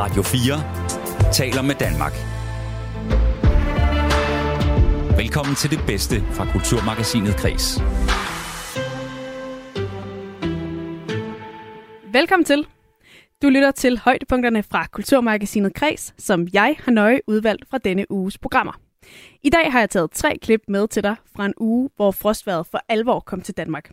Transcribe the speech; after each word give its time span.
Radio 0.00 0.22
4 0.22 1.32
taler 1.32 1.62
med 1.62 1.74
Danmark. 1.74 2.12
Velkommen 5.18 5.54
til 5.54 5.70
det 5.70 5.80
bedste 5.86 6.14
fra 6.20 6.44
Kulturmagasinet 6.52 7.36
Kres. 7.36 7.80
Velkommen 12.12 12.44
til. 12.44 12.66
Du 13.42 13.48
lytter 13.48 13.70
til 13.70 13.98
højdepunkterne 13.98 14.62
fra 14.62 14.86
Kulturmagasinet 14.86 15.74
Kres, 15.74 16.14
som 16.18 16.48
jeg 16.52 16.76
har 16.84 16.92
nøje 16.92 17.20
udvalgt 17.26 17.64
fra 17.70 17.78
denne 17.78 18.10
uges 18.10 18.38
programmer. 18.38 18.72
I 19.42 19.50
dag 19.50 19.72
har 19.72 19.78
jeg 19.78 19.90
taget 19.90 20.10
tre 20.10 20.38
klip 20.42 20.60
med 20.68 20.88
til 20.88 21.02
dig 21.02 21.16
fra 21.36 21.46
en 21.46 21.54
uge, 21.56 21.90
hvor 21.96 22.10
frostværet 22.10 22.66
for 22.66 22.80
alvor 22.88 23.20
kom 23.20 23.40
til 23.40 23.56
Danmark. 23.56 23.90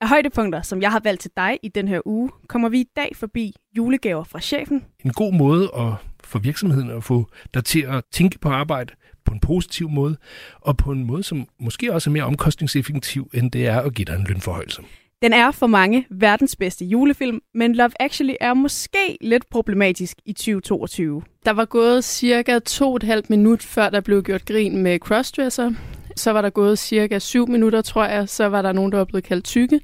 Af 0.00 0.08
højdepunkter, 0.08 0.62
som 0.62 0.82
jeg 0.82 0.90
har 0.90 1.00
valgt 1.04 1.20
til 1.20 1.30
dig 1.36 1.58
i 1.62 1.68
den 1.68 1.88
her 1.88 2.00
uge, 2.04 2.30
kommer 2.48 2.68
vi 2.68 2.80
i 2.80 2.88
dag 2.96 3.12
forbi 3.14 3.54
julegaver 3.76 4.24
fra 4.24 4.40
chefen. 4.40 4.84
En 5.04 5.12
god 5.12 5.32
måde 5.32 5.70
at 5.76 5.92
få 6.24 6.38
virksomheden 6.38 6.90
at 6.90 7.04
få 7.04 7.26
dig 7.54 7.64
til 7.64 7.80
at 7.80 8.04
tænke 8.12 8.38
på 8.38 8.48
arbejde 8.48 8.92
på 9.24 9.34
en 9.34 9.40
positiv 9.40 9.88
måde, 9.88 10.16
og 10.60 10.76
på 10.76 10.92
en 10.92 11.04
måde, 11.04 11.22
som 11.22 11.46
måske 11.60 11.92
også 11.92 12.10
er 12.10 12.12
mere 12.12 12.24
omkostningseffektiv, 12.24 13.30
end 13.34 13.50
det 13.50 13.66
er 13.66 13.80
at 13.80 13.94
give 13.94 14.04
dig 14.04 14.14
en 14.14 14.26
lønforhøjelse. 14.28 14.82
Den 15.22 15.32
er 15.32 15.50
for 15.50 15.66
mange 15.66 16.06
verdens 16.10 16.56
bedste 16.56 16.84
julefilm, 16.84 17.40
men 17.54 17.74
Love 17.74 17.90
Actually 18.00 18.34
er 18.40 18.54
måske 18.54 19.18
lidt 19.20 19.50
problematisk 19.50 20.16
i 20.24 20.32
2022. 20.32 21.22
Der 21.44 21.50
var 21.50 21.64
gået 21.64 22.04
cirka 22.04 22.58
to 22.58 22.90
og 22.90 22.96
et 22.96 23.02
halvt 23.02 23.30
minut, 23.30 23.62
før 23.62 23.90
der 23.90 24.00
blev 24.00 24.22
gjort 24.22 24.44
grin 24.44 24.82
med 24.82 24.98
crossdresser. 24.98 25.72
Så 26.16 26.30
var 26.30 26.42
der 26.42 26.50
gået 26.50 26.78
cirka 26.78 27.18
7 27.18 27.48
minutter, 27.48 27.82
tror 27.82 28.04
jeg. 28.04 28.28
Så 28.28 28.46
var 28.46 28.62
der 28.62 28.72
nogen, 28.72 28.92
der 28.92 28.98
var 28.98 29.04
blevet 29.04 29.24
kaldt 29.24 29.44
tykke. 29.44 29.80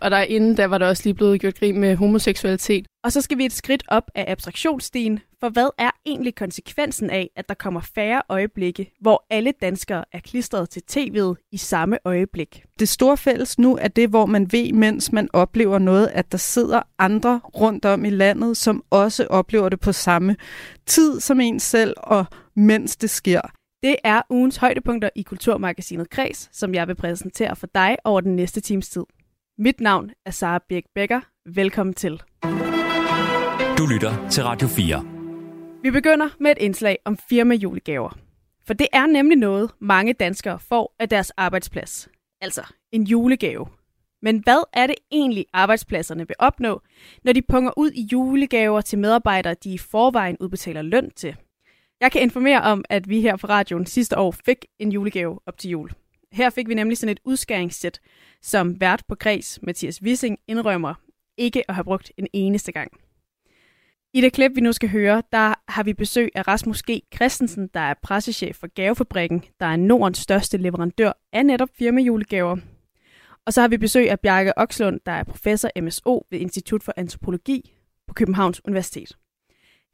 Og 0.00 0.10
derinde, 0.10 0.56
der 0.56 0.66
var 0.66 0.78
der 0.78 0.86
også 0.86 1.02
lige 1.04 1.14
blevet 1.14 1.40
gjort 1.40 1.58
grin 1.58 1.80
med 1.80 1.96
homoseksualitet. 1.96 2.86
Og 3.04 3.12
så 3.12 3.20
skal 3.20 3.38
vi 3.38 3.44
et 3.44 3.52
skridt 3.52 3.82
op 3.88 4.10
af 4.14 4.24
abstraktionsstien, 4.28 5.20
for 5.40 5.48
hvad 5.48 5.68
er 5.78 5.90
egentlig 6.06 6.34
konsekvensen 6.34 7.10
af, 7.10 7.30
at 7.36 7.48
der 7.48 7.54
kommer 7.54 7.80
færre 7.94 8.22
øjeblikke, 8.28 8.92
hvor 9.00 9.26
alle 9.30 9.52
danskere 9.60 10.04
er 10.12 10.20
klistret 10.20 10.70
til 10.70 10.82
tv'et 10.90 11.48
i 11.52 11.56
samme 11.56 11.98
øjeblik? 12.04 12.62
Det 12.78 12.88
store 12.88 13.16
fælles 13.16 13.58
nu 13.58 13.76
er 13.76 13.88
det, 13.88 14.08
hvor 14.08 14.26
man 14.26 14.52
ved, 14.52 14.72
mens 14.72 15.12
man 15.12 15.28
oplever 15.32 15.78
noget, 15.78 16.06
at 16.06 16.32
der 16.32 16.38
sidder 16.38 16.82
andre 16.98 17.40
rundt 17.44 17.84
om 17.84 18.04
i 18.04 18.10
landet, 18.10 18.56
som 18.56 18.84
også 18.90 19.26
oplever 19.30 19.68
det 19.68 19.80
på 19.80 19.92
samme 19.92 20.36
tid 20.86 21.20
som 21.20 21.40
en 21.40 21.60
selv, 21.60 21.94
og 21.96 22.24
mens 22.56 22.96
det 22.96 23.10
sker. 23.10 23.40
Det 23.82 23.96
er 24.04 24.22
ugens 24.30 24.56
højdepunkter 24.56 25.10
i 25.14 25.22
Kulturmagasinet 25.22 26.10
Kreds, 26.10 26.48
som 26.52 26.74
jeg 26.74 26.88
vil 26.88 26.94
præsentere 26.94 27.56
for 27.56 27.66
dig 27.66 27.96
over 28.04 28.20
den 28.20 28.36
næste 28.36 28.60
times 28.60 28.88
tid. 28.88 29.04
Mit 29.58 29.80
navn 29.80 30.10
er 30.26 30.30
Sara 30.30 30.64
Birk 30.68 30.84
Becker. 30.94 31.20
Velkommen 31.54 31.94
til. 31.94 32.22
Du 33.78 33.86
lytter 33.92 34.28
til 34.30 34.44
Radio 34.44 34.68
4. 34.68 35.04
Vi 35.82 35.90
begynder 35.90 36.28
med 36.40 36.50
et 36.50 36.58
indslag 36.58 36.98
om 37.04 37.18
firmajulegaver. 37.28 38.18
For 38.66 38.74
det 38.74 38.86
er 38.92 39.06
nemlig 39.06 39.38
noget, 39.38 39.70
mange 39.80 40.12
danskere 40.12 40.58
får 40.58 40.94
af 40.98 41.08
deres 41.08 41.30
arbejdsplads. 41.30 42.08
Altså 42.40 42.62
en 42.92 43.02
julegave. 43.02 43.66
Men 44.22 44.38
hvad 44.38 44.68
er 44.72 44.86
det 44.86 44.96
egentlig, 45.12 45.46
arbejdspladserne 45.52 46.28
vil 46.28 46.36
opnå, 46.38 46.82
når 47.24 47.32
de 47.32 47.42
punger 47.42 47.70
ud 47.76 47.90
i 47.90 48.08
julegaver 48.12 48.80
til 48.80 48.98
medarbejdere, 48.98 49.54
de 49.54 49.74
i 49.74 49.78
forvejen 49.78 50.36
udbetaler 50.40 50.82
løn 50.82 51.10
til? 51.10 51.36
Jeg 52.00 52.12
kan 52.12 52.22
informere 52.22 52.62
om, 52.62 52.84
at 52.90 53.08
vi 53.08 53.20
her 53.20 53.36
på 53.36 53.46
radioen 53.46 53.86
sidste 53.86 54.18
år 54.18 54.30
fik 54.30 54.64
en 54.78 54.92
julegave 54.92 55.40
op 55.46 55.58
til 55.58 55.70
jul. 55.70 55.90
Her 56.32 56.50
fik 56.50 56.68
vi 56.68 56.74
nemlig 56.74 56.98
sådan 56.98 57.12
et 57.12 57.20
udskæringssæt, 57.24 58.00
som 58.42 58.80
vært 58.80 59.02
på 59.08 59.14
Græs, 59.14 59.58
Mathias 59.62 60.02
Wissing, 60.02 60.38
indrømmer 60.48 60.94
ikke 61.36 61.64
at 61.68 61.74
have 61.74 61.84
brugt 61.84 62.12
en 62.16 62.26
eneste 62.32 62.72
gang. 62.72 62.92
I 64.14 64.20
det 64.20 64.32
klip, 64.32 64.52
vi 64.54 64.60
nu 64.60 64.72
skal 64.72 64.88
høre, 64.88 65.22
der 65.32 65.54
har 65.68 65.82
vi 65.82 65.92
besøg 65.92 66.30
af 66.34 66.48
Rasmus 66.48 66.82
G. 66.82 66.90
Christensen, 67.14 67.68
der 67.74 67.80
er 67.80 67.94
pressechef 68.02 68.56
for 68.56 68.66
Gavefabrikken, 68.66 69.44
der 69.60 69.66
er 69.66 69.76
Nordens 69.76 70.18
største 70.18 70.56
leverandør 70.56 71.12
af 71.32 71.46
netop 71.46 71.68
firmajulegaver. 71.78 72.56
Og 73.46 73.52
så 73.52 73.60
har 73.60 73.68
vi 73.68 73.76
besøg 73.76 74.10
af 74.10 74.20
Bjarke 74.20 74.58
Okslund, 74.58 75.00
der 75.06 75.12
er 75.12 75.24
professor 75.24 75.70
MSO 75.82 76.26
ved 76.30 76.38
Institut 76.38 76.82
for 76.82 76.92
Antropologi 76.96 77.74
på 78.06 78.14
Københavns 78.14 78.64
Universitet. 78.64 79.16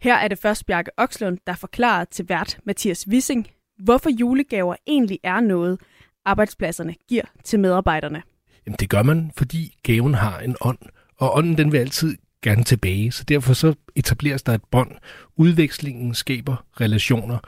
Her 0.02 0.14
er 0.14 0.28
det 0.28 0.38
først 0.38 0.66
Bjarke 0.66 0.90
Okslund, 0.96 1.38
der 1.46 1.54
forklarer 1.54 2.04
til 2.04 2.28
vært 2.28 2.58
Mathias 2.66 3.08
Wissing, 3.08 3.46
hvorfor 3.78 4.10
julegaver 4.10 4.74
egentlig 4.86 5.18
er 5.22 5.40
noget, 5.40 5.80
arbejdspladserne 6.24 6.94
giver 7.08 7.22
til 7.44 7.60
medarbejderne. 7.60 8.22
Jamen 8.66 8.76
det 8.80 8.90
gør 8.90 9.02
man, 9.02 9.30
fordi 9.36 9.78
gaven 9.82 10.14
har 10.14 10.38
en 10.38 10.56
ånd, 10.60 10.78
og 11.18 11.36
ånden 11.36 11.58
den 11.58 11.72
vil 11.72 11.78
altid 11.78 12.16
gerne 12.42 12.64
tilbage. 12.64 13.12
Så 13.12 13.24
derfor 13.24 13.52
så 13.52 13.74
etableres 13.96 14.42
der 14.42 14.52
et 14.54 14.64
bånd. 14.70 14.90
Udvekslingen 15.36 16.14
skaber 16.14 16.64
relationer, 16.80 17.38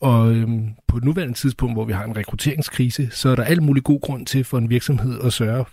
og 0.00 0.32
øhm, 0.32 0.68
på 0.88 0.96
et 0.96 1.04
nuværende 1.04 1.34
tidspunkt, 1.34 1.74
hvor 1.74 1.84
vi 1.84 1.92
har 1.92 2.04
en 2.04 2.16
rekrutteringskrise, 2.16 3.10
så 3.10 3.28
er 3.28 3.36
der 3.36 3.44
alt 3.44 3.62
mulig 3.62 3.84
god 3.84 4.00
grund 4.00 4.26
til 4.26 4.44
for 4.44 4.58
en 4.58 4.70
virksomhed 4.70 5.20
at 5.24 5.32
sørge, 5.32 5.64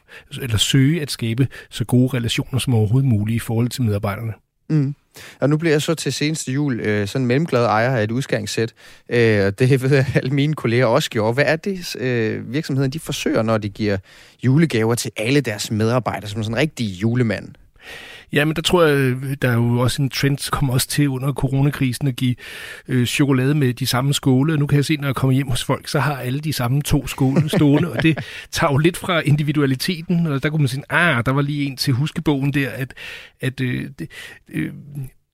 eller 0.42 0.58
søge 0.58 1.02
at 1.02 1.12
skabe 1.12 1.48
så 1.70 1.86
gode 1.86 2.18
relationer 2.18 2.60
som 2.60 2.74
overhovedet 2.74 3.10
muligt 3.10 3.36
i 3.36 3.40
forhold 3.40 3.70
til 3.70 3.84
medarbejderne. 3.84 4.34
Mm. 4.70 4.96
Og 5.40 5.50
nu 5.50 5.58
bliver 5.58 5.74
jeg 5.74 5.81
så 5.81 5.96
til 5.96 6.14
seneste 6.14 6.52
jul 6.52 6.80
øh, 6.80 7.08
sådan 7.08 7.22
en 7.24 7.28
mellemglad 7.28 7.66
ejer 7.66 7.97
af 7.97 8.03
et 8.03 8.12
udskæringssæt. 8.12 8.74
Øh, 9.09 9.20
det 9.59 9.81
ved 9.81 9.96
jeg, 9.96 10.06
alle 10.16 10.31
mine 10.31 10.53
kolleger 10.53 10.86
også 10.86 11.09
gjorde. 11.09 11.34
Hvad 11.34 11.46
er 11.47 11.56
det, 11.56 11.96
øh, 11.96 12.53
virksomheden 12.53 12.92
de 12.92 13.00
forsøger, 13.00 13.42
når 13.42 13.58
de 13.58 13.69
giver 13.69 13.98
julegaver 14.44 14.96
til 14.96 15.12
alle 15.18 15.42
deres 15.42 15.72
medarbejdere, 15.72 16.30
som 16.30 16.44
sådan 16.44 16.56
en 16.56 16.62
rigtig 16.62 16.86
julemand? 16.86 17.56
Ja, 18.34 18.46
men 18.46 18.56
der 18.56 18.62
tror 18.62 18.84
jeg, 18.84 19.16
der 19.42 19.50
er 19.50 19.54
jo 19.54 19.80
også 19.80 20.02
en 20.02 20.10
trend, 20.10 20.38
der 20.38 20.50
kommer 20.52 20.74
også 20.74 20.88
til 20.88 21.10
under 21.10 21.34
coronakrisen 21.34 22.08
at 22.08 22.16
give 22.16 22.36
øh, 22.88 23.06
chokolade 23.06 23.56
med 23.56 23.74
de 23.74 23.88
samme 23.88 24.14
skåle. 24.14 24.54
Og 24.54 24.60
nu 24.60 24.68
kan 24.68 24.76
jeg 24.76 24.86
se, 24.86 24.96
når 24.96 25.08
jeg 25.08 25.16
kommer 25.16 25.34
hjem 25.34 25.48
hos 25.48 25.64
folk, 25.64 25.88
så 25.88 26.00
har 26.00 26.18
alle 26.18 26.40
de 26.40 26.54
samme 26.54 26.82
to 26.82 27.08
skåle 27.08 27.50
stående, 27.58 27.92
og 27.92 28.04
det 28.04 28.18
tager 28.52 28.72
jo 28.72 28.78
lidt 28.78 28.98
fra 28.98 29.20
individualiteten. 29.20 30.28
Og 30.28 30.44
der 30.44 30.50
kunne 30.50 30.62
man 30.62 30.68
sige, 30.68 30.84
ah, 30.90 31.26
der 31.26 31.32
var 31.32 31.42
lige 31.42 31.66
en 31.66 31.78
til 31.78 31.94
huskebogen 31.94 32.54
der, 32.54 32.70
at, 32.70 32.94
at 33.42 33.62
øh, 33.62 33.90
det, 34.00 34.12
øh, 34.50 34.72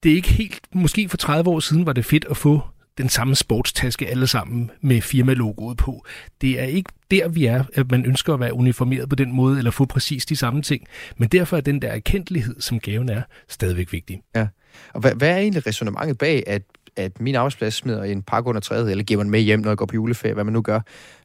det 0.04 0.12
er 0.12 0.16
ikke 0.16 0.30
helt, 0.30 0.60
måske 0.74 1.10
for 1.10 1.18
30 1.18 1.50
år 1.50 1.60
siden 1.60 1.86
var 1.86 1.94
det 1.94 2.06
fedt 2.06 2.26
at 2.30 2.38
få 2.38 2.62
den 2.98 3.10
samme 3.10 3.36
sportstaske 3.36 4.08
alle 4.08 4.28
sammen 4.28 4.72
med 4.82 5.02
firmalogoet 5.02 5.78
på. 5.78 6.06
Det 6.42 6.60
er 6.60 6.66
ikke 6.66 6.90
der, 7.12 7.28
vi 7.28 7.46
er, 7.46 7.64
at 7.74 7.92
man 7.92 8.06
ønsker 8.06 8.34
at 8.34 8.40
være 8.40 8.54
uniformeret 8.54 9.10
på 9.10 9.16
den 9.16 9.32
måde, 9.32 9.58
eller 9.58 9.72
få 9.72 9.86
præcis 9.86 10.26
de 10.26 10.36
samme 10.36 10.62
ting. 10.62 10.88
Men 11.18 11.30
derfor 11.30 11.58
er 11.58 11.62
den 11.62 11.82
der 11.82 11.88
erkendelighed, 11.88 12.62
som 12.62 12.80
gaven 12.80 13.10
er, 13.10 13.22
stadigvæk 13.50 13.92
vigtig. 13.92 14.22
Ja. 14.36 14.48
Og 14.94 15.02
hvad, 15.02 15.12
hvad 15.12 15.30
er 15.30 15.38
egentlig 15.38 15.68
resonemanget 15.68 16.18
bag, 16.18 16.44
at, 16.48 16.62
at 16.96 17.22
min 17.22 17.36
arbejdsplads 17.36 17.74
smider 17.74 18.04
en 18.04 18.24
pakke 18.24 18.50
under 18.50 18.62
træet, 18.62 18.92
eller 18.92 19.04
giver 19.04 19.18
man 19.18 19.30
med 19.30 19.40
hjem, 19.40 19.60
når 19.60 19.70
jeg 19.70 19.78
går 19.78 19.86
på 19.86 19.96
juleferie, 19.96 20.34
hvad 20.34 20.44
man 20.44 20.54
nu 20.54 20.62
gør, 20.62 20.82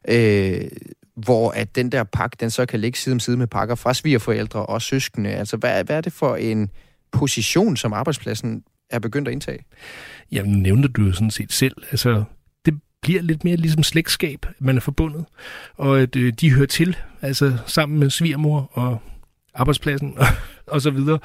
øh, 0.07 0.61
hvor 1.15 1.51
at 1.51 1.75
den 1.75 1.91
der 1.91 2.03
pakke, 2.03 2.37
den 2.39 2.49
så 2.49 2.65
kan 2.65 2.79
ligge 2.79 2.99
side 2.99 3.13
om 3.13 3.19
side 3.19 3.37
med 3.37 3.47
pakker 3.47 3.75
fra 3.75 3.93
svigerforældre 3.93 4.65
og 4.65 4.81
søskende. 4.81 5.29
Altså, 5.29 5.57
hvad, 5.57 5.83
hvad 5.83 5.97
er 5.97 6.01
det 6.01 6.13
for 6.13 6.35
en 6.35 6.69
position, 7.11 7.77
som 7.77 7.93
arbejdspladsen 7.93 8.63
er 8.91 8.99
begyndt 8.99 9.27
at 9.27 9.31
indtage? 9.31 9.59
Jamen, 10.31 10.61
nævnte 10.61 10.87
du 10.87 11.01
jo 11.01 11.11
sådan 11.11 11.31
set 11.31 11.51
selv. 11.51 11.75
Altså, 11.91 12.23
det 12.65 12.79
bliver 13.01 13.21
lidt 13.21 13.43
mere 13.43 13.55
ligesom 13.55 13.83
slægtskab, 13.83 14.45
man 14.59 14.77
er 14.77 14.81
forbundet, 14.81 15.25
og 15.77 15.99
at 15.99 16.15
øh, 16.15 16.33
de 16.33 16.53
hører 16.53 16.67
til, 16.67 16.97
altså 17.21 17.57
sammen 17.65 17.99
med 17.99 18.09
svigermor 18.09 18.69
og 18.73 19.01
arbejdspladsen 19.53 20.17
og, 20.67 20.81
så 20.81 20.89
videre. 20.89 21.19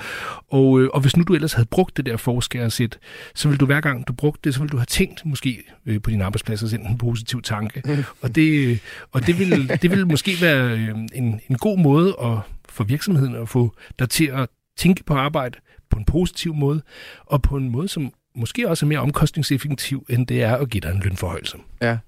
Og, 0.48 0.80
øh, 0.80 0.90
og 0.92 1.00
hvis 1.00 1.16
nu 1.16 1.22
du 1.22 1.34
ellers 1.34 1.52
havde 1.52 1.68
brugt 1.70 1.96
det 1.96 2.06
der 2.06 2.16
forskæresæt, 2.16 2.98
så 3.34 3.48
vil 3.48 3.60
du 3.60 3.66
hver 3.66 3.80
gang 3.80 4.08
du 4.08 4.12
brugte 4.12 4.40
det, 4.44 4.54
så 4.54 4.60
vil 4.60 4.72
du 4.72 4.76
have 4.76 4.86
tænkt 4.86 5.26
måske 5.26 5.62
øh, 5.86 6.02
på 6.02 6.10
din 6.10 6.22
arbejdsplads 6.22 6.62
og 6.62 6.68
sendt 6.68 6.88
en 6.88 6.98
positiv 6.98 7.42
tanke. 7.42 7.82
Mm. 7.84 8.04
Og 8.20 8.34
det, 8.34 8.66
øh, 8.66 8.78
og 9.12 9.26
det, 9.26 9.38
vil, 9.38 9.78
det 9.82 9.90
vil 9.90 10.06
måske 10.06 10.36
være 10.40 10.78
øh, 10.78 10.88
en, 11.14 11.40
en 11.50 11.56
god 11.58 11.78
måde 11.78 12.16
at 12.22 12.38
få 12.68 12.84
virksomheden 12.84 13.34
at 13.34 13.48
få 13.48 13.74
dig 13.98 14.10
til 14.10 14.24
at 14.26 14.48
tænke 14.76 15.04
på 15.04 15.14
arbejde 15.14 15.58
på 15.90 15.98
en 15.98 16.04
positiv 16.04 16.54
måde, 16.54 16.82
og 17.26 17.42
på 17.42 17.56
en 17.56 17.68
måde, 17.68 17.88
som 17.88 18.12
måske 18.34 18.68
også 18.68 18.86
er 18.86 18.88
mere 18.88 18.98
omkostningseffektiv, 18.98 20.06
end 20.08 20.26
det 20.26 20.42
er 20.42 20.56
at 20.56 20.70
give 20.70 20.80
dig 20.80 20.90
en 20.90 21.00
lønforhøjelse. 21.04 21.56
Ja. 21.82 21.98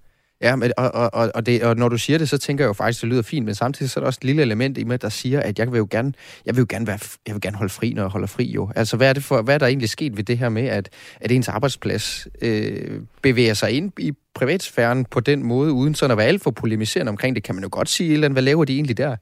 Ja, 0.40 0.56
men, 0.56 0.72
og, 0.76 0.90
og, 0.92 1.30
og, 1.34 1.46
det, 1.46 1.62
og 1.62 1.76
når 1.76 1.88
du 1.88 1.98
siger 1.98 2.18
det, 2.18 2.28
så 2.28 2.38
tænker 2.38 2.64
jeg 2.64 2.68
jo 2.68 2.72
faktisk, 2.72 3.00
det 3.00 3.08
lyder 3.08 3.22
fint, 3.22 3.46
men 3.46 3.54
samtidig 3.54 3.90
så 3.90 4.00
er 4.00 4.02
der 4.02 4.06
også 4.06 4.18
et 4.20 4.24
lille 4.24 4.42
element 4.42 4.78
i 4.78 4.84
mig, 4.84 5.02
der 5.02 5.08
siger, 5.08 5.40
at 5.40 5.58
jeg 5.58 5.72
vil 5.72 5.78
jo 5.78 5.88
gerne, 5.90 6.12
jeg 6.46 6.56
vil 6.56 6.60
jo 6.60 6.66
gerne, 6.68 6.86
være, 6.86 6.98
jeg 7.26 7.34
vil 7.34 7.40
gerne 7.40 7.56
holde 7.56 7.72
fri, 7.72 7.92
når 7.92 8.02
jeg 8.02 8.10
holder 8.10 8.26
fri 8.26 8.44
jo. 8.44 8.70
Altså, 8.76 8.96
hvad 8.96 9.08
er, 9.08 9.12
det 9.12 9.24
for, 9.24 9.42
hvad 9.42 9.54
er 9.54 9.58
der 9.58 9.66
egentlig 9.66 9.88
sket 9.88 10.16
ved 10.16 10.24
det 10.24 10.38
her 10.38 10.48
med, 10.48 10.64
at, 10.66 10.88
at 11.20 11.32
ens 11.32 11.48
arbejdsplads 11.48 12.28
øh, 12.42 13.00
bevæger 13.22 13.54
sig 13.54 13.70
ind 13.70 13.92
i 13.98 14.12
privatsfæren 14.34 15.04
på 15.04 15.20
den 15.20 15.42
måde, 15.42 15.72
uden 15.72 15.94
sådan 15.94 16.10
at 16.10 16.18
være 16.18 16.26
alt 16.26 16.42
for 16.42 16.50
polemiserende 16.50 17.10
omkring 17.10 17.36
det, 17.36 17.44
kan 17.44 17.54
man 17.54 17.64
jo 17.64 17.68
godt 17.72 17.88
sige, 17.88 18.12
eller 18.12 18.28
hvad 18.28 18.42
laver 18.42 18.64
de 18.64 18.74
egentlig 18.74 18.96
der? 18.96 19.16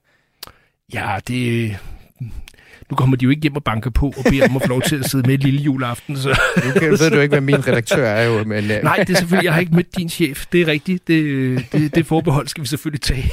Ja, 0.92 1.18
det, 1.28 1.76
nu 2.90 2.96
kommer 2.96 3.16
de 3.16 3.24
jo 3.24 3.30
ikke 3.30 3.42
hjem 3.42 3.56
og 3.56 3.64
banker 3.64 3.90
på 3.90 4.06
og 4.06 4.24
beder 4.30 4.48
om 4.48 4.56
at 4.56 4.62
få 4.62 4.68
lov 4.68 4.82
til 4.82 4.96
at 4.96 5.10
sidde 5.10 5.28
med 5.28 5.38
lille 5.38 5.60
juleaften. 5.60 6.16
Så. 6.16 6.40
Nu 6.64 6.70
ved 6.80 7.10
du 7.10 7.20
ikke, 7.20 7.32
hvad 7.32 7.40
min 7.40 7.68
redaktør 7.68 8.06
er 8.06 8.24
jo. 8.24 8.44
Men, 8.44 8.64
uh... 8.64 8.70
Nej, 8.82 8.96
det 8.96 9.10
er 9.10 9.18
selvfølgelig, 9.18 9.44
jeg 9.44 9.52
har 9.52 9.60
ikke 9.60 9.74
mødt 9.74 9.96
din 9.96 10.08
chef. 10.08 10.46
Det 10.52 10.60
er 10.60 10.66
rigtigt. 10.66 11.08
Det, 11.08 11.72
det, 11.72 11.94
det 11.94 12.06
forbehold 12.06 12.48
skal 12.48 12.62
vi 12.62 12.68
selvfølgelig 12.68 13.00
tage. 13.00 13.30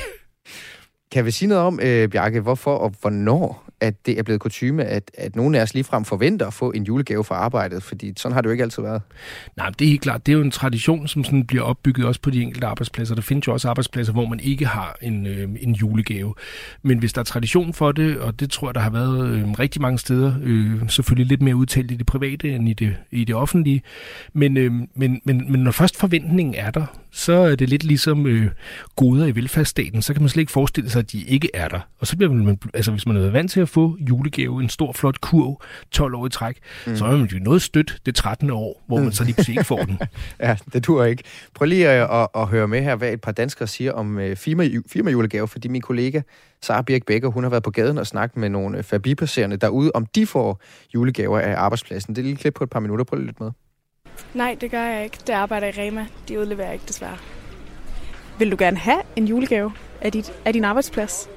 Kan 1.13 1.25
vi 1.25 1.31
sige 1.31 1.49
noget 1.49 1.63
om, 1.63 1.79
øh, 1.83 2.09
Bjarke, 2.09 2.41
hvorfor 2.41 2.75
og 2.75 2.93
hvornår 3.01 3.73
at 3.83 4.05
det 4.05 4.19
er 4.19 4.23
blevet 4.23 4.41
kutume, 4.41 4.85
at, 4.85 5.11
at 5.17 5.35
nogen 5.35 5.55
af 5.55 5.61
os 5.61 5.73
ligefrem 5.73 6.05
forventer 6.05 6.47
at 6.47 6.53
få 6.53 6.71
en 6.71 6.83
julegave 6.83 7.23
fra 7.23 7.35
arbejdet? 7.35 7.83
Fordi 7.83 8.13
sådan 8.17 8.33
har 8.33 8.41
det 8.41 8.47
jo 8.47 8.51
ikke 8.51 8.63
altid 8.63 8.83
været. 8.83 9.01
Nej, 9.57 9.69
det 9.69 9.85
er 9.85 9.89
helt 9.89 10.01
klart. 10.01 10.25
Det 10.25 10.31
er 10.31 10.37
jo 10.37 10.43
en 10.43 10.51
tradition, 10.51 11.07
som 11.07 11.23
sådan 11.23 11.45
bliver 11.45 11.63
opbygget 11.63 12.07
også 12.07 12.21
på 12.21 12.29
de 12.29 12.41
enkelte 12.41 12.67
arbejdspladser. 12.67 13.15
Der 13.15 13.21
findes 13.21 13.47
jo 13.47 13.53
også 13.53 13.69
arbejdspladser, 13.69 14.13
hvor 14.13 14.25
man 14.25 14.39
ikke 14.39 14.65
har 14.65 14.97
en, 15.01 15.27
øh, 15.27 15.49
en 15.61 15.71
julegave. 15.71 16.33
Men 16.81 16.97
hvis 16.97 17.13
der 17.13 17.19
er 17.19 17.23
tradition 17.23 17.73
for 17.73 17.91
det, 17.91 18.17
og 18.17 18.39
det 18.39 18.51
tror 18.51 18.67
jeg, 18.67 18.75
der 18.75 18.81
har 18.81 18.89
været 18.89 19.27
øh, 19.27 19.51
rigtig 19.51 19.81
mange 19.81 19.99
steder, 19.99 20.33
øh, 20.43 20.89
selvfølgelig 20.89 21.27
lidt 21.27 21.41
mere 21.41 21.55
udtalt 21.55 21.91
i 21.91 21.95
det 21.95 22.05
private 22.05 22.55
end 22.55 22.69
i 22.69 22.73
det, 22.73 22.95
i 23.11 23.23
det 23.23 23.35
offentlige, 23.35 23.81
men, 24.33 24.57
øh, 24.57 24.71
men, 24.95 25.21
men, 25.23 25.51
men 25.51 25.59
når 25.59 25.71
først 25.71 25.97
forventningen 25.97 26.55
er 26.55 26.71
der, 26.71 26.85
så 27.11 27.33
er 27.33 27.55
det 27.55 27.69
lidt 27.69 27.83
ligesom 27.83 28.27
øh, 28.27 28.51
goder 28.95 29.25
i 29.25 29.35
velfærdsstaten. 29.35 30.01
Så 30.01 30.13
kan 30.13 30.21
man 30.21 30.29
slet 30.29 30.41
ikke 30.41 30.51
forestille 30.51 30.89
sig, 30.89 31.02
de 31.03 31.23
ikke 31.23 31.49
er 31.53 31.67
der. 31.67 31.79
Og 31.99 32.07
så 32.07 32.17
bliver 32.17 32.33
man, 32.33 32.59
altså 32.73 32.91
hvis 32.91 33.05
man 33.05 33.17
er 33.17 33.29
vant 33.29 33.51
til 33.51 33.59
at 33.59 33.69
få 33.69 33.97
julegave, 34.09 34.63
en 34.63 34.69
stor 34.69 34.93
flot 34.93 35.21
kurv, 35.21 35.61
12 35.91 36.15
år 36.15 36.25
i 36.25 36.29
træk, 36.29 36.57
mm. 36.87 36.95
så 36.95 37.05
er 37.05 37.17
man 37.17 37.25
jo 37.25 37.39
noget 37.39 37.61
stødt 37.61 38.01
det 38.05 38.15
13. 38.15 38.49
år, 38.49 38.83
hvor 38.87 38.99
man 38.99 39.11
så 39.11 39.23
lige 39.23 39.33
pludselig 39.33 39.53
ikke 39.53 39.67
får 39.67 39.83
den. 39.83 39.99
ja, 40.39 40.57
det 40.73 40.85
dur 40.85 41.03
ikke. 41.03 41.23
Prøv 41.53 41.65
lige 41.65 41.89
at, 41.89 42.21
at, 42.21 42.27
at 42.35 42.47
høre 42.47 42.67
med 42.67 42.81
her, 42.81 42.95
hvad 42.95 43.13
et 43.13 43.21
par 43.21 43.31
danskere 43.31 43.67
siger 43.67 43.91
om 43.91 44.17
uh, 44.17 44.35
firma, 44.35 44.69
firma 44.87 45.11
julegave, 45.11 45.47
fordi 45.47 45.67
min 45.67 45.81
kollega 45.81 46.21
Sara 46.61 46.81
Birk 46.81 47.05
Becker, 47.05 47.29
hun 47.29 47.43
har 47.43 47.49
været 47.49 47.63
på 47.63 47.71
gaden 47.71 47.97
og 47.97 48.07
snakket 48.07 48.37
med 48.37 48.49
nogle 48.49 48.77
øh, 48.77 48.83
forbipasserende 48.83 49.57
derude, 49.57 49.91
om 49.93 50.05
de 50.05 50.25
får 50.25 50.61
julegaver 50.93 51.39
af 51.39 51.55
arbejdspladsen. 51.57 52.15
Det 52.15 52.21
er 52.21 52.23
lige 52.23 52.35
klip 52.35 52.53
på 52.53 52.63
et 52.63 52.69
par 52.69 52.79
minutter. 52.79 53.05
Prøv 53.05 53.19
lidt 53.19 53.39
med. 53.39 53.51
Nej, 54.33 54.57
det 54.61 54.71
gør 54.71 54.81
jeg 54.81 55.03
ikke. 55.03 55.17
Det 55.27 55.33
arbejder 55.33 55.67
i 55.67 55.71
Rema. 55.71 56.05
De 56.27 56.39
udleverer 56.39 56.71
ikke, 56.71 56.85
desværre. 56.87 57.17
Vil 58.39 58.51
du 58.51 58.55
gerne 58.59 58.77
have 58.77 59.01
en 59.15 59.27
julegave 59.27 59.71
af, 60.03 60.11
dit, 60.11 60.33
af 60.45 60.53
din 60.53 60.63
arbejdsplads? 60.63 61.29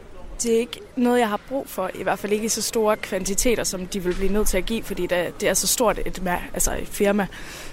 Det 0.43 0.55
er 0.55 0.59
ikke 0.59 0.81
noget, 0.97 1.21
jeg 1.21 1.29
har 1.29 1.41
brug 1.49 1.69
for. 1.69 1.91
I 1.95 2.03
hvert 2.03 2.19
fald 2.19 2.33
ikke 2.33 2.45
i 2.45 2.49
så 2.49 2.63
store 2.63 2.97
kvantiteter, 2.97 3.65
som 3.65 3.87
de 3.87 4.03
vil 4.03 4.15
blive 4.15 4.33
nødt 4.33 4.49
til 4.49 4.59
at 4.59 4.67
give, 4.67 4.83
fordi 4.83 5.07
det 5.41 5.49
er 5.49 5.55
så 5.55 5.67
stort 5.67 5.99
et, 6.07 6.23
altså 6.55 6.73
et 6.83 6.89
firma. 6.89 7.27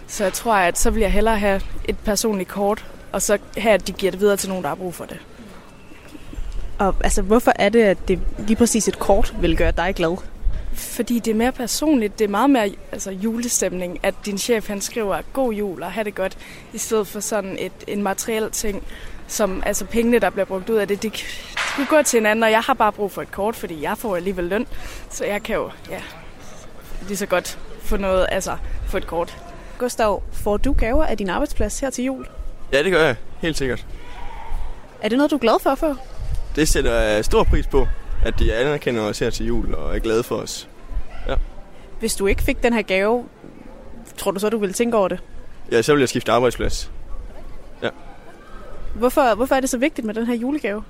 Så 0.07 0.23
jeg 0.23 0.33
tror, 0.33 0.53
at 0.53 0.79
så 0.79 0.89
vil 0.89 1.01
jeg 1.01 1.11
hellere 1.11 1.39
have 1.39 1.61
et 1.85 1.97
personligt 2.05 2.49
kort, 2.49 2.85
og 3.11 3.21
så 3.21 3.37
have, 3.57 3.73
at 3.73 3.87
de 3.87 3.91
giver 3.91 4.11
det 4.11 4.19
videre 4.19 4.37
til 4.37 4.49
nogen, 4.49 4.63
der 4.63 4.69
har 4.69 4.75
brug 4.75 4.93
for 4.93 5.05
det. 5.05 5.19
Og 6.79 6.95
altså, 7.03 7.21
hvorfor 7.21 7.51
er 7.55 7.69
det, 7.69 7.81
at 7.81 8.07
det 8.07 8.19
lige 8.37 8.55
præcis 8.55 8.87
et 8.87 8.99
kort 8.99 9.35
vil 9.41 9.57
gøre 9.57 9.71
dig 9.71 9.95
glad? 9.95 10.17
Fordi 10.73 11.19
det 11.19 11.31
er 11.31 11.35
mere 11.35 11.51
personligt. 11.51 12.19
Det 12.19 12.25
er 12.25 12.29
meget 12.29 12.49
mere 12.49 12.71
altså, 12.91 13.11
julestemning, 13.11 13.99
at 14.03 14.15
din 14.25 14.37
chef 14.37 14.67
han 14.67 14.81
skriver 14.81 15.21
god 15.33 15.53
jul 15.53 15.83
og 15.83 15.91
have 15.91 16.03
det 16.03 16.15
godt, 16.15 16.37
i 16.73 16.77
stedet 16.77 17.07
for 17.07 17.19
sådan 17.19 17.57
et, 17.59 17.71
en 17.87 18.03
materiel 18.03 18.51
ting, 18.51 18.83
som 19.33 19.63
altså 19.65 19.85
pengene, 19.85 20.19
der 20.19 20.29
bliver 20.29 20.45
brugt 20.45 20.69
ud 20.69 20.75
af 20.75 20.87
det, 20.87 21.03
de, 21.03 21.09
de 21.09 21.15
kan 21.75 21.85
gå 21.89 22.01
til 22.01 22.17
hinanden, 22.17 22.43
og 22.43 22.51
jeg 22.51 22.61
har 22.61 22.73
bare 22.73 22.91
brug 22.91 23.11
for 23.11 23.21
et 23.21 23.31
kort, 23.31 23.55
fordi 23.55 23.81
jeg 23.81 23.97
får 23.97 24.15
alligevel 24.15 24.45
løn, 24.45 24.67
så 25.09 25.25
jeg 25.25 25.43
kan 25.43 25.55
jo 25.55 25.71
ja, 25.89 26.01
lige 27.07 27.17
så 27.17 27.25
godt 27.25 27.59
få 27.81 27.97
noget, 27.97 28.27
altså 28.31 28.57
få 28.87 28.97
et 28.97 29.07
kort. 29.07 29.37
Gustav, 29.77 30.23
får 30.31 30.57
du 30.57 30.73
gaver 30.73 31.05
af 31.05 31.17
din 31.17 31.29
arbejdsplads 31.29 31.79
her 31.79 31.89
til 31.89 32.03
jul? 32.03 32.27
Ja, 32.73 32.83
det 32.83 32.91
gør 32.91 33.05
jeg. 33.05 33.15
Helt 33.39 33.57
sikkert. 33.57 33.85
Er 35.01 35.09
det 35.09 35.17
noget, 35.17 35.31
du 35.31 35.35
er 35.35 35.39
glad 35.39 35.59
for 35.61 35.69
at 35.69 35.77
få? 35.77 35.95
Det 36.55 36.67
sætter 36.67 36.93
jeg 36.93 37.25
stor 37.25 37.43
pris 37.43 37.67
på, 37.67 37.87
at 38.25 38.39
de 38.39 38.53
anerkender 38.53 39.01
os 39.01 39.19
her 39.19 39.29
til 39.29 39.45
jul 39.45 39.73
og 39.75 39.95
er 39.95 39.99
glade 39.99 40.23
for 40.23 40.35
os. 40.35 40.69
Ja. 41.27 41.35
Hvis 41.99 42.15
du 42.15 42.27
ikke 42.27 42.43
fik 42.43 42.63
den 42.63 42.73
her 42.73 42.81
gave, 42.81 43.25
tror 44.17 44.31
du 44.31 44.39
så, 44.39 44.49
du 44.49 44.57
ville 44.57 44.73
tænke 44.73 44.97
over 44.97 45.07
det? 45.07 45.19
Ja, 45.71 45.81
så 45.81 45.93
vil 45.93 45.99
jeg 45.99 46.09
skifte 46.09 46.31
arbejdsplads. 46.31 46.91
Ja. 47.83 47.89
Hvorfor, 48.95 49.35
hvorfor 49.35 49.55
er 49.55 49.59
det 49.59 49.69
så 49.69 49.77
vigtigt 49.77 50.05
med 50.07 50.13
den 50.13 50.25
her 50.25 50.33
julegave? 50.33 50.83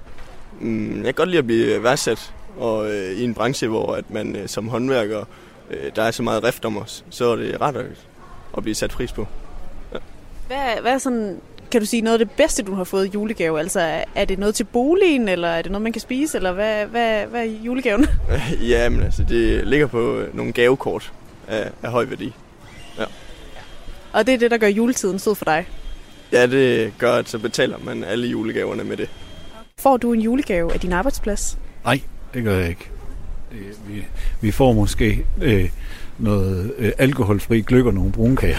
Mm, 0.59 0.95
jeg 0.95 1.05
kan 1.05 1.13
godt 1.13 1.29
lide 1.29 1.39
at 1.39 1.45
blive 1.45 1.83
værdsat, 1.83 2.33
og 2.57 2.91
øh, 2.91 3.11
i 3.11 3.23
en 3.23 3.33
branche, 3.33 3.67
hvor 3.67 3.95
at 3.95 4.11
man 4.11 4.35
øh, 4.35 4.47
som 4.47 4.67
håndværker, 4.67 5.25
øh, 5.69 5.91
der 5.95 6.03
er 6.03 6.11
så 6.11 6.23
meget 6.23 6.44
rift 6.44 6.65
om 6.65 6.77
os, 6.77 7.05
så 7.09 7.31
er 7.31 7.35
det 7.35 7.61
ret 7.61 7.85
at 8.57 8.63
blive 8.63 8.75
sat 8.75 8.89
pris 8.89 9.11
på. 9.11 9.27
Ja. 9.94 9.97
Hvad, 10.47 10.81
hvad 10.81 10.91
er 10.91 10.97
sådan, 10.97 11.39
kan 11.71 11.81
du 11.81 11.88
sige, 11.88 12.01
noget 12.01 12.19
af 12.19 12.25
det 12.25 12.35
bedste, 12.35 12.63
du 12.63 12.73
har 12.73 12.83
fået 12.83 13.05
i 13.05 13.09
julegave? 13.13 13.59
Altså, 13.59 14.03
er 14.15 14.25
det 14.25 14.39
noget 14.39 14.55
til 14.55 14.63
boligen, 14.63 15.29
eller 15.29 15.47
er 15.47 15.61
det 15.61 15.71
noget, 15.71 15.81
man 15.81 15.91
kan 15.91 16.01
spise, 16.01 16.38
eller 16.38 16.51
hvad, 16.51 16.85
hvad, 16.85 17.25
hvad 17.25 17.41
er 17.41 17.51
julegaven? 17.65 18.07
ja, 18.71 18.89
men 18.89 19.01
altså, 19.01 19.25
det 19.29 19.67
ligger 19.67 19.88
på 19.88 20.23
nogle 20.33 20.53
gavekort 20.53 21.13
af, 21.47 21.71
af 21.83 21.91
høj 21.91 22.05
værdi. 22.05 22.33
Ja. 23.00 23.05
Og 24.13 24.27
det 24.27 24.33
er 24.33 24.38
det, 24.38 24.51
der 24.51 24.57
gør 24.57 24.67
juletiden 24.67 25.19
sød 25.19 25.35
for 25.35 25.45
dig? 25.45 25.67
Ja, 26.33 26.47
det 26.47 26.94
gør, 26.97 27.13
at 27.13 27.30
så 27.30 27.39
betaler 27.39 27.77
man 27.83 28.03
alle 28.03 28.27
julegaverne 28.27 28.83
med 28.83 28.97
det. 28.97 29.09
Får 29.80 29.97
du 29.97 30.13
en 30.13 30.21
julegave 30.21 30.74
af 30.74 30.80
din 30.80 30.94
arbejdsplads? 30.94 31.57
Nej, 31.85 32.01
det 32.33 32.44
gør 32.44 32.57
jeg 32.57 32.69
ikke. 32.69 32.89
Vi, 33.88 34.06
vi 34.41 34.51
får 34.51 34.74
måske 34.74 35.25
øh, 35.41 35.69
noget 36.18 36.74
øh, 36.77 36.91
alkoholfri 36.97 37.62
gløk 37.62 37.85
og 37.85 37.94
nogle 37.94 38.12
brunkager. 38.12 38.57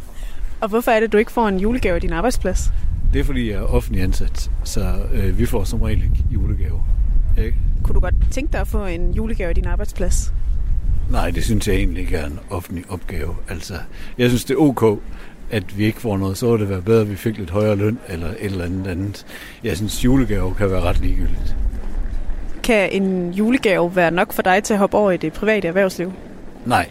Og 0.60 0.68
hvorfor 0.68 0.90
er 0.90 1.00
det, 1.00 1.12
du 1.12 1.18
ikke 1.18 1.32
får 1.32 1.48
en 1.48 1.60
julegave 1.60 1.94
af 1.94 2.00
din 2.00 2.12
arbejdsplads? 2.12 2.72
Det 3.12 3.20
er, 3.20 3.24
fordi 3.24 3.50
jeg 3.50 3.56
er 3.56 3.62
offentlig 3.62 4.02
ansat, 4.02 4.50
så 4.64 4.94
øh, 5.12 5.38
vi 5.38 5.46
får 5.46 5.64
som 5.64 5.82
regel 5.82 6.02
ikke 6.02 6.24
julegave. 6.30 6.82
Ikke? 7.38 7.56
Kunne 7.84 7.94
du 7.94 8.00
godt 8.00 8.14
tænke 8.30 8.52
dig 8.52 8.60
at 8.60 8.68
få 8.68 8.84
en 8.86 9.12
julegave 9.12 9.48
af 9.48 9.54
din 9.54 9.66
arbejdsplads? 9.66 10.32
Nej, 11.10 11.30
det 11.30 11.44
synes 11.44 11.68
jeg 11.68 11.76
egentlig 11.76 12.00
ikke 12.02 12.16
er 12.16 12.26
en 12.26 12.38
offentlig 12.50 12.84
opgave. 12.88 13.36
Altså, 13.48 13.74
jeg 14.18 14.28
synes, 14.28 14.44
det 14.44 14.54
er 14.54 14.58
ok, 14.58 15.00
at 15.50 15.78
vi 15.78 15.84
ikke 15.84 16.00
får 16.00 16.16
noget, 16.16 16.38
så 16.38 16.50
ville 16.50 16.60
det 16.60 16.70
være 16.70 16.82
bedre, 16.82 17.00
at 17.00 17.10
vi 17.10 17.16
fik 17.16 17.38
lidt 17.38 17.50
højere 17.50 17.76
løn 17.76 17.98
eller 18.08 18.28
et 18.28 18.36
eller 18.40 18.64
andet 18.64 18.86
andet. 18.86 19.26
Jeg 19.64 19.76
synes, 19.76 20.04
julegave 20.04 20.54
kan 20.54 20.70
være 20.70 20.80
ret 20.80 21.00
ligegyldigt. 21.00 21.56
Kan 22.62 22.90
en 22.92 23.30
julegave 23.32 23.96
være 23.96 24.10
nok 24.10 24.32
for 24.32 24.42
dig 24.42 24.64
til 24.64 24.74
at 24.74 24.78
hoppe 24.78 24.96
over 24.96 25.10
i 25.10 25.16
det 25.16 25.32
private 25.32 25.68
erhvervsliv? 25.68 26.12
Nej, 26.64 26.88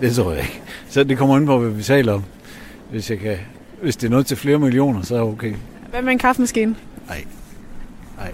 det 0.00 0.14
tror 0.14 0.32
jeg 0.32 0.40
ikke. 0.40 0.62
Så 0.88 1.04
det 1.04 1.18
kommer 1.18 1.38
ind 1.38 1.46
på, 1.46 1.58
hvad 1.58 1.70
vi 1.70 1.82
taler 1.82 2.12
om. 2.12 2.24
Hvis, 2.90 3.10
jeg 3.10 3.18
kan, 3.18 3.36
hvis 3.82 3.96
det 3.96 4.06
er 4.06 4.10
noget 4.10 4.26
til 4.26 4.36
flere 4.36 4.58
millioner, 4.58 5.02
så 5.02 5.14
er 5.14 5.20
det 5.20 5.28
okay. 5.28 5.54
Hvad 5.90 6.02
med 6.02 6.12
en 6.12 6.18
kaffemaskine? 6.18 6.76
Nej. 7.08 7.24
Nej. 8.18 8.32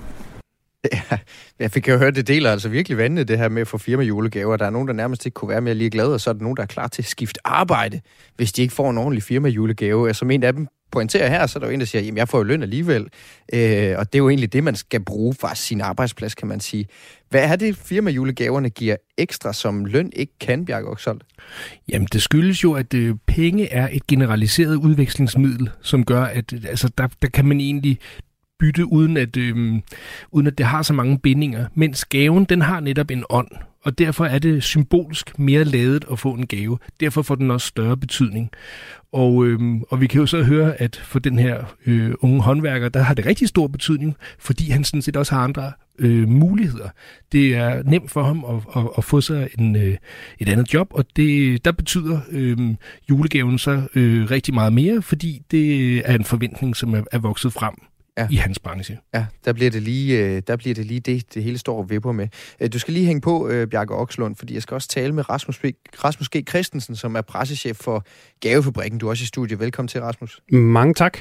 Ja, 0.92 1.18
jeg 1.58 1.70
fik 1.70 1.88
jo 1.88 1.98
hørt, 1.98 2.16
det 2.16 2.28
deler 2.28 2.50
altså 2.50 2.68
virkelig 2.68 2.98
vandene, 2.98 3.24
det 3.24 3.38
her 3.38 3.48
med 3.48 3.60
at 3.60 3.68
få 3.68 3.78
firmajulegaver. 3.78 4.56
Der 4.56 4.66
er 4.66 4.70
nogen, 4.70 4.88
der 4.88 4.94
nærmest 4.94 5.26
ikke 5.26 5.34
kunne 5.34 5.48
være 5.48 5.60
mere 5.60 5.74
lige 5.74 5.90
glade, 5.90 6.14
og 6.14 6.20
så 6.20 6.30
er 6.30 6.34
der 6.34 6.42
nogen, 6.42 6.56
der 6.56 6.62
er 6.62 6.66
klar 6.66 6.88
til 6.88 7.02
at 7.02 7.06
skifte 7.06 7.40
arbejde, 7.44 8.00
hvis 8.36 8.52
de 8.52 8.62
ikke 8.62 8.74
får 8.74 8.90
en 8.90 8.98
ordentlig 8.98 9.22
firmajulegave. 9.22 10.14
Som 10.14 10.30
en 10.30 10.42
af 10.42 10.52
dem 10.52 10.68
pointerer 10.94 11.28
her, 11.28 11.46
så 11.46 11.58
er 11.58 11.60
der 11.60 11.66
jo 11.66 11.74
en, 11.74 11.80
der 11.80 11.86
siger, 11.86 12.02
jamen 12.02 12.18
jeg 12.18 12.28
får 12.28 12.38
jo 12.38 12.44
løn 12.44 12.62
alligevel. 12.62 13.08
Øh, 13.52 13.94
og 13.98 14.12
det 14.12 14.14
er 14.14 14.18
jo 14.18 14.28
egentlig 14.28 14.52
det, 14.52 14.64
man 14.64 14.74
skal 14.74 15.00
bruge 15.00 15.34
fra 15.34 15.54
sin 15.54 15.80
arbejdsplads, 15.80 16.34
kan 16.34 16.48
man 16.48 16.60
sige. 16.60 16.86
Hvad 17.30 17.42
er 17.42 17.56
det, 17.56 17.76
firmajulegaverne 17.76 18.70
giver 18.70 18.96
ekstra, 19.18 19.52
som 19.52 19.84
løn 19.84 20.12
ikke 20.16 20.32
kan, 20.40 20.64
Bjarke 20.64 20.88
Oksholt? 20.88 21.22
Jamen, 21.88 22.08
det 22.12 22.22
skyldes 22.22 22.64
jo, 22.64 22.72
at 22.72 22.94
øh, 22.94 23.14
penge 23.26 23.72
er 23.72 23.88
et 23.92 24.06
generaliseret 24.06 24.76
udvekslingsmiddel, 24.76 25.70
som 25.82 26.04
gør, 26.04 26.22
at 26.22 26.52
øh, 26.52 26.60
altså, 26.68 26.90
der, 26.98 27.08
der 27.22 27.28
kan 27.28 27.44
man 27.44 27.60
egentlig 27.60 27.98
bytte, 28.58 28.92
uden 28.92 29.16
at, 29.16 29.36
øh, 29.36 29.80
uden 30.30 30.46
at 30.46 30.58
det 30.58 30.66
har 30.66 30.82
så 30.82 30.92
mange 30.92 31.18
bindinger. 31.18 31.66
Mens 31.74 32.04
gaven, 32.04 32.44
den 32.44 32.62
har 32.62 32.80
netop 32.80 33.10
en 33.10 33.24
ånd, 33.30 33.48
og 33.84 33.98
derfor 33.98 34.24
er 34.24 34.38
det 34.38 34.62
symbolsk 34.62 35.38
mere 35.38 35.64
ladet 35.64 36.04
at 36.12 36.18
få 36.18 36.32
en 36.32 36.46
gave. 36.46 36.78
Derfor 37.00 37.22
får 37.22 37.34
den 37.34 37.50
også 37.50 37.66
større 37.66 37.96
betydning. 37.96 38.50
Og, 39.12 39.46
øh, 39.46 39.60
og 39.90 40.00
vi 40.00 40.06
kan 40.06 40.20
jo 40.20 40.26
så 40.26 40.42
høre, 40.42 40.80
at 40.80 40.96
for 40.96 41.18
den 41.18 41.38
her 41.38 41.76
øh, 41.86 42.14
unge 42.20 42.42
håndværker, 42.42 42.88
der 42.88 43.02
har 43.02 43.14
det 43.14 43.26
rigtig 43.26 43.48
stor 43.48 43.66
betydning, 43.66 44.16
fordi 44.38 44.70
han 44.70 44.84
sådan 44.84 45.02
set 45.02 45.16
også 45.16 45.34
har 45.34 45.44
andre 45.44 45.72
øh, 45.98 46.28
muligheder. 46.28 46.88
Det 47.32 47.54
er 47.54 47.82
nemt 47.82 48.10
for 48.10 48.22
ham 48.22 48.44
at, 48.44 48.82
at, 48.82 48.88
at 48.98 49.04
få 49.04 49.20
sig 49.20 49.48
en, 49.58 49.76
øh, 49.76 49.96
et 50.38 50.48
andet 50.48 50.74
job, 50.74 50.88
og 50.90 51.04
det, 51.16 51.64
der 51.64 51.72
betyder 51.72 52.20
øh, 52.30 52.58
julegaven 53.10 53.58
så 53.58 53.88
øh, 53.94 54.30
rigtig 54.30 54.54
meget 54.54 54.72
mere, 54.72 55.02
fordi 55.02 55.42
det 55.50 55.96
er 56.10 56.14
en 56.14 56.24
forventning, 56.24 56.76
som 56.76 56.94
er, 56.94 57.02
er 57.12 57.18
vokset 57.18 57.52
frem 57.52 57.74
ja. 58.18 58.28
i 58.30 58.36
hans 58.36 58.58
branche. 58.58 58.98
Ja, 59.14 59.26
der 59.44 59.52
bliver 59.52 59.70
det 59.70 59.82
lige, 59.82 60.18
øh, 60.18 60.42
der 60.46 60.56
bliver 60.56 60.74
det, 60.74 60.86
lige 60.86 61.00
det, 61.00 61.34
det 61.34 61.42
hele 61.42 61.58
står 61.58 61.78
og 61.78 61.90
vipper 61.90 62.12
med. 62.12 62.28
Øh, 62.60 62.72
du 62.72 62.78
skal 62.78 62.94
lige 62.94 63.06
hænge 63.06 63.20
på, 63.20 63.48
øh, 63.48 63.66
Bjarke 63.66 63.94
Okslund, 63.94 64.36
fordi 64.36 64.54
jeg 64.54 64.62
skal 64.62 64.74
også 64.74 64.88
tale 64.88 65.12
med 65.12 65.30
Rasmus. 65.30 65.60
Rasmus 66.04 66.28
G. 66.28 66.48
Christensen, 66.48 66.96
som 66.96 67.16
er 67.16 67.20
pressechef 67.20 67.76
for 67.76 68.04
Gavefabrikken. 68.40 69.00
Du 69.00 69.06
er 69.06 69.10
også 69.10 69.22
i 69.22 69.26
studiet. 69.26 69.60
Velkommen 69.60 69.88
til, 69.88 70.00
Rasmus. 70.00 70.40
Mange 70.52 70.94
tak. 70.94 71.18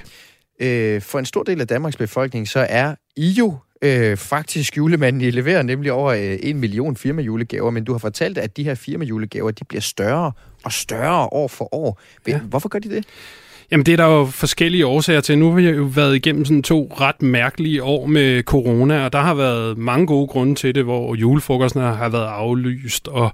For 1.01 1.19
en 1.19 1.25
stor 1.25 1.43
del 1.43 1.61
af 1.61 1.67
Danmarks 1.67 1.97
befolkning, 1.97 2.47
så 2.47 2.59
er 2.69 2.95
I 3.15 3.29
jo 3.29 3.57
øh, 3.83 4.17
faktisk 4.17 4.77
julemanden. 4.77 5.21
I 5.21 5.31
leverer 5.31 5.61
nemlig 5.61 5.91
over 5.91 6.11
øh, 6.11 6.37
en 6.41 6.59
million 6.59 6.95
firmajulegaver, 6.95 7.71
men 7.71 7.83
du 7.83 7.91
har 7.91 7.99
fortalt, 7.99 8.37
at 8.37 8.57
de 8.57 8.63
her 8.63 8.75
firmajulegaver, 8.75 9.51
de 9.51 9.65
bliver 9.65 9.81
større 9.81 10.31
og 10.63 10.71
større 10.71 11.27
år 11.31 11.47
for 11.47 11.75
år. 11.75 12.01
Ja. 12.27 12.39
Hvorfor 12.39 12.69
gør 12.69 12.79
de 12.79 12.89
det? 12.89 13.05
Jamen 13.71 13.85
det 13.85 13.91
er 13.91 13.97
der 13.97 14.05
jo 14.05 14.25
forskellige 14.25 14.85
årsager 14.85 15.21
til. 15.21 15.37
Nu 15.37 15.49
har 15.49 15.55
vi 15.55 15.69
jo 15.69 15.83
været 15.83 16.15
igennem 16.15 16.45
sådan 16.45 16.63
to 16.63 16.93
ret 16.99 17.21
mærkelige 17.21 17.83
år 17.83 18.05
med 18.05 18.43
corona, 18.43 19.05
og 19.05 19.13
der 19.13 19.19
har 19.19 19.33
været 19.33 19.77
mange 19.77 20.07
gode 20.07 20.27
grunde 20.27 20.55
til 20.55 20.75
det, 20.75 20.83
hvor 20.83 21.15
julefrokosterne 21.15 21.95
har 21.95 22.09
været 22.09 22.25
aflyst, 22.25 23.07
og 23.07 23.31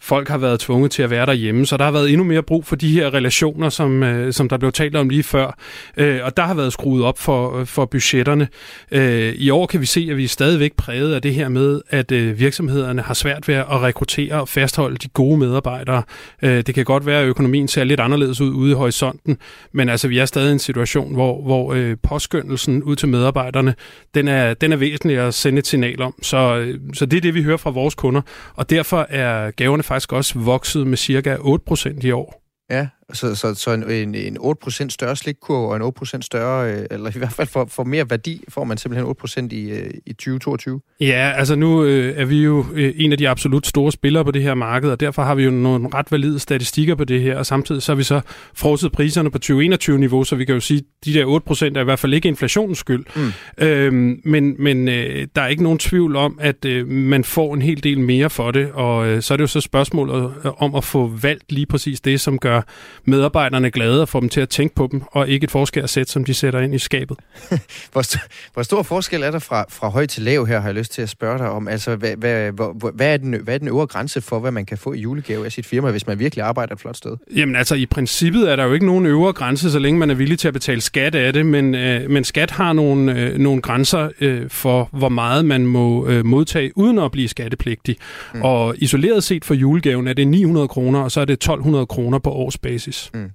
folk 0.00 0.28
har 0.28 0.38
været 0.38 0.60
tvunget 0.60 0.90
til 0.90 1.02
at 1.02 1.10
være 1.10 1.26
derhjemme, 1.26 1.66
så 1.66 1.76
der 1.76 1.84
har 1.84 1.92
været 1.92 2.10
endnu 2.10 2.24
mere 2.24 2.42
brug 2.42 2.66
for 2.66 2.76
de 2.76 2.90
her 2.92 3.14
relationer, 3.14 3.68
som, 3.68 4.02
øh, 4.02 4.32
som 4.32 4.48
der 4.48 4.56
blev 4.56 4.72
talt 4.72 4.96
om 4.96 5.08
lige 5.08 5.22
før. 5.22 5.58
Øh, 5.96 6.20
og 6.22 6.36
der 6.36 6.42
har 6.42 6.54
været 6.54 6.72
skruet 6.72 7.04
op 7.04 7.18
for, 7.18 7.58
øh, 7.58 7.66
for 7.66 7.84
budgetterne. 7.84 8.48
Øh, 8.92 9.34
I 9.34 9.50
år 9.50 9.66
kan 9.66 9.80
vi 9.80 9.86
se, 9.86 10.08
at 10.10 10.16
vi 10.16 10.24
er 10.24 10.28
stadigvæk 10.28 10.72
præget 10.76 11.14
af 11.14 11.22
det 11.22 11.34
her 11.34 11.48
med, 11.48 11.80
at 11.90 12.12
øh, 12.12 12.38
virksomhederne 12.38 13.02
har 13.02 13.14
svært 13.14 13.48
ved 13.48 13.54
at 13.54 13.82
rekruttere 13.82 14.40
og 14.40 14.48
fastholde 14.48 14.96
de 14.96 15.08
gode 15.08 15.38
medarbejdere. 15.38 16.02
Øh, 16.42 16.62
det 16.66 16.74
kan 16.74 16.84
godt 16.84 17.06
være, 17.06 17.20
at 17.20 17.26
økonomien 17.26 17.68
ser 17.68 17.84
lidt 17.84 18.00
anderledes 18.00 18.40
ud 18.40 18.50
ude 18.50 18.70
i 18.70 18.74
horisonten, 18.74 19.38
men 19.72 19.81
altså 19.88 20.08
vi 20.08 20.18
er 20.18 20.24
stadig 20.24 20.48
i 20.48 20.52
en 20.52 20.58
situation, 20.58 21.14
hvor, 21.14 21.42
hvor 21.42 21.72
øh, 21.72 21.96
påskyndelsen 22.02 22.82
ud 22.82 22.96
til 22.96 23.08
medarbejderne, 23.08 23.74
den 24.14 24.28
er, 24.28 24.54
den 24.54 24.72
er 24.72 24.76
væsentlig 24.76 25.18
at 25.18 25.34
sende 25.34 25.58
et 25.58 25.66
signal 25.66 26.02
om. 26.02 26.14
Så, 26.22 26.56
øh, 26.56 26.80
så 26.94 27.06
det 27.06 27.16
er 27.16 27.20
det, 27.20 27.34
vi 27.34 27.42
hører 27.42 27.56
fra 27.56 27.70
vores 27.70 27.94
kunder, 27.94 28.22
og 28.54 28.70
derfor 28.70 29.06
er 29.10 29.50
gaverne 29.50 29.82
faktisk 29.82 30.12
også 30.12 30.38
vokset 30.38 30.86
med 30.86 30.96
cirka 30.96 31.36
8% 31.36 32.06
i 32.06 32.10
år. 32.10 32.42
Ja, 32.70 32.88
så, 33.12 33.34
så, 33.34 33.54
så 33.54 33.70
en, 33.72 34.14
en 34.14 34.38
8% 34.38 34.88
større 34.88 35.16
slikkurve 35.16 35.68
og 35.68 35.76
en 35.76 35.92
8% 36.16 36.20
større, 36.20 36.72
øh, 36.72 36.86
eller 36.90 37.10
i 37.16 37.18
hvert 37.18 37.32
fald 37.32 37.48
for, 37.48 37.64
for 37.64 37.84
mere 37.84 38.10
værdi, 38.10 38.44
får 38.48 38.64
man 38.64 38.78
simpelthen 38.78 39.14
8% 39.50 39.56
i, 39.56 39.70
øh, 39.70 39.90
i 40.06 40.12
2022? 40.12 40.80
Ja, 41.00 41.32
altså 41.36 41.54
nu 41.54 41.84
øh, 41.84 42.14
er 42.16 42.24
vi 42.24 42.42
jo 42.42 42.64
øh, 42.74 42.94
en 42.96 43.12
af 43.12 43.18
de 43.18 43.28
absolut 43.28 43.66
store 43.66 43.92
spillere 43.92 44.24
på 44.24 44.30
det 44.30 44.42
her 44.42 44.54
marked, 44.54 44.90
og 44.90 45.00
derfor 45.00 45.22
har 45.22 45.34
vi 45.34 45.44
jo 45.44 45.50
nogle 45.50 45.88
ret 45.94 46.12
valide 46.12 46.38
statistikker 46.38 46.94
på 46.94 47.04
det 47.04 47.20
her, 47.20 47.38
og 47.38 47.46
samtidig 47.46 47.82
så 47.82 47.92
har 47.92 47.96
vi 47.96 48.02
så 48.02 48.20
frosset 48.54 48.92
priserne 48.92 49.30
på 49.30 49.38
2021-niveau, 49.44 50.24
så 50.24 50.36
vi 50.36 50.44
kan 50.44 50.54
jo 50.54 50.60
sige, 50.60 50.78
at 50.78 51.04
de 51.04 51.14
der 51.14 51.40
8% 51.72 51.76
er 51.76 51.80
i 51.80 51.84
hvert 51.84 51.98
fald 51.98 52.14
ikke 52.14 52.28
inflationens 52.28 52.78
skyld. 52.78 53.04
Mm. 53.16 53.64
Øhm, 53.64 54.20
men 54.24 54.54
men 54.58 54.88
øh, 54.88 55.26
der 55.36 55.42
er 55.42 55.48
ikke 55.48 55.62
nogen 55.62 55.78
tvivl 55.78 56.16
om, 56.16 56.38
at 56.40 56.64
øh, 56.64 56.88
man 56.88 57.24
får 57.24 57.54
en 57.54 57.62
hel 57.62 57.84
del 57.84 58.00
mere 58.00 58.30
for 58.30 58.50
det, 58.50 58.72
og 58.72 59.06
øh, 59.06 59.22
så 59.22 59.34
er 59.34 59.36
det 59.36 59.42
jo 59.42 59.46
så 59.46 59.60
spørgsmålet 59.60 60.32
om 60.58 60.74
at 60.74 60.84
få 60.84 61.06
valgt 61.06 61.52
lige 61.52 61.66
præcis 61.66 62.00
det, 62.00 62.20
som 62.20 62.38
gør 62.38 62.62
medarbejderne 63.04 63.70
glade 63.70 64.02
og 64.02 64.08
få 64.08 64.20
dem 64.20 64.28
til 64.28 64.40
at 64.40 64.48
tænke 64.48 64.74
på 64.74 64.88
dem, 64.92 65.02
og 65.12 65.28
ikke 65.28 65.44
et 65.44 65.50
forskærsæt, 65.50 66.08
som 66.08 66.24
de 66.24 66.34
sætter 66.34 66.60
ind 66.60 66.74
i 66.74 66.78
skabet. 66.78 67.16
hvor, 67.92 68.02
st- 68.02 68.28
hvor 68.54 68.62
stor 68.62 68.82
forskel 68.82 69.22
er 69.22 69.30
der 69.30 69.38
fra, 69.38 69.64
fra 69.68 69.88
høj 69.88 70.06
til 70.06 70.22
lav 70.22 70.46
her, 70.46 70.60
har 70.60 70.68
jeg 70.68 70.74
lyst 70.74 70.92
til 70.92 71.02
at 71.02 71.08
spørge 71.08 71.38
dig 71.38 71.50
om. 71.50 71.68
Altså, 71.68 71.96
hvad, 71.96 72.16
hvad, 72.16 72.52
hvad, 72.52 72.92
hvad, 72.92 73.12
er, 73.12 73.16
den, 73.16 73.34
hvad 73.42 73.54
er 73.54 73.58
den 73.58 73.68
øvre 73.68 73.86
grænse 73.86 74.20
for, 74.20 74.38
hvad 74.38 74.50
man 74.50 74.66
kan 74.66 74.78
få 74.78 74.92
i 74.92 75.00
julegave 75.00 75.44
af 75.44 75.52
sit 75.52 75.66
firma, 75.66 75.90
hvis 75.90 76.06
man 76.06 76.18
virkelig 76.18 76.44
arbejder 76.44 76.74
et 76.74 76.80
flot 76.80 76.96
sted? 76.96 77.16
Jamen 77.36 77.56
altså, 77.56 77.74
i 77.74 77.86
princippet 77.86 78.50
er 78.50 78.56
der 78.56 78.64
jo 78.64 78.72
ikke 78.72 78.86
nogen 78.86 79.06
øvre 79.06 79.32
grænse, 79.32 79.70
så 79.70 79.78
længe 79.78 79.98
man 79.98 80.10
er 80.10 80.14
villig 80.14 80.38
til 80.38 80.48
at 80.48 80.54
betale 80.54 80.80
skat 80.80 81.14
af 81.14 81.32
det, 81.32 81.46
men, 81.46 81.74
øh, 81.74 82.10
men 82.10 82.24
skat 82.24 82.50
har 82.50 82.72
nogle, 82.72 83.20
øh, 83.20 83.38
nogle 83.38 83.62
grænser 83.62 84.08
øh, 84.20 84.50
for, 84.50 84.88
hvor 84.92 85.08
meget 85.08 85.44
man 85.44 85.66
må 85.66 86.06
øh, 86.06 86.26
modtage, 86.26 86.78
uden 86.78 86.98
at 86.98 87.12
blive 87.12 87.28
skattepligtig. 87.28 87.96
Mm. 88.34 88.42
Og 88.42 88.74
isoleret 88.78 89.24
set 89.24 89.44
for 89.44 89.54
julegaven 89.54 90.08
er 90.08 90.12
det 90.12 90.28
900 90.28 90.68
kroner, 90.68 91.00
og 91.00 91.10
så 91.10 91.20
er 91.20 91.24
det 91.24 91.32
1200 91.32 91.86
kroner 91.86 92.18
på 92.18 92.30
årsbasis 92.30 92.91
basis. 92.92 93.10
Mm. 93.14 93.30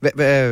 Hvad, 0.00 0.10
hvad, 0.14 0.50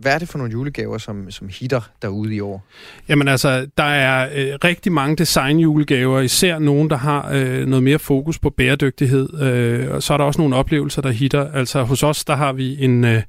hvad 0.00 0.14
er 0.14 0.18
det 0.18 0.28
for 0.28 0.38
nogle 0.38 0.52
julegaver, 0.52 0.98
som, 0.98 1.30
som 1.30 1.48
hitter 1.48 1.80
derude 2.02 2.34
i 2.34 2.40
år? 2.40 2.66
Jamen 3.08 3.28
altså, 3.28 3.66
der 3.76 3.84
er 3.84 4.28
øh, 4.34 4.58
rigtig 4.64 4.92
mange 4.92 5.16
designjulegaver, 5.16 6.20
især 6.20 6.58
nogen, 6.58 6.90
der 6.90 6.96
har 6.96 7.30
øh, 7.32 7.66
noget 7.66 7.82
mere 7.82 7.98
fokus 7.98 8.38
på 8.38 8.50
bæredygtighed. 8.50 9.42
Øh, 9.42 9.90
og 9.90 10.02
så 10.02 10.12
er 10.12 10.16
der 10.16 10.24
også 10.24 10.40
nogle 10.40 10.56
oplevelser, 10.56 11.02
der 11.02 11.10
hitter. 11.10 11.52
Altså 11.52 11.82
hos 11.82 12.02
os, 12.02 12.24
der 12.24 12.36
har 12.36 12.52
vi 12.52 12.84
en, 12.84 13.04
øh, 13.04 13.22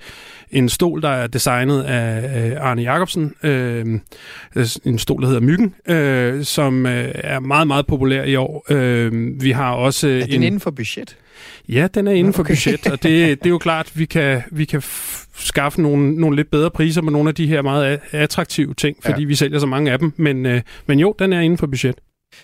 en 0.51 0.69
stol, 0.69 1.01
der 1.01 1.09
er 1.09 1.27
designet 1.27 1.83
af 1.83 2.49
øh, 2.51 2.57
Arne 2.61 2.81
Jacobsen. 2.81 3.33
Øh, 3.43 3.99
en 4.85 4.99
stol, 4.99 5.21
der 5.21 5.27
hedder 5.27 5.41
Myggen, 5.41 5.75
øh, 5.87 6.43
som 6.43 6.85
øh, 6.85 7.11
er 7.13 7.39
meget, 7.39 7.67
meget 7.67 7.87
populær 7.87 8.23
i 8.23 8.35
år. 8.35 8.65
Øh, 8.69 9.11
vi 9.41 9.51
har 9.51 9.71
også... 9.71 10.07
Er 10.07 10.25
den 10.25 10.33
en, 10.33 10.43
inden 10.43 10.59
for 10.59 10.71
budget? 10.71 11.17
Ja, 11.69 11.87
den 11.93 12.07
er 12.07 12.11
inden 12.11 12.33
for 12.33 12.43
okay. 12.43 12.53
budget, 12.53 12.87
og 12.91 13.03
det, 13.03 13.39
det 13.39 13.45
er 13.45 13.49
jo 13.49 13.57
klart, 13.57 13.91
vi 13.95 14.05
kan, 14.05 14.41
vi 14.51 14.65
kan 14.65 14.81
skaffe 15.35 15.81
nogle, 15.81 16.11
nogle 16.15 16.35
lidt 16.35 16.51
bedre 16.51 16.71
priser 16.71 17.01
på 17.01 17.09
nogle 17.09 17.29
af 17.29 17.35
de 17.35 17.47
her 17.47 17.61
meget 17.61 17.99
attraktive 18.11 18.73
ting, 18.73 18.97
fordi 19.05 19.21
ja. 19.21 19.27
vi 19.27 19.35
sælger 19.35 19.59
så 19.59 19.65
mange 19.65 19.91
af 19.91 19.99
dem. 19.99 20.13
Men, 20.17 20.45
øh, 20.45 20.61
men 20.85 20.99
jo, 20.99 21.15
den 21.19 21.33
er 21.33 21.39
inden 21.39 21.57
for 21.57 21.67
budget. 21.67 21.95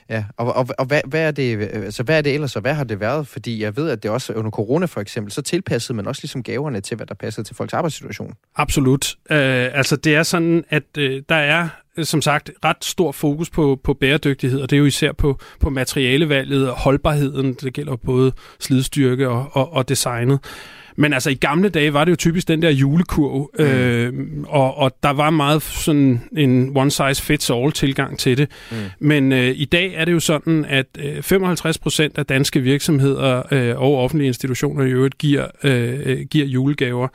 Ja, 0.10 0.25
og, 0.38 0.56
og, 0.56 0.68
og 0.77 0.86
hvad, 0.86 1.01
hvad, 1.06 1.27
er 1.27 1.32
det, 1.32 1.62
altså, 1.62 2.04
hvad 2.04 2.18
er 2.18 2.22
det 2.22 2.34
ellers, 2.34 2.56
og 2.56 2.62
hvad 2.62 2.74
har 2.74 2.84
det 2.84 3.00
været? 3.00 3.27
Fordi 3.27 3.62
jeg 3.63 3.77
ved, 3.77 3.89
at 3.89 4.04
det 4.04 4.12
også 4.12 4.34
under 4.34 4.51
corona 4.51 4.86
for 4.86 5.01
eksempel, 5.01 5.32
så 5.32 5.42
tilpassede 5.42 5.96
man 5.96 6.08
også 6.08 6.22
ligesom 6.24 6.44
gaverne 6.44 6.82
til, 6.82 6.98
hvad 6.98 7.08
der 7.08 7.15
passede 7.15 7.48
til 7.48 7.56
folks 7.56 7.74
arbejdssituation. 7.74 8.34
Absolut. 8.56 9.15
Øh, 9.32 9.77
altså 9.77 9.96
det 9.96 10.15
er 10.15 10.24
sådan, 10.24 10.63
at 10.70 10.84
øh, 10.98 11.22
der 11.30 11.36
er 11.36 11.68
som 12.04 12.22
sagt 12.22 12.51
ret 12.65 12.86
stor 12.86 13.12
fokus 13.12 13.50
på, 13.50 13.80
på 13.84 13.94
bæredygtighed, 13.94 14.62
og 14.62 14.70
det 14.70 14.75
er 14.75 14.80
jo 14.80 14.86
især 14.86 15.12
på, 15.12 15.39
på 15.60 15.70
materialevalget 15.70 16.70
og 16.70 16.75
holdbarheden. 16.75 17.54
Det 17.54 17.74
gælder 17.74 17.96
både 17.96 18.32
slidstyrke 18.60 19.30
og, 19.30 19.50
og, 19.51 19.74
og 19.74 19.89
designet. 19.89 20.39
Men 20.96 21.14
altså 21.14 21.30
i 21.30 21.34
gamle 21.34 21.70
dage 21.70 21.94
var 21.94 22.06
det 22.06 22.12
jo 22.12 22.16
typisk 22.16 22.48
den 22.48 22.62
der 22.62 22.70
julekurv, 22.70 23.52
mm. 23.60 23.66
øh, 23.66 24.14
og, 24.48 24.78
og 24.78 24.96
der 25.04 25.10
var 25.10 25.30
meget 25.30 25.64
sådan 25.64 26.22
en 26.38 26.72
one 26.78 26.92
size 26.92 27.22
fits 27.22 27.50
all 27.50 27.72
tilgang 27.72 28.20
til 28.20 28.38
det. 28.38 28.50
Mm. 28.72 28.78
Men 29.00 29.32
øh, 29.32 29.54
i 29.56 29.66
dag 29.66 29.94
er 29.96 30.06
det 30.06 30.12
jo 30.12 30.20
sådan, 30.20 30.66
at 30.66 30.86
øh, 31.00 31.22
55 31.22 31.78
procent 31.78 32.18
af 32.18 32.25
danske 32.25 32.60
virksomheder 32.60 33.54
øh, 33.54 33.82
og 33.82 33.98
offentlige 33.98 34.28
institutioner 34.28 34.86
i 34.86 34.90
øvrigt 34.90 35.18
giver, 35.18 35.48
øh, 35.64 36.20
giver 36.32 36.46
julegaver. 36.46 37.08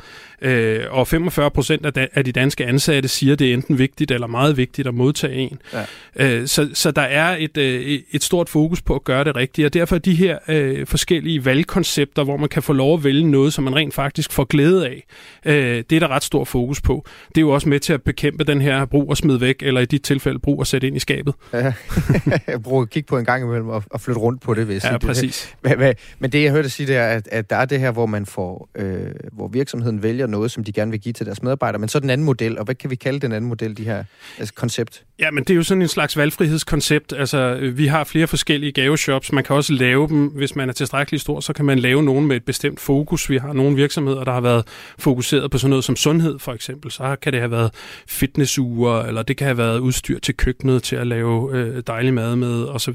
Øh, 0.43 0.81
og 0.91 1.09
45 1.09 1.51
procent 1.51 1.87
af, 1.87 1.93
da, 1.93 2.07
af 2.15 2.25
de 2.25 2.33
danske 2.33 2.67
ansatte 2.67 3.09
siger, 3.09 3.33
at 3.33 3.39
det 3.39 3.51
er 3.51 3.55
enten 3.55 3.79
vigtigt 3.79 4.11
eller 4.11 4.27
meget 4.27 4.57
vigtigt 4.57 4.89
at 4.89 4.95
modtage 4.95 5.35
en. 5.35 5.59
Ja. 5.73 5.85
Øh, 6.17 6.47
så, 6.47 6.69
så 6.75 6.91
der 6.91 7.03
er 7.03 7.37
et, 7.39 7.57
øh, 7.57 7.99
et 8.13 8.23
stort 8.23 8.49
fokus 8.49 8.83
på 8.83 8.95
at 8.95 9.05
gøre 9.05 9.25
det 9.25 9.37
rigtigt, 9.37 9.67
og 9.67 9.75
derfor 9.75 9.97
er 9.97 10.01
de 10.01 10.15
her 10.15 10.39
øh, 10.49 10.87
forskellige 10.87 11.45
valgkoncepter, 11.45 12.25
hvor 12.25 12.37
man 12.37 12.49
kan 12.49 12.63
få 12.63 12.73
lov 12.73 12.95
at 12.95 13.05
vælge 13.05 13.31
noget, 13.31 13.53
som 13.53 13.67
man 13.71 13.77
rent 13.77 13.95
faktisk 13.95 14.33
får 14.33 14.45
glæde 14.45 14.87
af, 14.89 15.07
øh, 15.45 15.85
det 15.91 15.93
er 15.93 16.01
der 16.01 16.09
ret 16.09 16.25
stor 16.25 16.45
fokus 16.45 16.81
på. 16.81 17.07
Det 17.29 17.37
er 17.37 17.41
jo 17.41 17.51
også 17.51 17.69
med 17.69 17.81
til 17.81 17.93
at 17.93 18.03
bekæmpe 18.03 18.45
den 18.45 18.61
her 18.61 18.85
brug 18.85 19.11
og 19.11 19.17
smid 19.17 19.37
væk, 19.37 19.57
eller 19.63 19.81
i 19.81 19.85
dit 19.85 20.03
tilfælde 20.03 20.39
brug 20.39 20.59
og 20.59 20.67
sætte 20.67 20.87
ind 20.87 20.97
i 20.97 20.99
skabet. 20.99 21.35
Ja, 21.53 21.73
brug 22.65 22.83
at 22.83 22.91
kigge 22.91 23.07
på 23.07 23.19
en 23.19 23.25
gang 23.25 23.45
imellem 23.45 23.69
og, 23.69 23.85
og 23.91 24.01
flytte 24.01 24.21
rundt 24.21 24.43
på 24.43 24.55
det, 24.55 24.67
hvis 24.67 24.85
Ja, 24.85 24.99
præcis. 24.99 25.55
Det. 25.65 25.99
Men 26.19 26.33
det, 26.33 26.43
jeg 26.43 26.51
hørte 26.51 26.71
sige, 26.71 26.87
det 26.87 26.97
er, 26.97 27.07
at, 27.07 27.29
at 27.33 27.51
der 27.51 27.57
er 27.57 27.65
det 27.65 27.81
her, 27.81 27.91
hvor 27.91 28.07
man 28.07 28.27
får, 28.27 28.69
øh, 28.75 29.07
hvor 29.33 29.49
virksomheden 29.49 30.03
vælger 30.03 30.27
noget, 30.27 30.51
som 30.51 30.65
de 30.65 30.73
gerne 30.73 30.91
vil 30.91 31.01
give 31.01 31.13
til 31.13 31.27
deres 31.27 31.43
medarbejdere, 31.43 31.79
men 31.79 31.89
så 31.89 32.01
den 32.01 32.11
anden 32.11 32.25
model, 32.25 32.59
og 32.59 32.65
hvad 32.65 32.75
kan 32.75 32.91
vi 32.91 32.97
kalde 32.97 33.21
den 33.21 33.33
anden 33.33 33.49
model, 33.49 33.77
de 33.77 33.85
her 33.85 34.05
altså 34.39 34.55
koncept? 34.55 35.05
Ja, 35.19 35.31
men 35.31 35.45
det 35.45 35.51
er 35.51 35.55
jo 35.55 35.63
sådan 35.63 35.83
en 35.83 35.89
slags 35.89 36.17
valgfrihedskoncept. 36.17 37.13
Altså, 37.13 37.71
vi 37.75 37.87
har 37.87 38.05
flere 38.05 38.27
forskellige 38.27 38.73
gaveshops. 38.73 39.33
Man 39.33 39.45
kan 39.45 39.57
også 39.57 39.73
lave 39.73 40.09
dem, 40.09 40.27
hvis 40.27 40.57
man 40.57 40.69
er 40.69 40.73
tilstrækkeligt 40.73 41.21
stor, 41.21 41.41
så 41.41 41.53
kan 41.53 41.65
man 41.65 41.79
lave 41.79 42.03
nogen 42.03 42.27
med 42.27 42.37
et 42.37 42.45
bestemt 42.45 42.81
fokus. 42.81 43.31
Vi 43.31 43.39
har 43.39 43.53
nogle 43.61 43.77
virksomheder, 43.77 44.25
der 44.25 44.33
har 44.33 44.41
været 44.41 44.67
fokuseret 44.99 45.51
på 45.51 45.59
sådan 45.59 45.71
noget 45.71 45.85
som 45.85 45.97
sundhed, 45.97 46.39
for 46.39 46.53
eksempel. 46.53 46.91
Så 46.91 47.17
kan 47.23 47.33
det 47.33 47.41
have 47.41 47.51
været 47.51 47.71
fitnessure, 48.09 49.09
eller 49.09 49.23
det 49.23 49.37
kan 49.37 49.47
have 49.47 49.59
været 49.59 49.79
udstyr 49.79 50.19
til 50.19 50.37
køkkenet 50.37 50.83
til 50.83 50.97
at 50.97 51.07
lave 51.07 51.57
øh, 51.57 51.83
dejlig 51.87 52.15
mad 52.15 52.37
med, 52.37 52.65
osv. 52.65 52.95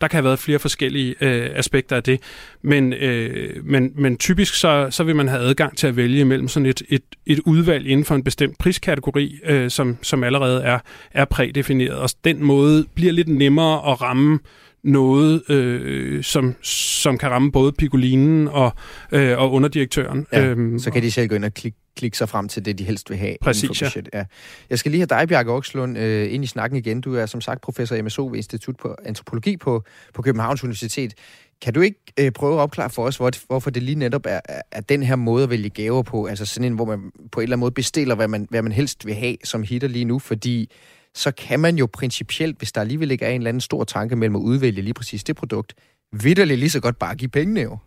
Der 0.00 0.08
kan 0.08 0.10
have 0.10 0.24
været 0.24 0.38
flere 0.38 0.58
forskellige 0.58 1.14
øh, 1.20 1.50
aspekter 1.54 1.96
af 1.96 2.02
det. 2.02 2.20
Men, 2.62 2.92
øh, 2.92 3.64
men, 3.64 3.92
men 3.94 4.16
typisk 4.16 4.54
så, 4.54 4.86
så 4.90 5.04
vil 5.04 5.16
man 5.16 5.28
have 5.28 5.40
adgang 5.40 5.76
til 5.76 5.86
at 5.86 5.96
vælge 5.96 6.24
mellem 6.24 6.48
sådan 6.48 6.66
et, 6.66 6.82
et, 6.88 7.02
et 7.26 7.40
udvalg 7.46 7.86
inden 7.86 8.04
for 8.04 8.14
en 8.14 8.24
bestemt 8.24 8.58
priskategori, 8.58 9.38
øh, 9.44 9.70
som, 9.70 9.96
som 10.02 10.24
allerede 10.24 10.62
er, 10.62 10.78
er 11.10 11.24
prædefineret. 11.24 11.96
Og 11.96 12.10
den 12.24 12.44
måde 12.44 12.86
bliver 12.94 13.12
lidt 13.12 13.28
nemmere 13.28 13.92
at 13.92 14.02
ramme 14.02 14.38
noget, 14.82 15.50
øh, 15.50 16.24
som, 16.24 16.54
som 16.62 17.18
kan 17.18 17.30
ramme 17.30 17.52
både 17.52 17.72
Pigolinen 17.72 18.48
og, 18.48 18.72
øh, 19.12 19.38
og 19.38 19.52
underdirektøren. 19.52 20.26
Ja, 20.32 20.44
øhm, 20.44 20.78
så 20.78 20.90
kan 20.90 21.02
de 21.02 21.10
selv 21.10 21.28
gå 21.28 21.34
ind 21.34 21.44
og 21.44 21.54
klikke 21.54 21.78
klikke 21.98 22.18
sig 22.18 22.28
frem 22.28 22.48
til 22.48 22.64
det, 22.64 22.78
de 22.78 22.84
helst 22.84 23.10
vil 23.10 23.18
have. 23.18 23.36
Præcis, 23.40 23.82
ja. 23.82 23.88
ja. 24.14 24.24
Jeg 24.70 24.78
skal 24.78 24.90
lige 24.90 25.00
have 25.00 25.20
dig, 25.20 25.28
Bjarke 25.28 25.50
Okslund, 25.52 25.98
øh, 25.98 26.34
ind 26.34 26.44
i 26.44 26.46
snakken 26.46 26.78
igen. 26.78 27.00
Du 27.00 27.14
er 27.14 27.26
som 27.26 27.40
sagt 27.40 27.60
professor 27.60 28.02
MSO 28.02 28.26
ved 28.26 28.36
Institut 28.36 28.76
på 28.76 28.94
Antropologi 29.04 29.56
på, 29.56 29.84
på 30.14 30.22
Københavns 30.22 30.64
Universitet. 30.64 31.14
Kan 31.62 31.74
du 31.74 31.80
ikke 31.80 32.00
øh, 32.20 32.32
prøve 32.32 32.54
at 32.54 32.60
opklare 32.60 32.90
for 32.90 33.04
os, 33.04 33.16
hvor, 33.16 33.30
hvorfor 33.46 33.70
det 33.70 33.82
lige 33.82 33.98
netop 33.98 34.26
er, 34.26 34.40
er 34.72 34.80
den 34.80 35.02
her 35.02 35.16
måde 35.16 35.44
at 35.44 35.50
vælge 35.50 35.68
gaver 35.68 36.02
på, 36.02 36.26
altså 36.26 36.46
sådan 36.46 36.66
en, 36.66 36.72
hvor 36.72 36.84
man 36.84 37.00
på 37.32 37.40
en 37.40 37.42
eller 37.42 37.54
anden 37.54 37.60
måde 37.60 37.72
bestiller, 37.72 38.14
hvad 38.14 38.28
man, 38.28 38.46
hvad 38.50 38.62
man 38.62 38.72
helst 38.72 39.06
vil 39.06 39.14
have 39.14 39.36
som 39.44 39.62
hitter 39.62 39.88
lige 39.88 40.04
nu, 40.04 40.18
fordi 40.18 40.70
så 41.18 41.30
kan 41.30 41.60
man 41.60 41.78
jo 41.78 41.88
principielt, 41.92 42.58
hvis 42.58 42.72
der 42.72 42.80
alligevel 42.80 43.10
ikke 43.10 43.24
er 43.24 43.30
en 43.30 43.40
eller 43.40 43.48
anden 43.48 43.60
stor 43.60 43.84
tanke 43.84 44.16
mellem 44.16 44.36
at 44.36 44.40
udvælge 44.40 44.82
lige 44.82 44.94
præcis 44.94 45.24
det 45.24 45.36
produkt, 45.36 45.74
vidderligt 46.12 46.58
lige 46.58 46.70
så 46.70 46.80
godt 46.80 46.98
bare 46.98 47.14
give 47.14 47.28
pengene 47.28 47.60
jo. 47.60 47.78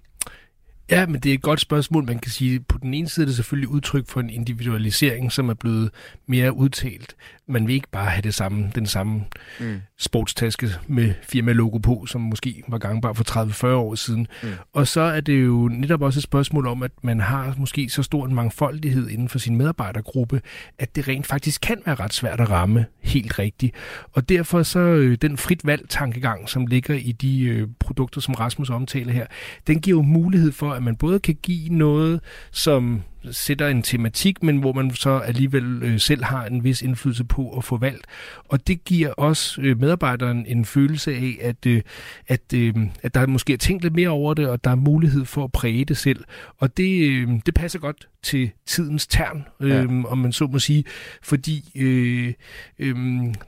Ja, 0.91 1.05
men 1.05 1.21
det 1.21 1.29
er 1.29 1.33
et 1.33 1.41
godt 1.41 1.61
spørgsmål. 1.61 2.05
Man 2.05 2.19
kan 2.19 2.31
sige, 2.31 2.59
på 2.59 2.77
den 2.77 2.93
ene 2.93 3.09
side 3.09 3.23
er 3.23 3.27
det 3.27 3.35
selvfølgelig 3.35 3.69
udtryk 3.69 4.07
for 4.07 4.19
en 4.19 4.29
individualisering, 4.29 5.31
som 5.31 5.49
er 5.49 5.53
blevet 5.53 5.89
mere 6.27 6.53
udtalt. 6.53 7.15
Man 7.51 7.67
vil 7.67 7.75
ikke 7.75 7.87
bare 7.91 8.09
have 8.09 8.21
det 8.21 8.33
samme, 8.33 8.71
den 8.75 8.85
samme 8.85 9.23
mm. 9.59 9.81
sportstaske 9.97 10.69
med 10.87 11.13
firma-logo 11.23 11.77
på, 11.77 12.05
som 12.05 12.21
måske 12.21 12.63
var 12.67 12.77
gangbar 12.77 13.13
for 13.13 13.23
30-40 13.63 13.67
år 13.67 13.95
siden. 13.95 14.27
Mm. 14.43 14.49
Og 14.73 14.87
så 14.87 15.01
er 15.01 15.21
det 15.21 15.45
jo 15.45 15.69
netop 15.71 16.01
også 16.01 16.19
et 16.19 16.23
spørgsmål 16.23 16.67
om, 16.67 16.83
at 16.83 16.91
man 17.03 17.19
har 17.19 17.55
måske 17.57 17.89
så 17.89 18.03
stor 18.03 18.25
en 18.25 18.35
mangfoldighed 18.35 19.09
inden 19.09 19.29
for 19.29 19.39
sin 19.39 19.57
medarbejdergruppe, 19.57 20.41
at 20.79 20.95
det 20.95 21.07
rent 21.07 21.27
faktisk 21.27 21.61
kan 21.61 21.81
være 21.85 21.95
ret 21.95 22.13
svært 22.13 22.39
at 22.39 22.49
ramme 22.49 22.85
helt 22.99 23.39
rigtigt. 23.39 23.75
Og 24.11 24.29
derfor 24.29 24.63
så 24.63 24.79
øh, 24.79 25.17
den 25.21 25.37
frit 25.37 25.65
valg 25.65 25.89
tankegang, 25.89 26.49
som 26.49 26.65
ligger 26.65 26.95
i 26.95 27.11
de 27.11 27.43
øh, 27.43 27.67
produkter, 27.79 28.21
som 28.21 28.33
Rasmus 28.33 28.69
omtaler 28.69 29.13
her, 29.13 29.25
den 29.67 29.81
giver 29.81 29.97
jo 29.97 30.01
mulighed 30.01 30.51
for, 30.51 30.71
at 30.71 30.83
man 30.83 30.95
både 30.95 31.19
kan 31.19 31.37
give 31.43 31.69
noget, 31.69 32.19
som 32.51 33.01
sætter 33.31 33.67
en 33.67 33.81
tematik, 33.81 34.43
men 34.43 34.57
hvor 34.57 34.73
man 34.73 34.91
så 34.91 35.09
alligevel 35.09 35.83
øh, 35.83 35.99
selv 35.99 36.23
har 36.23 36.45
en 36.45 36.63
vis 36.63 36.81
indflydelse 36.81 37.23
på 37.23 37.57
at 37.57 37.63
få 37.63 37.77
valgt. 37.77 38.05
Og 38.45 38.67
det 38.67 38.83
giver 38.83 39.13
også 39.13 39.61
øh, 39.61 39.79
medarbejderen 39.79 40.45
en 40.47 40.65
følelse 40.65 41.13
af, 41.13 41.37
at, 41.41 41.65
øh, 41.65 41.81
at, 42.27 42.53
øh, 42.55 42.73
at 43.03 43.13
der 43.13 43.27
måske 43.27 43.53
er 43.53 43.57
tænkt 43.57 43.83
lidt 43.83 43.95
mere 43.95 44.09
over 44.09 44.33
det, 44.33 44.47
og 44.47 44.63
der 44.63 44.71
er 44.71 44.75
mulighed 44.75 45.25
for 45.25 45.43
at 45.43 45.51
præge 45.51 45.85
det 45.85 45.97
selv. 45.97 46.23
Og 46.57 46.77
det, 46.77 47.09
øh, 47.09 47.29
det 47.45 47.53
passer 47.53 47.79
godt 47.79 48.07
til 48.23 48.51
tidens 48.65 49.07
tern, 49.07 49.45
øh, 49.59 49.69
ja. 49.69 49.85
om 50.07 50.17
man 50.17 50.31
så 50.31 50.47
må 50.47 50.59
sige, 50.59 50.83
fordi 51.23 51.71
øh, 51.75 52.33
øh, 52.79 52.95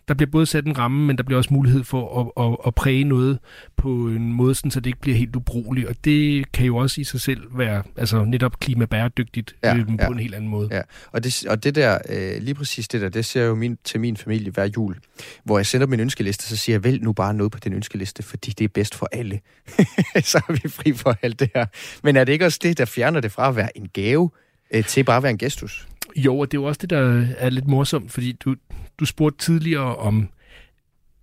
der 0.07 0.13
bliver 0.13 0.31
både 0.31 0.45
sat 0.45 0.65
en 0.65 0.77
ramme, 0.77 1.07
men 1.07 1.17
der 1.17 1.23
bliver 1.23 1.37
også 1.37 1.53
mulighed 1.53 1.83
for 1.83 2.33
at, 2.37 2.45
at, 2.45 2.57
at 2.67 2.75
præge 2.75 3.03
noget 3.03 3.39
på 3.77 3.89
en 3.89 4.33
måde, 4.33 4.55
sådan, 4.55 4.71
så 4.71 4.79
det 4.79 4.87
ikke 4.87 5.01
bliver 5.01 5.17
helt 5.17 5.35
ubrugeligt. 5.35 5.87
Og 5.87 5.95
det 6.05 6.51
kan 6.51 6.65
jo 6.65 6.77
også 6.77 7.01
i 7.01 7.03
sig 7.03 7.21
selv 7.21 7.41
være 7.57 7.83
altså 7.97 8.23
netop 8.23 8.59
klimabæredygtigt 8.59 9.55
ja, 9.63 9.83
på 9.83 9.95
ja. 9.99 10.07
en 10.07 10.19
helt 10.19 10.35
anden 10.35 10.49
måde. 10.49 10.69
Ja. 10.71 10.81
Og, 11.11 11.23
det, 11.23 11.45
og 11.47 11.63
det 11.63 11.75
der, 11.75 11.97
øh, 12.09 12.41
lige 12.41 12.55
præcis 12.55 12.87
det 12.87 13.01
der, 13.01 13.09
det 13.09 13.25
ser 13.25 13.41
jeg 13.41 13.47
jo 13.47 13.55
min, 13.55 13.77
til 13.83 13.99
min 13.99 14.17
familie 14.17 14.51
hver 14.51 14.69
jul, 14.75 14.95
hvor 15.43 15.57
jeg 15.57 15.65
sender 15.65 15.87
min 15.87 15.99
ønskeliste, 15.99 16.45
så 16.45 16.57
siger 16.57 16.73
jeg, 16.73 16.83
vælg 16.83 17.03
nu 17.03 17.13
bare 17.13 17.33
noget 17.33 17.51
på 17.51 17.59
den 17.59 17.73
ønskeliste, 17.73 18.23
fordi 18.23 18.51
det 18.51 18.65
er 18.65 18.69
bedst 18.69 18.95
for 18.95 19.09
alle. 19.11 19.39
så 20.31 20.41
er 20.49 20.53
vi 20.63 20.69
fri 20.69 20.93
for 20.93 21.17
alt 21.21 21.39
det 21.39 21.49
her. 21.55 21.65
Men 22.03 22.15
er 22.15 22.23
det 22.23 22.33
ikke 22.33 22.45
også 22.45 22.59
det, 22.61 22.77
der 22.77 22.85
fjerner 22.85 23.19
det 23.19 23.31
fra 23.31 23.49
at 23.49 23.55
være 23.55 23.77
en 23.77 23.89
gave, 23.93 24.29
øh, 24.73 24.85
til 24.85 25.03
bare 25.03 25.17
at 25.17 25.23
være 25.23 25.31
en 25.31 25.37
gestus? 25.37 25.87
Jo, 26.15 26.39
og 26.39 26.51
det 26.51 26.57
er 26.57 26.61
jo 26.61 26.67
også 26.67 26.79
det, 26.81 26.89
der 26.89 27.25
er 27.37 27.49
lidt 27.49 27.67
morsomt, 27.67 28.11
fordi 28.11 28.31
du, 28.31 28.55
du 28.99 29.05
spurgte 29.05 29.45
tidligere 29.45 29.95
om, 29.95 30.29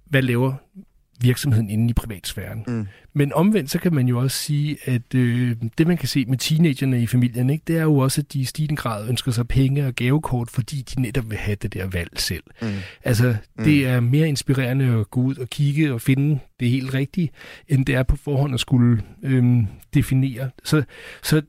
hvad 0.04 0.22
laver 0.22 0.54
virksomheden 1.20 1.70
inde 1.70 1.90
i 1.90 1.92
privatsfæren. 1.92 2.64
Mm. 2.66 2.86
Men 3.12 3.32
omvendt, 3.32 3.70
så 3.70 3.78
kan 3.78 3.94
man 3.94 4.08
jo 4.08 4.18
også 4.18 4.36
sige, 4.36 4.76
at 4.84 5.14
øh, 5.14 5.56
det, 5.78 5.86
man 5.86 5.96
kan 5.96 6.08
se 6.08 6.24
med 6.24 6.38
teenagerne 6.38 7.02
i 7.02 7.06
familien, 7.06 7.50
ikke, 7.50 7.64
det 7.66 7.76
er 7.76 7.82
jo 7.82 7.96
også, 7.96 8.20
at 8.20 8.32
de 8.32 8.40
i 8.40 8.44
stigende 8.44 8.76
grad 8.76 9.08
ønsker 9.08 9.32
sig 9.32 9.48
penge 9.48 9.86
og 9.86 9.94
gavekort, 9.94 10.50
fordi 10.50 10.82
de 10.82 11.00
netop 11.00 11.30
vil 11.30 11.38
have 11.38 11.56
det 11.62 11.74
der 11.74 11.86
valg 11.86 12.10
selv. 12.16 12.44
Mm. 12.62 12.68
Altså, 13.04 13.36
mm. 13.58 13.64
det 13.64 13.86
er 13.86 14.00
mere 14.00 14.28
inspirerende 14.28 14.84
at 14.84 15.10
gå 15.10 15.20
ud 15.20 15.36
og 15.36 15.48
kigge 15.48 15.92
og 15.92 16.00
finde 16.00 16.38
det 16.60 16.70
helt 16.70 16.94
rigtige, 16.94 17.30
end 17.68 17.86
det 17.86 17.94
er 17.94 18.02
på 18.02 18.16
forhånd 18.16 18.54
at 18.54 18.60
skulle 18.60 19.02
øh, 19.22 19.62
definere. 19.94 20.50
Så, 20.64 20.82
så 21.22 21.42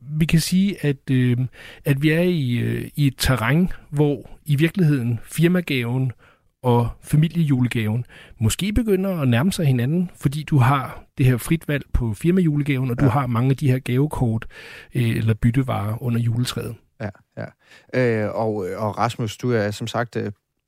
vi 0.00 0.24
kan 0.24 0.40
sige, 0.40 0.84
at, 0.84 1.10
øh, 1.10 1.36
at 1.84 2.02
vi 2.02 2.10
er 2.10 2.20
i, 2.20 2.56
øh, 2.56 2.88
i 2.96 3.06
et 3.06 3.14
terræn, 3.18 3.68
hvor 3.90 4.30
i 4.46 4.56
virkeligheden 4.56 5.20
firmagaven 5.24 6.12
og 6.62 6.88
familiejulegaven 7.02 8.04
måske 8.38 8.72
begynder 8.72 9.20
at 9.20 9.28
nærme 9.28 9.52
sig 9.52 9.66
hinanden, 9.66 10.10
fordi 10.16 10.42
du 10.42 10.58
har 10.58 11.04
det 11.18 11.26
her 11.26 11.36
frit 11.36 11.68
valg 11.68 11.84
på 11.92 12.14
firmajulegaven, 12.14 12.90
og 12.90 12.96
ja. 13.00 13.04
du 13.04 13.10
har 13.10 13.26
mange 13.26 13.50
af 13.50 13.56
de 13.56 13.70
her 13.70 13.78
gavekort 13.78 14.46
øh, 14.94 15.16
eller 15.16 15.34
byttevarer 15.34 16.02
under 16.02 16.20
juletræet. 16.20 16.76
Ja, 17.00 17.10
ja. 17.36 18.24
Øh, 18.24 18.34
og, 18.34 18.54
og 18.76 18.98
Rasmus, 18.98 19.36
du 19.36 19.52
er 19.52 19.70
som 19.70 19.86
sagt 19.86 20.16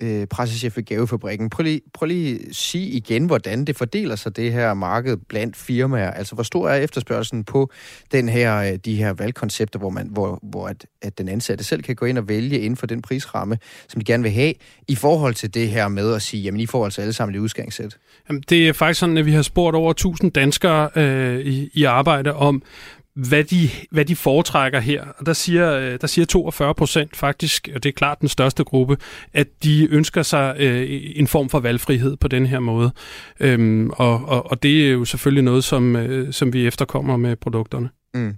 øh, 0.02 0.26
pressechef 0.26 0.76
ved 0.76 0.84
Gavefabrikken. 0.84 1.50
Prøv 1.50 1.62
lige, 1.62 1.80
prøv 1.94 2.06
lige 2.06 2.34
at 2.48 2.56
sige 2.56 2.86
igen, 2.86 3.26
hvordan 3.26 3.64
det 3.64 3.76
fordeler 3.76 4.16
sig, 4.16 4.36
det 4.36 4.52
her 4.52 4.74
marked 4.74 5.16
blandt 5.28 5.56
firmaer. 5.56 6.10
Altså, 6.10 6.34
hvor 6.34 6.42
stor 6.42 6.68
er 6.68 6.76
efterspørgselen 6.76 7.44
på 7.44 7.70
den 8.12 8.28
her, 8.28 8.56
øh, 8.56 8.78
de 8.84 8.96
her 8.96 9.12
valgkoncepter, 9.12 9.78
hvor, 9.78 9.90
man, 9.90 10.08
hvor, 10.10 10.38
hvor 10.42 10.68
at, 10.68 10.86
at 11.02 11.18
den 11.18 11.28
ansatte 11.28 11.64
selv 11.64 11.82
kan 11.82 11.96
gå 11.96 12.06
ind 12.06 12.18
og 12.18 12.28
vælge 12.28 12.58
inden 12.58 12.76
for 12.76 12.86
den 12.86 13.02
prisramme, 13.02 13.58
som 13.88 14.00
de 14.00 14.04
gerne 14.04 14.22
vil 14.22 14.32
have, 14.32 14.54
i 14.88 14.94
forhold 14.94 15.34
til 15.34 15.54
det 15.54 15.68
her 15.68 15.88
med 15.88 16.14
at 16.14 16.22
sige, 16.22 16.42
jamen, 16.42 16.60
I 16.60 16.66
får 16.66 16.84
altså 16.84 17.00
alle 17.00 17.12
sammen 17.12 17.34
et 17.34 17.38
udgangssæt? 17.38 17.98
Jamen, 18.28 18.42
det 18.48 18.68
er 18.68 18.72
faktisk 18.72 19.00
sådan, 19.00 19.18
at 19.18 19.26
vi 19.26 19.32
har 19.32 19.42
spurgt 19.42 19.76
over 19.76 19.90
1000 19.90 20.30
danskere 20.30 20.90
øh, 20.96 21.40
i, 21.40 21.70
i 21.74 21.84
arbejde 21.84 22.34
om, 22.34 22.62
hvad 23.14 23.44
de, 23.44 23.70
hvad 23.90 24.04
de 24.04 24.16
foretrækker 24.16 24.80
her. 24.80 25.04
Og 25.18 25.26
der 25.26 25.32
siger, 25.32 25.72
øh, 25.72 25.98
der 26.00 26.06
siger 26.06 26.26
42 26.26 26.74
procent 26.74 27.16
faktisk, 27.16 27.68
og 27.74 27.82
det 27.82 27.88
er 27.88 27.92
klart 27.92 28.20
den 28.20 28.28
største 28.28 28.64
gruppe, 28.64 28.96
at 29.32 29.48
de 29.64 29.88
ønsker 29.90 30.22
sig 30.22 30.56
øh, 30.58 30.86
en 31.14 31.26
form 31.26 31.48
for 31.48 31.60
valgfrihed 31.60 32.16
på 32.16 32.28
den 32.28 32.46
her 32.46 32.60
måde. 32.60 32.92
Øhm, 33.40 33.90
og, 33.90 34.24
og, 34.28 34.50
og 34.50 34.62
det 34.62 34.86
er 34.86 34.90
jo 34.90 35.04
selvfølgelig 35.04 35.44
noget, 35.44 35.64
som, 35.64 35.96
øh, 35.96 36.32
som 36.32 36.52
vi 36.52 36.66
efterkommer 36.66 37.16
med 37.16 37.36
produkterne. 37.36 37.88
Mm. 38.14 38.34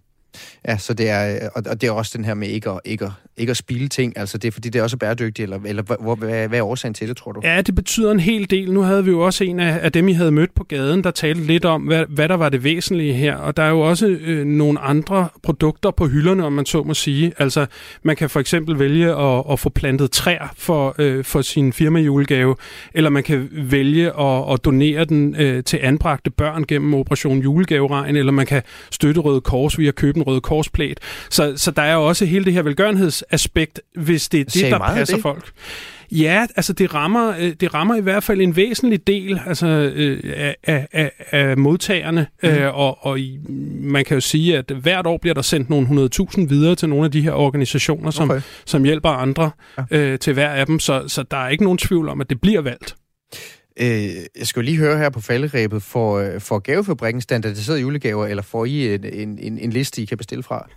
Ja, 0.68 0.78
så 0.78 0.94
det 0.94 1.08
er, 1.08 1.34
øh, 1.34 1.50
og 1.54 1.80
det 1.80 1.86
er 1.86 1.90
også 1.90 2.12
den 2.16 2.24
her 2.24 2.34
med 2.34 2.48
ikke 2.48 2.70
at, 2.70 2.80
ikke 2.84 3.04
at, 3.04 3.12
ikke 3.36 3.50
at 3.50 3.56
spille 3.56 3.88
ting, 3.88 4.18
altså 4.18 4.38
det 4.38 4.48
er 4.48 4.52
fordi, 4.52 4.68
det 4.68 4.78
er 4.78 4.82
også 4.82 4.96
bæredygtigt, 4.96 5.44
eller, 5.44 5.58
eller 5.66 5.82
hvad, 5.82 6.16
hvad, 6.16 6.48
hvad 6.48 6.58
er 6.58 6.62
årsagen 6.62 6.94
til 6.94 7.08
det, 7.08 7.16
tror 7.16 7.32
du? 7.32 7.40
Ja, 7.44 7.60
det 7.60 7.74
betyder 7.74 8.12
en 8.12 8.20
hel 8.20 8.50
del. 8.50 8.72
Nu 8.72 8.80
havde 8.80 9.04
vi 9.04 9.10
jo 9.10 9.20
også 9.20 9.44
en 9.44 9.60
af, 9.60 9.78
af 9.82 9.92
dem, 9.92 10.08
I 10.08 10.12
havde 10.12 10.32
mødt 10.32 10.54
på 10.54 10.64
gaden, 10.64 11.04
der 11.04 11.10
talte 11.10 11.42
lidt 11.42 11.64
om, 11.64 11.82
hvad, 11.82 12.04
hvad 12.08 12.28
der 12.28 12.34
var 12.34 12.48
det 12.48 12.64
væsentlige 12.64 13.12
her, 13.12 13.36
og 13.36 13.56
der 13.56 13.62
er 13.62 13.70
jo 13.70 13.80
også 13.80 14.06
øh, 14.06 14.46
nogle 14.46 14.80
andre 14.80 15.28
produkter 15.42 15.90
på 15.90 16.06
hylderne, 16.06 16.44
om 16.44 16.52
man 16.52 16.66
så 16.66 16.82
må 16.82 16.94
sige. 16.94 17.32
Altså, 17.38 17.66
man 18.02 18.16
kan 18.16 18.30
for 18.30 18.40
eksempel 18.40 18.78
vælge 18.78 19.14
at, 19.16 19.44
at 19.50 19.60
få 19.60 19.68
plantet 19.68 20.10
træer 20.10 20.52
for, 20.56 20.94
øh, 20.98 21.24
for 21.24 21.42
sin 21.42 21.72
firmajulegave, 21.72 22.56
eller 22.94 23.10
man 23.10 23.22
kan 23.22 23.48
vælge 23.52 24.20
at, 24.20 24.52
at 24.52 24.64
donere 24.64 25.04
den 25.04 25.36
øh, 25.38 25.64
til 25.64 25.78
anbragte 25.82 26.30
børn 26.30 26.64
gennem 26.64 26.94
Operation 26.94 27.38
Julegaveregn, 27.38 28.16
eller 28.16 28.32
man 28.32 28.46
kan 28.46 28.62
støtte 28.90 29.20
Røde 29.20 29.40
Kors 29.40 29.78
via 29.78 29.88
at 29.88 29.94
købe 29.94 30.18
en 30.18 30.22
Røde 30.22 30.40
Korsplæt. 30.40 31.00
Så, 31.30 31.52
så 31.56 31.70
der 31.70 31.82
er 31.82 31.94
jo 31.94 32.06
også 32.06 32.24
hele 32.24 32.44
det 32.44 32.52
her 32.52 32.62
velgørenhedsaspekt, 33.30 33.80
hvis 33.94 34.28
det 34.28 34.40
er 34.40 34.44
det, 34.44 34.70
der 34.70 34.78
passer 34.78 35.16
det? 35.16 35.22
folk. 35.22 35.52
Ja, 36.12 36.46
altså 36.56 36.72
det 36.72 36.94
rammer, 36.94 37.34
øh, 37.38 37.52
det 37.60 37.74
rammer 37.74 37.94
i 37.94 38.00
hvert 38.00 38.24
fald 38.24 38.40
en 38.40 38.56
væsentlig 38.56 39.06
del 39.06 39.40
altså, 39.46 39.66
øh, 39.66 40.34
af, 40.62 40.86
af, 40.92 41.12
af 41.30 41.56
modtagerne, 41.56 42.26
mm. 42.42 42.48
øh, 42.48 42.78
og, 42.78 43.06
og 43.06 43.20
i, 43.20 43.38
man 43.80 44.04
kan 44.04 44.14
jo 44.14 44.20
sige, 44.20 44.58
at 44.58 44.70
hvert 44.70 45.06
år 45.06 45.18
bliver 45.18 45.34
der 45.34 45.42
sendt 45.42 45.70
nogle 45.70 46.08
100.000 46.10 46.48
videre 46.48 46.74
til 46.74 46.88
nogle 46.88 47.04
af 47.04 47.10
de 47.10 47.20
her 47.20 47.32
organisationer, 47.32 48.10
som, 48.10 48.30
okay. 48.30 48.40
som 48.66 48.84
hjælper 48.84 49.08
andre 49.08 49.50
ja. 49.78 49.98
øh, 49.98 50.18
til 50.18 50.32
hver 50.32 50.48
af 50.48 50.66
dem, 50.66 50.78
så, 50.78 51.04
så 51.08 51.22
der 51.22 51.36
er 51.36 51.48
ikke 51.48 51.64
nogen 51.64 51.78
tvivl 51.78 52.08
om, 52.08 52.20
at 52.20 52.30
det 52.30 52.40
bliver 52.40 52.60
valgt. 52.60 52.96
Øh, 53.80 54.04
jeg 54.38 54.46
skal 54.46 54.64
lige 54.64 54.76
høre 54.76 54.98
her 54.98 55.10
på 55.10 55.20
falderæbet, 55.20 55.82
for, 55.82 56.18
øh, 56.18 56.40
for 56.40 56.58
gavefabrikken 56.58 57.20
standardiserede 57.20 57.80
julegaver, 57.80 58.26
eller 58.26 58.42
får 58.42 58.64
I 58.64 58.94
en, 58.94 59.38
en, 59.38 59.58
en 59.58 59.70
liste, 59.70 60.02
I 60.02 60.04
kan 60.04 60.18
bestille 60.18 60.42
fra? 60.42 60.68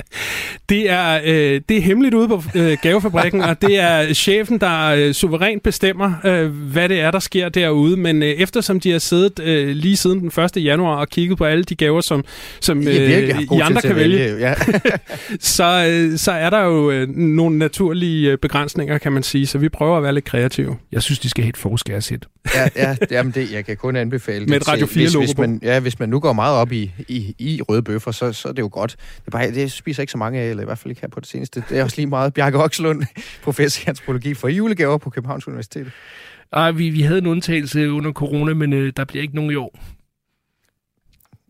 det, 0.68 0.90
er, 0.90 1.20
øh, 1.24 1.60
det 1.68 1.76
er 1.76 1.80
hemmeligt 1.80 2.14
ude 2.14 2.28
på 2.28 2.42
øh, 2.54 2.76
gavefabrikken, 2.82 3.40
og 3.40 3.62
det 3.62 3.78
er 3.78 4.12
chefen, 4.12 4.60
der 4.60 4.86
øh, 4.86 5.12
suverænt 5.12 5.62
bestemmer, 5.62 6.12
øh, 6.24 6.50
hvad 6.50 6.88
det 6.88 7.00
er, 7.00 7.10
der 7.10 7.18
sker 7.18 7.48
derude. 7.48 7.96
Men 7.96 8.22
øh, 8.22 8.28
eftersom 8.28 8.80
de 8.80 8.90
har 8.90 8.98
siddet 8.98 9.40
øh, 9.42 9.68
lige 9.68 9.96
siden 9.96 10.20
den 10.20 10.44
1. 10.44 10.64
januar 10.64 10.96
og 10.96 11.08
kigget 11.08 11.38
på 11.38 11.44
alle 11.44 11.64
de 11.64 11.74
gaver, 11.74 12.00
som, 12.00 12.24
som 12.60 12.88
øh, 12.88 13.10
I 13.52 13.60
andre 13.62 13.82
kan 13.82 13.96
vælge, 13.96 14.18
vælge 14.18 14.38
ja. 14.38 14.54
så, 15.40 15.86
øh, 15.90 16.18
så 16.18 16.32
er 16.32 16.50
der 16.50 16.60
jo 16.60 16.90
øh, 16.90 17.08
nogle 17.08 17.58
naturlige 17.58 18.30
øh, 18.30 18.38
begrænsninger, 18.38 18.98
kan 18.98 19.12
man 19.12 19.22
sige. 19.22 19.46
Så 19.46 19.58
vi 19.58 19.68
prøver 19.68 19.96
at 19.96 20.02
være 20.02 20.14
lidt 20.14 20.24
kreative. 20.24 20.76
Jeg 20.92 21.02
synes, 21.02 21.18
de 21.18 21.28
skal 21.28 21.44
have 21.44 21.48
et 21.48 21.56
forskærshit 21.56 22.24
ja, 22.54 22.68
ja 22.76 22.96
jamen 23.10 23.32
det, 23.32 23.52
jeg 23.52 23.64
kan 23.64 23.76
kun 23.76 23.96
anbefale 23.96 24.46
Med 24.46 24.56
et 24.56 24.68
Radio 24.68 24.86
4 24.86 25.04
hvis, 25.04 25.14
hvis, 25.14 25.38
man, 25.38 25.60
ja, 25.62 25.80
hvis 25.80 25.98
man 25.98 26.08
nu 26.08 26.20
går 26.20 26.32
meget 26.32 26.56
op 26.56 26.72
i, 26.72 26.92
i, 27.08 27.34
i 27.38 27.62
røde 27.62 27.82
bøffer, 27.82 28.10
så, 28.10 28.32
så 28.32 28.48
er 28.48 28.52
det 28.52 28.62
jo 28.62 28.68
godt. 28.72 28.90
Det, 28.90 29.26
er 29.26 29.30
bare, 29.30 29.50
det 29.50 29.72
spiser 29.72 30.02
ikke 30.02 30.10
så 30.10 30.18
mange 30.18 30.40
af, 30.40 30.50
eller 30.50 30.62
i 30.62 30.66
hvert 30.66 30.78
fald 30.78 30.90
ikke 30.90 31.00
her 31.00 31.08
på 31.08 31.20
det 31.20 31.28
seneste. 31.28 31.64
Det 31.68 31.78
er 31.78 31.82
også 31.84 31.96
lige 31.96 32.06
meget 32.06 32.34
Bjarke 32.34 32.58
Okslund, 32.58 33.02
professor 33.44 33.82
i 33.86 33.88
antropologi 33.88 34.34
for 34.34 34.48
julegaver 34.48 34.98
på 34.98 35.10
Københavns 35.10 35.48
Universitet. 35.48 35.92
Ej, 36.52 36.70
vi, 36.70 36.90
vi 36.90 37.02
havde 37.02 37.18
en 37.18 37.26
undtagelse 37.26 37.90
under 37.90 38.12
corona, 38.12 38.54
men 38.54 38.72
øh, 38.72 38.92
der 38.96 39.04
bliver 39.04 39.22
ikke 39.22 39.34
nogen 39.34 39.50
i 39.50 39.54
år. 39.54 39.78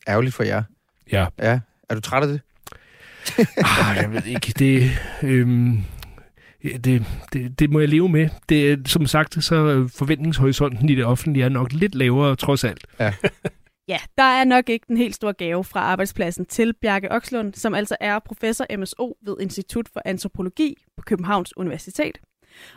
Ærgerligt 0.08 0.34
for 0.34 0.42
jer. 0.42 0.62
Ja. 1.12 1.26
Ja. 1.38 1.60
Er 1.88 1.94
du 1.94 2.00
træt 2.00 2.22
af 2.22 2.28
det? 2.28 2.40
ah, 3.56 3.96
jeg 3.96 4.12
ved 4.12 4.26
ikke. 4.26 4.52
Det, 4.58 4.90
øhm, 5.22 5.84
det, 6.64 7.06
det, 7.32 7.58
det 7.58 7.70
må 7.70 7.80
jeg 7.80 7.88
leve 7.88 8.08
med. 8.08 8.28
Det, 8.48 8.88
som 8.88 9.06
sagt, 9.06 9.44
så 9.44 9.88
forventningshorisonten 9.96 10.88
i 10.88 10.94
det 10.94 11.04
offentlige 11.04 11.44
er 11.44 11.48
nok 11.48 11.72
lidt 11.72 11.94
lavere, 11.94 12.36
trods 12.36 12.64
alt. 12.64 12.86
Ja. 13.00 13.14
ja, 13.92 13.98
der 14.18 14.22
er 14.22 14.44
nok 14.44 14.68
ikke 14.68 14.84
den 14.88 14.96
helt 14.96 15.14
store 15.14 15.32
gave 15.32 15.64
fra 15.64 15.80
arbejdspladsen 15.80 16.46
til 16.46 16.74
Bjarke 16.80 17.12
Okslund, 17.12 17.54
som 17.54 17.74
altså 17.74 17.96
er 18.00 18.18
professor 18.18 18.76
MSO 18.78 19.16
ved 19.26 19.36
Institut 19.40 19.88
for 19.92 20.02
Antropologi 20.04 20.74
på 20.96 21.02
Københavns 21.06 21.56
Universitet. 21.56 22.18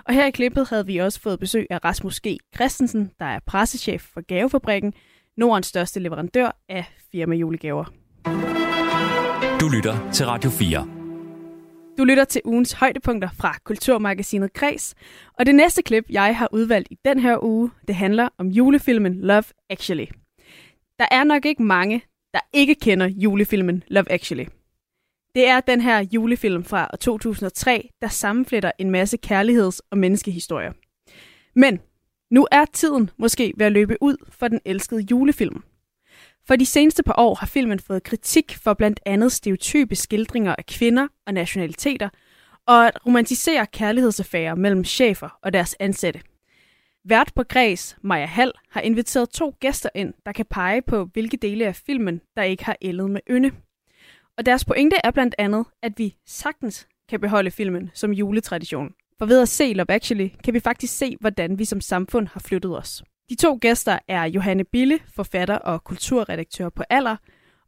Og 0.05 0.13
her 0.13 0.25
i 0.25 0.31
klippet 0.31 0.69
havde 0.69 0.85
vi 0.85 0.97
også 0.97 1.21
fået 1.21 1.39
besøg 1.39 1.67
af 1.69 1.85
Rasmus 1.85 2.19
G. 2.19 2.37
Christensen, 2.55 3.11
der 3.19 3.25
er 3.25 3.39
pressechef 3.47 4.01
for 4.13 4.21
Gavefabrikken, 4.21 4.93
Nordens 5.37 5.67
største 5.67 5.99
leverandør 5.99 6.61
af 6.69 6.85
firma 7.11 7.35
julegaver. 7.35 7.85
Du 9.59 9.69
lytter 9.69 10.11
til 10.11 10.25
Radio 10.25 10.49
4. 10.49 10.96
Du 11.97 12.03
lytter 12.03 12.23
til 12.23 12.41
ugens 12.45 12.71
højdepunkter 12.71 13.29
fra 13.33 13.57
Kulturmagasinet 13.63 14.53
Kres, 14.53 14.95
og 15.33 15.45
det 15.45 15.55
næste 15.55 15.81
klip, 15.81 16.05
jeg 16.09 16.37
har 16.37 16.49
udvalgt 16.51 16.87
i 16.91 16.97
den 17.05 17.19
her 17.19 17.43
uge, 17.43 17.71
det 17.87 17.95
handler 17.95 18.29
om 18.37 18.47
julefilmen 18.47 19.21
Love 19.21 19.43
Actually. 19.69 20.05
Der 20.99 21.05
er 21.11 21.23
nok 21.23 21.45
ikke 21.45 21.63
mange, 21.63 22.03
der 22.33 22.39
ikke 22.53 22.75
kender 22.75 23.07
julefilmen 23.07 23.83
Love 23.87 24.11
Actually. 24.11 24.45
Det 25.35 25.47
er 25.47 25.59
den 25.59 25.81
her 25.81 26.05
julefilm 26.13 26.63
fra 26.63 26.89
2003, 27.01 27.89
der 28.01 28.07
sammenfletter 28.07 28.71
en 28.79 28.91
masse 28.91 29.17
kærligheds- 29.25 29.79
og 29.91 29.97
menneskehistorier. 29.97 30.73
Men 31.55 31.79
nu 32.31 32.47
er 32.51 32.65
tiden 32.65 33.09
måske 33.17 33.53
ved 33.57 33.65
at 33.65 33.71
løbe 33.71 33.97
ud 34.01 34.17
for 34.29 34.47
den 34.47 34.59
elskede 34.65 35.01
julefilm. 35.11 35.63
For 36.47 36.55
de 36.55 36.65
seneste 36.65 37.03
par 37.03 37.15
år 37.17 37.35
har 37.35 37.47
filmen 37.47 37.79
fået 37.79 38.03
kritik 38.03 38.57
for 38.63 38.73
blandt 38.73 38.99
andet 39.05 39.31
stereotype 39.31 39.95
skildringer 39.95 40.55
af 40.57 40.65
kvinder 40.65 41.07
og 41.25 41.33
nationaliteter, 41.33 42.09
og 42.65 42.87
at 42.87 43.05
romantisere 43.05 43.65
kærlighedsaffærer 43.65 44.55
mellem 44.55 44.83
chefer 44.83 45.39
og 45.43 45.53
deres 45.53 45.75
ansatte. 45.79 46.21
Vært 47.05 47.31
på 47.35 47.43
Græs, 47.43 47.97
Maja 48.01 48.25
Hall, 48.25 48.51
har 48.69 48.81
inviteret 48.81 49.29
to 49.29 49.55
gæster 49.59 49.89
ind, 49.95 50.13
der 50.25 50.31
kan 50.31 50.45
pege 50.49 50.81
på, 50.81 51.05
hvilke 51.13 51.37
dele 51.37 51.65
af 51.67 51.75
filmen, 51.75 52.21
der 52.37 52.43
ikke 52.43 52.65
har 52.65 52.77
ældet 52.81 53.11
med 53.11 53.21
ynde. 53.29 53.51
Og 54.37 54.45
deres 54.45 54.65
pointe 54.65 54.95
er 55.03 55.11
blandt 55.11 55.35
andet, 55.37 55.65
at 55.81 55.93
vi 55.97 56.15
sagtens 56.25 56.87
kan 57.09 57.19
beholde 57.19 57.51
filmen 57.51 57.91
som 57.93 58.11
juletradition. 58.11 58.93
For 59.19 59.25
ved 59.25 59.41
at 59.41 59.49
se 59.49 59.73
Love 59.73 59.91
Actually, 59.91 60.29
kan 60.43 60.53
vi 60.53 60.59
faktisk 60.59 60.97
se, 60.97 61.15
hvordan 61.19 61.59
vi 61.59 61.65
som 61.65 61.81
samfund 61.81 62.27
har 62.27 62.39
flyttet 62.39 62.77
os. 62.77 63.03
De 63.29 63.35
to 63.35 63.57
gæster 63.61 63.99
er 64.07 64.25
Johanne 64.25 64.63
Bille, 64.63 64.99
forfatter 65.15 65.55
og 65.55 65.83
kulturredaktør 65.83 66.69
på 66.69 66.83
Aller, 66.89 67.15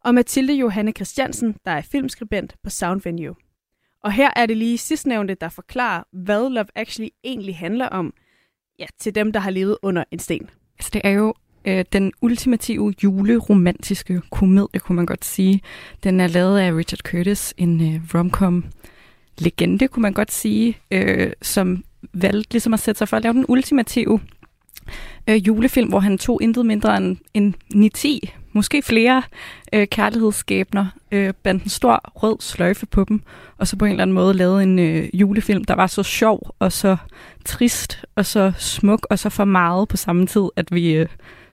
og 0.03 0.15
Mathilde 0.15 0.53
Johanne 0.53 0.91
Christiansen, 0.91 1.55
der 1.65 1.71
er 1.71 1.81
filmskribent 1.81 2.55
på 2.63 2.69
Sound 2.69 3.01
Venue. 3.03 3.35
Og 4.03 4.11
her 4.11 4.31
er 4.35 4.45
det 4.45 4.57
lige 4.57 4.77
sidstnævnte, 4.77 5.35
der 5.41 5.49
forklarer, 5.49 6.03
hvad 6.11 6.49
Love 6.49 6.65
Actually 6.75 7.09
egentlig 7.23 7.57
handler 7.57 7.87
om, 7.87 8.13
ja, 8.79 8.85
til 8.99 9.15
dem, 9.15 9.31
der 9.31 9.39
har 9.39 9.49
levet 9.49 9.77
under 9.81 10.03
en 10.11 10.19
sten. 10.19 10.49
Altså, 10.77 10.89
det 10.93 11.01
er 11.03 11.09
jo 11.09 11.33
øh, 11.65 11.85
den 11.93 12.11
ultimative 12.21 12.93
juleromantiske 13.03 14.21
komedie, 14.31 14.79
kunne 14.79 14.95
man 14.95 15.05
godt 15.05 15.25
sige. 15.25 15.61
Den 16.03 16.19
er 16.19 16.27
lavet 16.27 16.59
af 16.59 16.71
Richard 16.71 16.99
Curtis, 16.99 17.53
en 17.57 17.95
øh, 17.95 18.01
romcom 18.13 18.65
legende, 19.37 19.87
kunne 19.87 20.01
man 20.01 20.13
godt 20.13 20.31
sige, 20.31 20.77
øh, 20.91 21.31
som 21.41 21.83
valgte 22.13 22.53
ligesom 22.53 22.73
at 22.73 22.79
sætte 22.79 22.97
sig 22.97 23.07
for 23.09 23.17
at 23.17 23.23
lave 23.23 23.33
den 23.33 23.45
ultimative 23.47 24.19
øh, 25.27 25.47
julefilm, 25.47 25.89
hvor 25.89 25.99
han 25.99 26.17
tog 26.17 26.41
intet 26.43 26.65
mindre 26.65 26.97
end, 26.97 27.17
end 27.33 27.53
9-10, 28.25 28.35
måske 28.53 28.81
flere 28.81 29.23
øh, 29.73 29.87
kærlighedsskæbner, 29.87 30.85
øh, 31.11 31.33
bandt 31.43 31.63
en 31.63 31.69
stor 31.69 32.01
rød 32.15 32.37
sløjfe 32.39 32.85
på 32.85 33.05
dem, 33.09 33.21
og 33.57 33.67
så 33.67 33.75
på 33.75 33.85
en 33.85 33.91
eller 33.91 34.01
anden 34.01 34.13
måde 34.13 34.33
lavede 34.33 34.63
en 34.63 34.79
øh, 34.79 35.09
julefilm, 35.13 35.63
der 35.63 35.75
var 35.75 35.87
så 35.87 36.03
sjov 36.03 36.55
og 36.59 36.71
så 36.71 36.97
trist 37.45 38.03
og 38.15 38.25
så 38.25 38.51
smuk 38.57 39.07
og 39.09 39.19
så 39.19 39.29
for 39.29 39.45
meget 39.45 39.87
på 39.87 39.97
samme 39.97 40.27
tid, 40.27 40.43
at 40.55 40.71
vi 40.71 40.91
øh, 40.91 41.07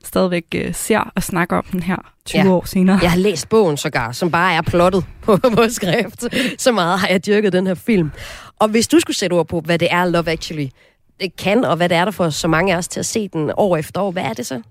stadigvæk 0.04 0.44
øh, 0.54 0.74
ser 0.74 1.12
og 1.14 1.22
snakker 1.22 1.56
om 1.56 1.64
den 1.72 1.82
her 1.82 1.96
20 2.24 2.42
ja. 2.42 2.50
år 2.50 2.64
senere. 2.64 2.98
Jeg 3.02 3.10
har 3.10 3.18
læst 3.18 3.48
bogen 3.48 3.76
sågar, 3.76 4.12
som 4.12 4.30
bare 4.30 4.54
er 4.54 4.62
plottet 4.62 5.04
på, 5.24 5.36
på 5.36 5.68
skrift. 5.68 6.24
Så 6.58 6.72
meget 6.72 6.98
har 6.98 7.08
jeg 7.08 7.26
dyrket 7.26 7.52
den 7.52 7.66
her 7.66 7.74
film. 7.74 8.10
Og 8.58 8.68
hvis 8.68 8.88
du 8.88 9.00
skulle 9.00 9.16
sætte 9.16 9.34
ord 9.34 9.48
på, 9.48 9.60
hvad 9.60 9.78
det 9.78 9.88
er 9.90 10.04
Love 10.04 10.30
Actually, 10.30 10.66
Øh, 11.22 11.28
kan, 11.38 11.64
og 11.64 11.76
hvad 11.76 11.88
det 11.88 11.96
er 11.96 12.04
der 12.04 12.12
for 12.12 12.30
så 12.30 12.48
mange 12.48 12.74
af 12.74 12.78
os 12.78 12.88
til 12.88 13.00
at 13.00 13.06
se 13.06 13.28
den 13.28 13.50
år 13.56 13.76
efter 13.76 14.00
år, 14.00 14.10
hvad 14.10 14.22
er 14.22 14.32
det 14.32 14.46
så? 14.46 14.62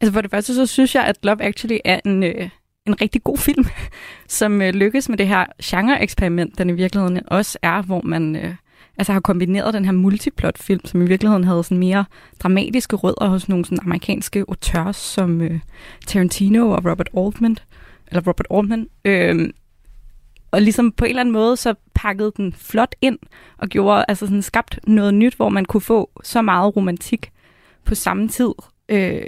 Altså 0.00 0.12
for 0.12 0.20
det 0.20 0.30
første, 0.30 0.54
så 0.54 0.66
synes 0.66 0.94
jeg, 0.94 1.04
at 1.04 1.16
Love 1.22 1.42
Actually 1.42 1.78
er 1.84 2.00
en, 2.04 2.22
øh, 2.22 2.48
en 2.86 3.00
rigtig 3.00 3.24
god 3.24 3.38
film, 3.38 3.64
som 4.38 4.62
øh, 4.62 4.74
lykkes 4.74 5.08
med 5.08 5.18
det 5.18 5.28
her 5.28 5.46
genre-eksperiment, 5.64 6.58
den 6.58 6.70
i 6.70 6.72
virkeligheden 6.72 7.20
også 7.26 7.58
er, 7.62 7.82
hvor 7.82 8.00
man 8.04 8.36
øh, 8.36 8.54
altså 8.98 9.12
har 9.12 9.20
kombineret 9.20 9.74
den 9.74 9.84
her 9.84 9.92
multiplot-film, 9.92 10.84
som 10.84 11.02
i 11.02 11.06
virkeligheden 11.06 11.44
havde 11.44 11.64
sådan 11.64 11.78
mere 11.78 12.04
dramatiske 12.40 12.96
rødder 12.96 13.28
hos 13.28 13.48
nogle 13.48 13.64
sådan 13.64 13.80
amerikanske 13.82 14.44
auteurs 14.48 14.96
som 14.96 15.40
øh, 15.40 15.60
Tarantino 16.06 16.70
og 16.70 16.84
Robert 16.84 17.08
Altman, 17.16 17.58
eller 18.08 18.22
Robert 18.26 18.46
Altman, 18.50 18.88
øh, 19.04 19.50
og 20.50 20.62
ligesom 20.62 20.92
på 20.92 21.04
en 21.04 21.08
eller 21.08 21.20
anden 21.20 21.32
måde, 21.32 21.56
så 21.56 21.74
pakkede 21.94 22.32
den 22.36 22.52
flot 22.52 22.94
ind 23.00 23.18
og 23.58 23.68
gjorde, 23.68 24.04
altså 24.08 24.26
sådan 24.26 24.42
skabt 24.42 24.78
noget 24.86 25.14
nyt, 25.14 25.34
hvor 25.34 25.48
man 25.48 25.64
kunne 25.64 25.80
få 25.80 26.10
så 26.22 26.42
meget 26.42 26.76
romantik 26.76 27.32
på 27.84 27.94
samme 27.94 28.28
tid. 28.28 28.52
Øh, 28.88 29.22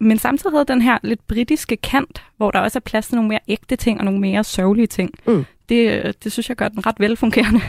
men 0.00 0.18
samtidig 0.18 0.52
havde 0.52 0.64
den 0.64 0.82
her 0.82 0.98
lidt 1.02 1.26
britiske 1.26 1.76
kant, 1.76 2.22
hvor 2.36 2.50
der 2.50 2.60
også 2.60 2.78
er 2.78 2.80
plads 2.80 3.06
til 3.06 3.14
nogle 3.14 3.28
mere 3.28 3.40
ægte 3.48 3.76
ting 3.76 3.98
og 3.98 4.04
nogle 4.04 4.20
mere 4.20 4.44
sørgelige 4.44 4.86
ting. 4.86 5.10
Mm. 5.26 5.44
Det, 5.68 6.16
det 6.24 6.32
synes 6.32 6.48
jeg 6.48 6.56
gør 6.56 6.68
den 6.68 6.86
ret 6.86 7.00
velfungerende. 7.00 7.60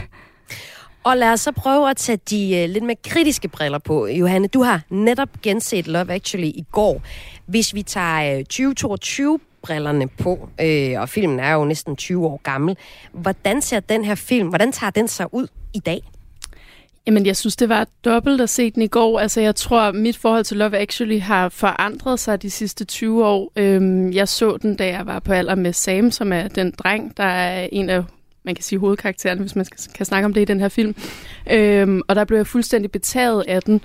Og 1.04 1.16
lad 1.16 1.32
os 1.32 1.40
så 1.40 1.52
prøve 1.52 1.90
at 1.90 1.96
tage 1.96 2.18
de 2.30 2.64
uh, 2.64 2.70
lidt 2.72 2.84
mere 2.84 2.96
kritiske 3.04 3.48
briller 3.48 3.78
på. 3.78 4.06
Johanne, 4.06 4.48
du 4.48 4.62
har 4.62 4.80
netop 4.90 5.28
genset 5.42 5.88
Love 5.88 6.12
Actually 6.12 6.48
i 6.48 6.64
går. 6.72 7.02
Hvis 7.46 7.74
vi 7.74 7.82
tager 7.82 8.38
uh, 8.38 8.44
2022 8.44 9.38
brillerne 9.62 10.08
på, 10.08 10.48
øh, 10.60 11.00
og 11.00 11.08
filmen 11.08 11.40
er 11.40 11.52
jo 11.52 11.64
næsten 11.64 11.96
20 11.96 12.26
år 12.26 12.40
gammel. 12.42 12.76
Hvordan 13.12 13.62
ser 13.62 13.80
den 13.80 14.04
her 14.04 14.14
film, 14.14 14.48
hvordan 14.48 14.72
tager 14.72 14.90
den 14.90 15.08
sig 15.08 15.34
ud 15.34 15.46
i 15.74 15.78
dag? 15.78 16.02
Jamen, 17.06 17.26
jeg 17.26 17.36
synes, 17.36 17.56
det 17.56 17.68
var 17.68 17.86
dobbelt 18.04 18.40
at 18.40 18.50
se 18.50 18.70
den 18.70 18.82
i 18.82 18.86
går. 18.86 19.20
Altså, 19.20 19.40
jeg 19.40 19.56
tror, 19.56 19.92
mit 19.92 20.16
forhold 20.16 20.44
til 20.44 20.56
Love 20.56 20.78
Actually 20.78 21.20
har 21.20 21.48
forandret 21.48 22.20
sig 22.20 22.42
de 22.42 22.50
sidste 22.50 22.84
20 22.84 23.26
år. 23.26 23.52
Øhm, 23.56 24.12
jeg 24.12 24.28
så 24.28 24.56
den, 24.56 24.76
da 24.76 24.86
jeg 24.86 25.06
var 25.06 25.18
på 25.18 25.32
alder 25.32 25.54
med 25.54 25.72
Sam, 25.72 26.10
som 26.10 26.32
er 26.32 26.48
den 26.48 26.70
dreng, 26.78 27.16
der 27.16 27.24
er 27.24 27.68
en 27.72 27.90
af 27.90 28.02
man 28.44 28.54
kan 28.54 28.62
sige 28.64 28.78
hovedkarakteren, 28.78 29.38
hvis 29.38 29.56
man 29.56 29.66
kan 29.94 30.06
snakke 30.06 30.26
om 30.26 30.34
det 30.34 30.40
i 30.40 30.44
den 30.44 30.60
her 30.60 30.68
film. 30.68 30.94
Øhm, 31.50 32.02
og 32.08 32.16
der 32.16 32.24
blev 32.24 32.38
jeg 32.38 32.46
fuldstændig 32.46 32.90
betaget 32.90 33.44
af 33.48 33.62
den. 33.62 33.80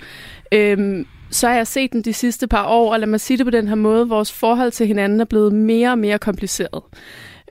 Øhm, 0.52 1.06
så 1.30 1.48
har 1.48 1.54
jeg 1.54 1.66
set 1.66 1.92
den 1.92 2.02
de 2.02 2.12
sidste 2.12 2.46
par 2.46 2.66
år, 2.66 2.92
og 2.92 3.00
lad 3.00 3.06
mig 3.06 3.20
sige 3.20 3.36
det 3.36 3.46
på 3.46 3.50
den 3.50 3.68
her 3.68 3.74
måde, 3.74 4.08
vores 4.08 4.32
forhold 4.32 4.70
til 4.70 4.86
hinanden 4.86 5.20
er 5.20 5.24
blevet 5.24 5.52
mere 5.52 5.90
og 5.90 5.98
mere 5.98 6.18
kompliceret. 6.18 6.82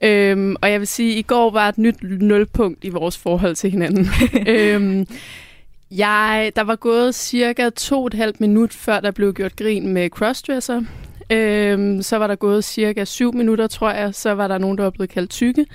Øhm, 0.01 0.55
og 0.61 0.71
jeg 0.71 0.79
vil 0.79 0.87
sige, 0.87 1.13
at 1.13 1.19
i 1.19 1.21
går 1.21 1.51
var 1.51 1.69
et 1.69 1.77
nyt 1.77 1.95
nulpunkt 2.03 2.83
i 2.83 2.89
vores 2.89 3.17
forhold 3.17 3.55
til 3.55 3.71
hinanden. 3.71 4.07
øhm, 4.47 5.07
jeg, 5.91 6.51
der 6.55 6.61
var 6.61 6.75
gået 6.75 7.15
cirka 7.15 7.69
to 7.69 8.01
og 8.01 8.07
et 8.07 8.13
halvt 8.13 8.41
minut, 8.41 8.73
før 8.73 8.99
der 8.99 9.11
blev 9.11 9.33
gjort 9.33 9.55
grin 9.55 9.87
med 9.93 10.09
crossdresser. 10.09 10.81
Øhm, 11.29 12.01
så 12.01 12.17
var 12.17 12.27
der 12.27 12.35
gået 12.35 12.63
cirka 12.63 13.05
syv 13.05 13.33
minutter, 13.33 13.67
tror 13.67 13.91
jeg. 13.91 14.15
Så 14.15 14.31
var 14.31 14.47
der 14.47 14.57
nogen, 14.57 14.77
der 14.77 14.83
var 14.83 14.89
blevet 14.89 15.09
kaldt 15.09 15.29
tykke. 15.29 15.65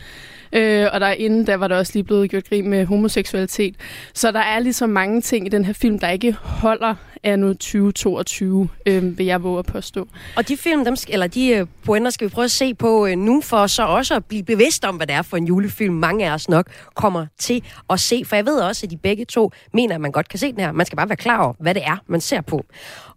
Øh, 0.52 0.86
og 0.92 1.00
der 1.00 1.08
inden 1.08 1.46
der 1.46 1.56
var 1.56 1.68
der 1.68 1.76
også 1.76 1.92
lige 1.94 2.04
blevet 2.04 2.30
gjort 2.30 2.48
grin 2.48 2.68
med 2.68 2.86
homoseksualitet. 2.86 3.74
Så 4.14 4.32
der 4.32 4.40
er 4.40 4.58
ligesom 4.58 4.90
mange 4.90 5.20
ting 5.20 5.46
i 5.46 5.48
den 5.48 5.64
her 5.64 5.72
film, 5.72 5.98
der 5.98 6.08
ikke 6.08 6.32
holder 6.32 6.94
af 7.22 7.38
nu 7.38 7.48
2022, 7.48 8.68
øh, 8.86 9.18
vil 9.18 9.26
jeg 9.26 9.42
våge 9.42 9.58
at 9.58 9.66
påstå. 9.66 10.08
Og 10.36 10.48
de 10.48 10.56
film, 10.56 10.84
dem, 10.84 10.96
eller 11.08 11.26
de 11.26 11.62
uh, 11.62 11.68
pointer 11.84 12.10
skal 12.10 12.28
vi 12.28 12.32
prøve 12.32 12.44
at 12.44 12.50
se 12.50 12.74
på 12.74 13.06
øh, 13.06 13.16
nu, 13.16 13.40
for 13.40 13.66
så 13.66 13.86
også 13.86 14.14
at 14.14 14.24
blive 14.24 14.42
bevidst 14.42 14.84
om, 14.84 14.96
hvad 14.96 15.06
det 15.06 15.14
er 15.14 15.22
for 15.22 15.36
en 15.36 15.46
julefilm, 15.46 15.94
mange 15.94 16.30
af 16.30 16.34
os 16.34 16.48
nok 16.48 16.66
kommer 16.94 17.26
til 17.38 17.64
at 17.90 18.00
se. 18.00 18.22
For 18.26 18.36
jeg 18.36 18.46
ved 18.46 18.60
også, 18.60 18.86
at 18.86 18.90
de 18.90 18.96
begge 18.96 19.24
to 19.24 19.50
mener, 19.72 19.94
at 19.94 20.00
man 20.00 20.12
godt 20.12 20.28
kan 20.28 20.38
se 20.38 20.52
den 20.52 20.60
her. 20.60 20.72
Man 20.72 20.86
skal 20.86 20.96
bare 20.96 21.08
være 21.08 21.16
klar 21.16 21.44
over, 21.44 21.54
hvad 21.58 21.74
det 21.74 21.82
er, 21.86 21.96
man 22.06 22.20
ser 22.20 22.40
på. 22.40 22.64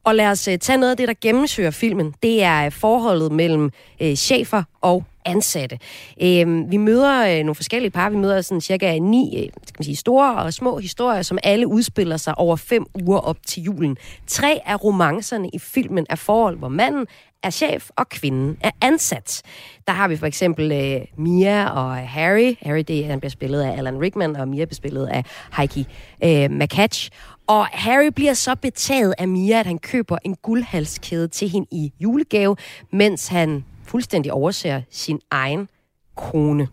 Og 0.03 0.15
lad 0.15 0.27
os 0.27 0.47
øh, 0.47 0.57
tage 0.57 0.77
noget 0.77 0.91
af 0.91 0.97
det, 0.97 1.07
der 1.07 1.13
gennemsøger 1.21 1.71
filmen. 1.71 2.13
Det 2.23 2.43
er 2.43 2.65
øh, 2.65 2.71
forholdet 2.71 3.31
mellem 3.31 3.71
øh, 4.01 4.15
chefer 4.15 4.63
og 4.81 5.03
ansatte. 5.25 5.79
Øh, 6.21 6.71
vi 6.71 6.77
møder 6.77 7.27
øh, 7.27 7.37
nogle 7.37 7.55
forskellige 7.55 7.91
par. 7.91 8.09
Vi 8.09 8.17
møder 8.17 8.41
sådan 8.41 8.61
cirka 8.61 8.99
ni 8.99 9.43
øh, 9.43 9.49
skal 9.65 9.75
man 9.79 9.83
sige, 9.85 9.95
store 9.95 10.35
og 10.35 10.53
små 10.53 10.77
historier, 10.77 11.21
som 11.21 11.37
alle 11.43 11.67
udspiller 11.67 12.17
sig 12.17 12.37
over 12.37 12.55
fem 12.55 12.85
uger 13.01 13.19
op 13.19 13.37
til 13.45 13.63
julen. 13.63 13.97
Tre 14.27 14.59
af 14.65 14.83
romancerne 14.83 15.49
i 15.53 15.59
filmen 15.59 16.05
er 16.09 16.15
forhold, 16.15 16.57
hvor 16.57 16.69
manden 16.69 17.05
er 17.43 17.49
chef, 17.49 17.89
og 17.95 18.09
kvinden 18.09 18.57
er 18.61 18.71
ansat. 18.81 19.41
Der 19.87 19.93
har 19.93 20.07
vi 20.07 20.17
for 20.17 20.25
eksempel 20.25 20.71
øh, 20.71 21.01
Mia 21.17 21.69
og 21.69 21.95
Harry. 21.95 22.55
Harry 22.61 22.83
det, 22.87 23.05
han 23.05 23.19
bliver 23.19 23.29
spillet 23.29 23.61
af 23.61 23.77
Alan 23.77 24.01
Rickman, 24.01 24.35
og 24.35 24.47
Mia 24.47 24.65
bliver 24.65 24.75
spillet 24.75 25.07
af 25.07 25.23
Heike 25.57 25.85
øh, 26.23 26.49
McCatch. 26.49 27.09
Og 27.47 27.65
Harry 27.65 28.07
bliver 28.15 28.33
så 28.33 28.55
betaget 28.55 29.13
af 29.17 29.27
Mia, 29.27 29.59
at 29.59 29.65
han 29.65 29.77
køber 29.77 30.17
en 30.23 30.35
guldhalskæde 30.35 31.27
til 31.27 31.49
hende 31.49 31.67
i 31.71 31.93
julegave, 31.99 32.55
mens 32.91 33.27
han 33.27 33.65
fuldstændig 33.85 34.31
overser 34.31 34.81
sin 34.89 35.19
egen 35.31 35.69
kone, 36.15 36.67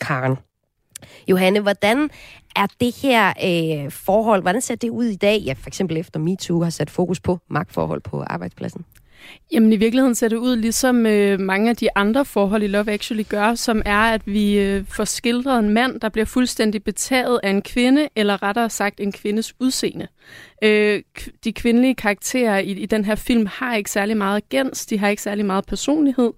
Karen. 0.00 0.36
Johanne, 1.28 1.60
hvordan 1.60 2.10
er 2.56 2.66
det 2.80 2.94
her 3.02 3.28
øh, 3.28 3.90
forhold, 3.90 4.42
hvordan 4.42 4.60
ser 4.60 4.74
det 4.74 4.90
ud 4.90 5.04
i 5.04 5.16
dag? 5.16 5.38
Ja, 5.38 5.52
for 5.52 5.68
eksempel 5.68 5.96
efter 5.96 6.20
MeToo 6.20 6.62
har 6.62 6.70
sat 6.70 6.90
fokus 6.90 7.20
på 7.20 7.38
magtforhold 7.48 8.00
på 8.00 8.22
arbejdspladsen. 8.26 8.84
Jamen 9.52 9.72
i 9.72 9.76
virkeligheden 9.76 10.14
ser 10.14 10.28
det 10.28 10.36
ud 10.36 10.56
ligesom 10.56 11.06
øh, 11.06 11.40
mange 11.40 11.70
af 11.70 11.76
de 11.76 11.88
andre 11.94 12.24
forhold 12.24 12.62
i 12.62 12.66
Love 12.66 12.90
Actually 12.90 13.24
gør, 13.28 13.54
som 13.54 13.82
er, 13.84 13.98
at 13.98 14.22
vi 14.26 14.58
øh, 14.58 14.84
får 14.88 15.04
skildret 15.04 15.58
en 15.58 15.68
mand, 15.68 16.00
der 16.00 16.08
bliver 16.08 16.24
fuldstændig 16.24 16.84
betaget 16.84 17.40
af 17.42 17.50
en 17.50 17.62
kvinde, 17.62 18.08
eller 18.16 18.42
rettere 18.42 18.70
sagt 18.70 19.00
en 19.00 19.12
kvindes 19.12 19.54
udseende. 19.60 20.06
Øh, 20.64 21.02
de 21.44 21.52
kvindelige 21.52 21.94
karakterer 21.94 22.58
i, 22.58 22.70
i 22.70 22.86
den 22.86 23.04
her 23.04 23.14
film 23.14 23.46
har 23.46 23.76
ikke 23.76 23.90
særlig 23.90 24.16
meget 24.16 24.48
gens, 24.48 24.86
de 24.86 24.98
har 24.98 25.08
ikke 25.08 25.22
særlig 25.22 25.46
meget 25.46 25.66
personlighed. 25.66 26.32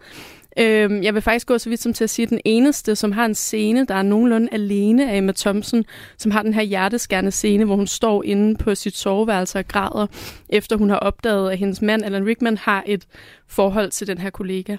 Øhm, 0.61 1.03
jeg 1.03 1.15
vil 1.15 1.23
faktisk 1.23 1.47
gå 1.47 1.59
så 1.59 1.69
vidt 1.69 1.83
som 1.83 1.93
til 1.93 2.05
at 2.05 2.11
sige, 2.11 2.27
at 2.27 2.31
den 2.31 2.41
eneste, 2.45 2.97
som 2.97 3.13
har 3.13 3.25
en 3.25 3.35
scene, 3.35 3.87
der 3.87 3.95
er 3.95 4.03
nogenlunde 4.03 4.49
alene 4.53 5.11
af 5.11 5.17
Emma 5.17 5.33
Thompson, 5.37 5.85
som 6.19 6.31
har 6.31 6.43
den 6.43 6.55
her 6.55 6.63
hjerteskærende 6.63 7.31
scene, 7.31 7.65
hvor 7.65 7.77
hun 7.77 7.87
står 7.87 8.23
inde 8.23 8.57
på 8.57 8.75
sit 8.75 8.97
soveværelse 8.97 9.59
og 9.59 9.69
græder, 9.69 10.07
efter 10.49 10.77
hun 10.77 10.91
har 10.91 10.97
opdaget, 10.97 11.51
at 11.51 11.59
hendes 11.59 11.83
mand, 11.83 12.05
Alan 12.05 12.27
Rickman, 12.27 12.57
har 12.59 12.85
et 12.87 13.07
forhold 13.49 13.91
til 13.91 14.07
den 14.07 14.19
her 14.19 14.31
kollega. 14.31 14.77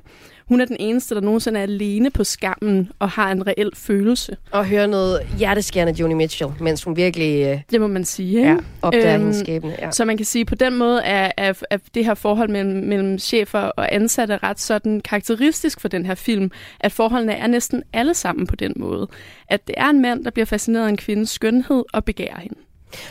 Hun 0.51 0.61
er 0.61 0.65
den 0.65 0.77
eneste, 0.79 1.15
der 1.15 1.21
nogensinde 1.21 1.59
er 1.59 1.63
alene 1.63 2.09
på 2.09 2.23
skærmen 2.23 2.91
og 2.99 3.09
har 3.09 3.31
en 3.31 3.47
reel 3.47 3.71
følelse. 3.73 4.37
Og 4.51 4.65
høre 4.65 4.87
noget 4.87 5.21
hjerteskærende 5.37 5.93
Joni 5.93 6.13
Mitchell, 6.13 6.51
mens 6.59 6.83
hun 6.83 6.95
virkelig... 6.95 7.45
Øh, 7.45 7.59
det 7.71 7.81
må 7.81 7.87
man 7.87 8.05
sige, 8.05 8.37
ikke? 8.37 8.49
Ja, 8.49 8.57
opdager 8.81 9.13
øhm, 9.13 9.21
hendes 9.21 9.37
skæbne. 9.37 9.75
Ja. 9.79 9.91
Så 9.91 10.05
man 10.05 10.17
kan 10.17 10.25
sige, 10.25 10.41
at 10.41 10.47
på 10.47 10.55
den 10.55 10.77
måde 10.77 11.01
er, 11.03 11.31
er, 11.37 11.53
er 11.69 11.77
det 11.93 12.05
her 12.05 12.13
forhold 12.13 12.49
mellem, 12.49 12.87
mellem 12.87 13.19
chefer 13.19 13.59
og 13.59 13.95
ansatte 13.95 14.37
ret 14.37 14.59
sådan 14.59 15.01
karakteristisk 15.01 15.81
for 15.81 15.87
den 15.87 16.05
her 16.05 16.15
film, 16.15 16.51
at 16.79 16.91
forholdene 16.91 17.33
er 17.33 17.47
næsten 17.47 17.83
alle 17.93 18.13
sammen 18.13 18.47
på 18.47 18.55
den 18.55 18.73
måde. 18.75 19.07
At 19.49 19.67
det 19.67 19.75
er 19.77 19.89
en 19.89 20.01
mand, 20.01 20.25
der 20.25 20.31
bliver 20.31 20.45
fascineret 20.45 20.85
af 20.85 20.89
en 20.89 20.97
kvindes 20.97 21.29
skønhed 21.29 21.83
og 21.93 22.05
begærer 22.05 22.39
hende. 22.39 22.57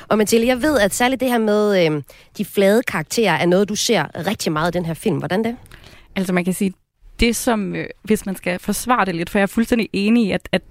Og 0.09 0.19
Mathilde, 0.19 0.47
jeg 0.47 0.63
ved, 0.63 0.79
at 0.79 0.95
særligt 0.95 1.21
det 1.21 1.29
her 1.29 1.39
med 1.39 1.87
øh, 1.87 2.03
de 2.39 2.45
flade 2.45 2.83
karakterer 2.83 3.33
er 3.33 3.47
noget, 3.47 3.69
du 3.69 3.75
ser 3.75 4.27
rigtig 4.27 4.53
meget 4.53 4.75
i 4.75 4.79
den 4.79 4.85
her 4.87 4.95
film. 4.95 5.17
Hvordan 5.19 5.45
det? 5.45 5.57
Altså 6.17 6.33
man 6.33 6.45
kan 6.45 6.55
sige, 6.55 6.73
det 7.21 7.37
som, 7.37 7.75
øh, 7.75 7.87
hvis 8.03 8.27
man 8.27 8.37
skal 8.37 8.59
forsvare 8.59 9.05
det 9.05 9.15
lidt, 9.15 9.31
for 9.31 9.39
jeg 9.39 9.43
er 9.43 9.47
fuldstændig 9.47 9.89
enig 9.93 10.27
i, 10.27 10.31
at, 10.31 10.49
at, 10.53 10.63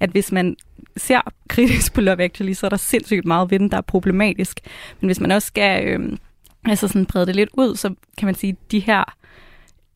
at 0.00 0.10
hvis 0.10 0.32
man 0.32 0.56
ser 0.96 1.20
kritisk 1.48 1.92
på 1.92 2.00
Love 2.00 2.22
Actually, 2.22 2.52
så 2.52 2.66
er 2.66 2.70
der 2.70 2.76
sindssygt 2.76 3.24
meget 3.24 3.50
ved 3.50 3.58
den, 3.58 3.70
der 3.70 3.76
er 3.76 3.80
problematisk. 3.80 4.60
Men 5.00 5.08
hvis 5.08 5.20
man 5.20 5.30
også 5.30 5.46
skal 5.46 5.86
øh, 5.86 6.16
altså 6.64 6.88
sådan 6.88 7.06
brede 7.06 7.26
det 7.26 7.36
lidt 7.36 7.50
ud, 7.52 7.76
så 7.76 7.94
kan 8.18 8.26
man 8.26 8.34
sige, 8.34 8.50
at 8.50 8.72
de 8.72 8.78
her 8.78 9.04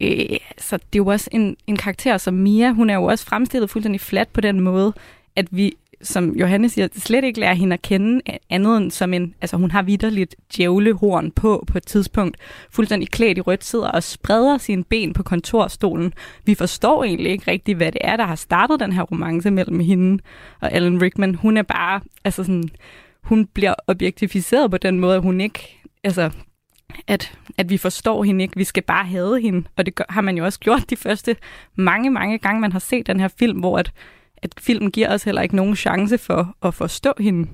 Øh, 0.01 0.37
så 0.59 0.77
det 0.77 0.83
er 0.83 0.97
jo 0.97 1.07
også 1.07 1.31
en, 1.33 1.57
en 1.67 1.77
karakter 1.77 2.19
som 2.19 2.35
Mia, 2.35 2.73
hun 2.73 2.91
er 2.91 2.95
jo 2.95 3.05
også 3.05 3.25
fremstillet 3.25 3.71
fuldstændig 3.71 4.01
flat 4.01 4.29
på 4.29 4.41
den 4.41 4.61
måde, 4.61 4.93
at 5.37 5.47
vi 5.51 5.77
som 6.07 6.37
Johannes 6.37 6.73
siger, 6.73 6.89
slet 6.97 7.25
ikke 7.25 7.41
lærer 7.41 7.55
hende 7.55 7.75
at 7.75 7.83
kende 7.83 8.21
andet 8.51 8.77
end 8.77 8.91
som 8.91 9.15
en, 9.15 9.35
altså 9.41 9.57
hun 9.57 9.71
har 9.71 9.83
vidderligt 9.83 10.37
djævlehorn 10.57 11.31
på 11.31 11.65
på 11.67 11.79
et 11.79 11.87
tidspunkt, 11.87 12.37
fuldstændig 12.71 13.11
klædt 13.11 13.39
i 13.39 13.41
rødt, 13.41 13.65
sidder 13.65 13.89
og 13.89 14.03
spreder 14.03 14.59
sine 14.59 14.85
ben 14.85 15.13
på 15.13 15.23
kontorstolen. 15.23 16.13
Vi 16.45 16.55
forstår 16.55 17.05
egentlig 17.05 17.33
ikke 17.33 17.51
rigtigt, 17.51 17.77
hvad 17.77 17.93
det 17.93 18.01
er, 18.05 18.17
der 18.17 18.25
har 18.25 18.35
startet 18.35 18.81
den 18.81 18.93
her 18.93 19.03
romance 19.03 19.51
mellem 19.51 19.81
hende 19.81 20.23
og 20.61 20.73
Alan 20.73 21.03
Rickman. 21.03 21.35
Hun 21.35 21.57
er 21.57 21.63
bare, 21.63 22.01
altså 22.25 22.45
sådan, 22.45 22.69
hun 23.23 23.47
bliver 23.47 23.75
objektificeret 23.87 24.71
på 24.71 24.79
den 24.79 25.01
måde, 25.01 25.17
at 25.17 25.23
hun 25.23 25.41
ikke, 25.41 25.83
altså 26.05 26.31
at, 27.07 27.39
at 27.59 27.71
vi 27.71 27.77
forstår 27.77 28.25
hende 28.25 28.43
ikke, 28.43 28.57
vi 28.57 28.65
skal 28.65 28.83
bare 28.83 29.05
have 29.05 29.41
hende. 29.41 29.69
Og 29.77 29.87
det 29.87 29.95
gør, 29.95 30.05
har 30.09 30.21
man 30.21 30.37
jo 30.37 30.45
også 30.45 30.61
gjort 30.61 30.91
de 30.91 30.97
første 30.97 31.37
mange, 31.75 32.11
mange 32.11 32.39
gange, 32.39 32.61
man 32.61 32.73
har 32.73 32.79
set 32.79 33.07
den 33.07 33.21
her 33.21 33.29
film, 33.29 33.59
hvor 33.59 33.79
at 33.79 33.93
at 34.43 34.55
filmen 34.61 34.91
giver 34.91 35.15
os 35.15 35.23
heller 35.23 35.43
ikke 35.43 35.57
nogen 35.57 35.77
chance 35.77 36.19
for 36.19 36.57
at 36.63 36.75
forstå 36.75 37.13
hende. 37.19 37.49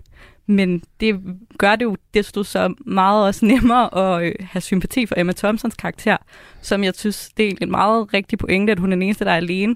Men 0.46 0.82
det 1.00 1.20
gør 1.58 1.76
det 1.76 1.84
jo 1.84 1.96
desto 2.14 2.42
så 2.42 2.74
meget 2.86 3.26
også 3.26 3.46
nemmere 3.54 4.16
at 4.16 4.24
øh, 4.24 4.34
have 4.40 4.62
sympati 4.62 5.06
for 5.06 5.14
Emma 5.18 5.32
Thompsons 5.32 5.74
karakter, 5.74 6.16
som 6.60 6.84
jeg 6.84 6.92
synes, 6.96 7.30
det 7.36 7.48
er 7.48 7.56
en 7.60 7.70
meget 7.70 8.14
rigtig 8.14 8.38
pointe, 8.38 8.72
at 8.72 8.78
hun 8.78 8.92
er 8.92 8.96
den 8.96 9.02
eneste, 9.02 9.24
der 9.24 9.30
er 9.30 9.36
alene. 9.36 9.74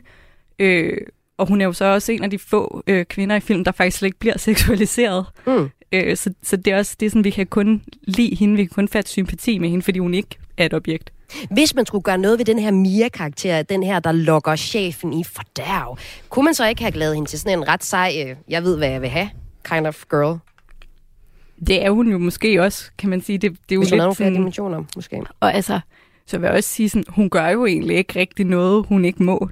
Øh, 0.58 0.96
og 1.38 1.48
hun 1.48 1.60
er 1.60 1.64
jo 1.64 1.72
så 1.72 1.84
også 1.84 2.12
en 2.12 2.24
af 2.24 2.30
de 2.30 2.38
få 2.38 2.82
øh, 2.86 3.04
kvinder 3.04 3.36
i 3.36 3.40
filmen, 3.40 3.64
der 3.64 3.72
faktisk 3.72 3.98
slet 3.98 4.06
ikke 4.06 4.18
bliver 4.18 4.38
seksualiseret. 4.48 5.26
Mm. 5.46 5.70
Øh, 5.92 6.16
så, 6.16 6.34
så 6.42 6.56
det 6.56 6.72
er 6.72 6.78
også 6.78 6.96
det, 7.00 7.10
sådan, 7.10 7.24
vi 7.24 7.30
kan 7.30 7.46
kun 7.46 7.82
lide 8.02 8.36
hende, 8.36 8.56
vi 8.56 8.64
kan 8.64 8.74
kun 8.74 8.88
fatte 8.88 9.10
sympati 9.10 9.58
med 9.58 9.68
hende, 9.68 9.82
fordi 9.82 9.98
hun 9.98 10.14
ikke 10.14 10.38
er 10.56 10.66
et 10.66 10.74
objekt. 10.74 11.12
Hvis 11.50 11.74
man 11.74 11.86
skulle 11.86 12.02
gøre 12.02 12.18
noget 12.18 12.38
ved 12.38 12.44
den 12.44 12.58
her 12.58 12.70
Mia-karakter, 12.70 13.62
den 13.62 13.82
her, 13.82 14.00
der 14.00 14.12
lokker 14.12 14.56
chefen 14.56 15.12
i 15.12 15.24
fordærv, 15.24 15.98
kunne 16.28 16.44
man 16.44 16.54
så 16.54 16.68
ikke 16.68 16.82
have 16.82 16.94
lavet 16.94 17.14
hende 17.14 17.28
til 17.28 17.38
sådan 17.38 17.58
en 17.58 17.68
ret 17.68 17.84
sej, 17.84 18.24
øh, 18.26 18.36
jeg 18.48 18.62
ved, 18.62 18.76
hvad 18.76 18.88
jeg 18.88 19.02
vil 19.02 19.08
have, 19.08 19.30
kind 19.64 19.86
of 19.86 20.04
girl? 20.10 20.38
Det 21.66 21.84
er 21.84 21.90
hun 21.90 22.08
jo 22.08 22.18
måske 22.18 22.62
også, 22.62 22.90
kan 22.98 23.10
man 23.10 23.20
sige. 23.20 23.38
Det, 23.38 23.50
det 23.50 23.58
er 23.70 23.74
jo 23.74 23.80
Hvis 23.80 23.90
lidt 23.90 24.04
hun 24.04 24.14
flere 24.14 24.30
dimensioner, 24.30 24.84
måske. 24.96 25.22
Og 25.40 25.54
altså, 25.54 25.80
så 26.26 26.38
vil 26.38 26.46
jeg 26.46 26.56
også 26.56 26.70
sige 26.70 26.88
sådan, 26.88 27.04
hun 27.08 27.30
gør 27.30 27.48
jo 27.48 27.66
egentlig 27.66 27.96
ikke 27.96 28.18
rigtig 28.18 28.46
noget, 28.46 28.86
hun 28.86 29.04
ikke 29.04 29.22
må. 29.22 29.48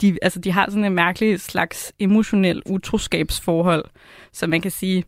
De, 0.00 0.18
altså, 0.22 0.38
de 0.38 0.52
har 0.52 0.66
sådan 0.68 0.84
en 0.84 0.94
mærkelig 0.94 1.40
slags 1.40 1.92
emotionel 1.98 2.62
utroskabsforhold, 2.66 3.84
så 4.32 4.46
man 4.46 4.60
kan 4.60 4.70
sige, 4.70 5.04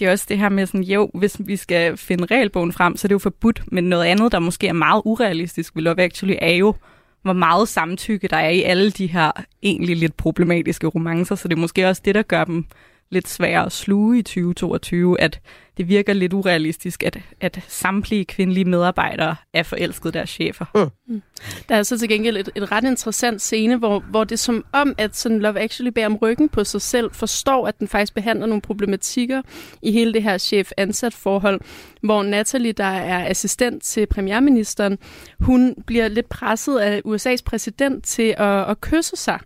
det 0.00 0.08
er 0.08 0.12
også 0.12 0.26
det 0.28 0.38
her 0.38 0.48
med 0.48 0.66
sådan, 0.66 0.82
jo, 0.82 1.10
hvis 1.14 1.36
vi 1.38 1.56
skal 1.56 1.96
finde 1.96 2.26
regelbogen 2.26 2.72
frem, 2.72 2.96
så 2.96 3.06
er 3.06 3.08
det 3.08 3.12
jo 3.12 3.18
forbudt, 3.18 3.62
men 3.72 3.84
noget 3.84 4.04
andet, 4.04 4.32
der 4.32 4.38
måske 4.38 4.68
er 4.68 4.72
meget 4.72 5.02
urealistisk 5.04 5.76
ved 5.76 5.82
Love 5.82 6.00
Actually, 6.00 6.36
er 6.38 6.52
jo, 6.54 6.74
hvor 7.22 7.32
meget 7.32 7.68
samtykke 7.68 8.28
der 8.28 8.36
er 8.36 8.48
i 8.48 8.62
alle 8.62 8.90
de 8.90 9.06
her 9.06 9.32
egentlig 9.62 9.96
lidt 9.96 10.16
problematiske 10.16 10.86
romancer, 10.86 11.34
så 11.34 11.48
det 11.48 11.56
er 11.56 11.60
måske 11.60 11.88
også 11.88 12.02
det, 12.04 12.14
der 12.14 12.22
gør 12.22 12.44
dem 12.44 12.64
lidt 13.10 13.28
svære 13.28 13.66
at 13.66 13.72
sluge 13.72 14.18
i 14.18 14.22
2022, 14.22 15.20
at 15.20 15.40
det 15.76 15.88
virker 15.88 16.12
lidt 16.12 16.32
urealistisk, 16.32 17.02
at, 17.02 17.18
at 17.40 17.60
samtlige 17.68 18.24
kvindelige 18.24 18.64
medarbejdere 18.64 19.36
er 19.52 19.62
forelskede 19.62 20.12
deres 20.12 20.30
chefer. 20.30 20.64
Mm. 20.74 21.14
Mm. 21.14 21.22
Der 21.68 21.74
er 21.74 21.82
så 21.82 21.98
til 21.98 22.08
gengæld 22.08 22.36
et, 22.36 22.50
et 22.54 22.72
ret 22.72 22.84
interessant 22.84 23.42
scene, 23.42 23.76
hvor, 23.76 24.00
hvor 24.10 24.24
det 24.24 24.32
er 24.32 24.36
som 24.36 24.64
om, 24.72 24.94
at 24.98 25.16
sådan 25.16 25.38
Love 25.38 25.60
Actually 25.60 25.90
bærer 25.90 26.06
om 26.06 26.16
ryggen 26.16 26.48
på 26.48 26.64
sig 26.64 26.82
selv, 26.82 27.10
forstår, 27.12 27.66
at 27.66 27.78
den 27.78 27.88
faktisk 27.88 28.14
behandler 28.14 28.46
nogle 28.46 28.62
problematikker 28.62 29.42
i 29.82 29.92
hele 29.92 30.12
det 30.12 30.22
her 30.22 30.38
chef-ansat 30.38 31.14
forhold, 31.14 31.60
hvor 32.02 32.22
Natalie, 32.22 32.72
der 32.72 32.84
er 32.84 33.28
assistent 33.28 33.82
til 33.82 34.06
premierministeren, 34.06 34.98
hun 35.40 35.74
bliver 35.86 36.08
lidt 36.08 36.28
presset 36.28 36.78
af 36.78 37.02
USA's 37.06 37.42
præsident 37.44 38.04
til 38.04 38.34
at, 38.38 38.70
at 38.70 38.80
kysse 38.80 39.16
sig. 39.16 39.38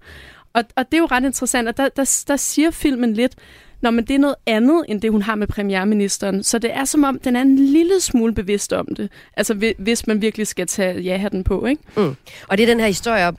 Og, 0.55 0.65
og 0.77 0.85
det 0.93 0.95
er 0.95 0.99
jo 0.99 1.09
ret 1.11 1.25
interessant, 1.25 1.69
og 1.69 1.77
der, 1.77 1.89
der, 1.89 2.25
der 2.29 2.37
siger 2.37 2.71
filmen 2.71 3.15
lidt, 3.15 3.35
når 3.81 3.91
men 3.91 4.05
det 4.05 4.15
er 4.15 4.19
noget 4.19 4.37
andet, 4.47 4.85
end 4.89 5.01
det 5.01 5.11
hun 5.11 5.23
har 5.23 5.35
med 5.35 5.47
premierministeren. 5.47 6.43
Så 6.43 6.59
det 6.59 6.75
er 6.75 6.85
som 6.85 7.05
om, 7.05 7.19
den 7.19 7.37
er 7.37 7.43
en 7.43 7.57
lille 7.57 8.01
smule 8.01 8.35
bevidst 8.35 8.73
om 8.73 8.87
det. 8.97 9.11
Altså, 9.37 9.73
hvis 9.79 10.07
man 10.07 10.23
virkelig 10.23 10.47
skal 10.47 10.67
tage 10.67 11.01
ja-hatten 11.01 11.45
på, 11.45 11.67
ikke? 11.67 11.83
Mm. 11.97 12.17
Og 12.49 12.59
det 12.59 12.63
er 12.63 12.67
den 12.67 12.81
her 12.81 12.87
historie 12.87 13.29
om 13.29 13.37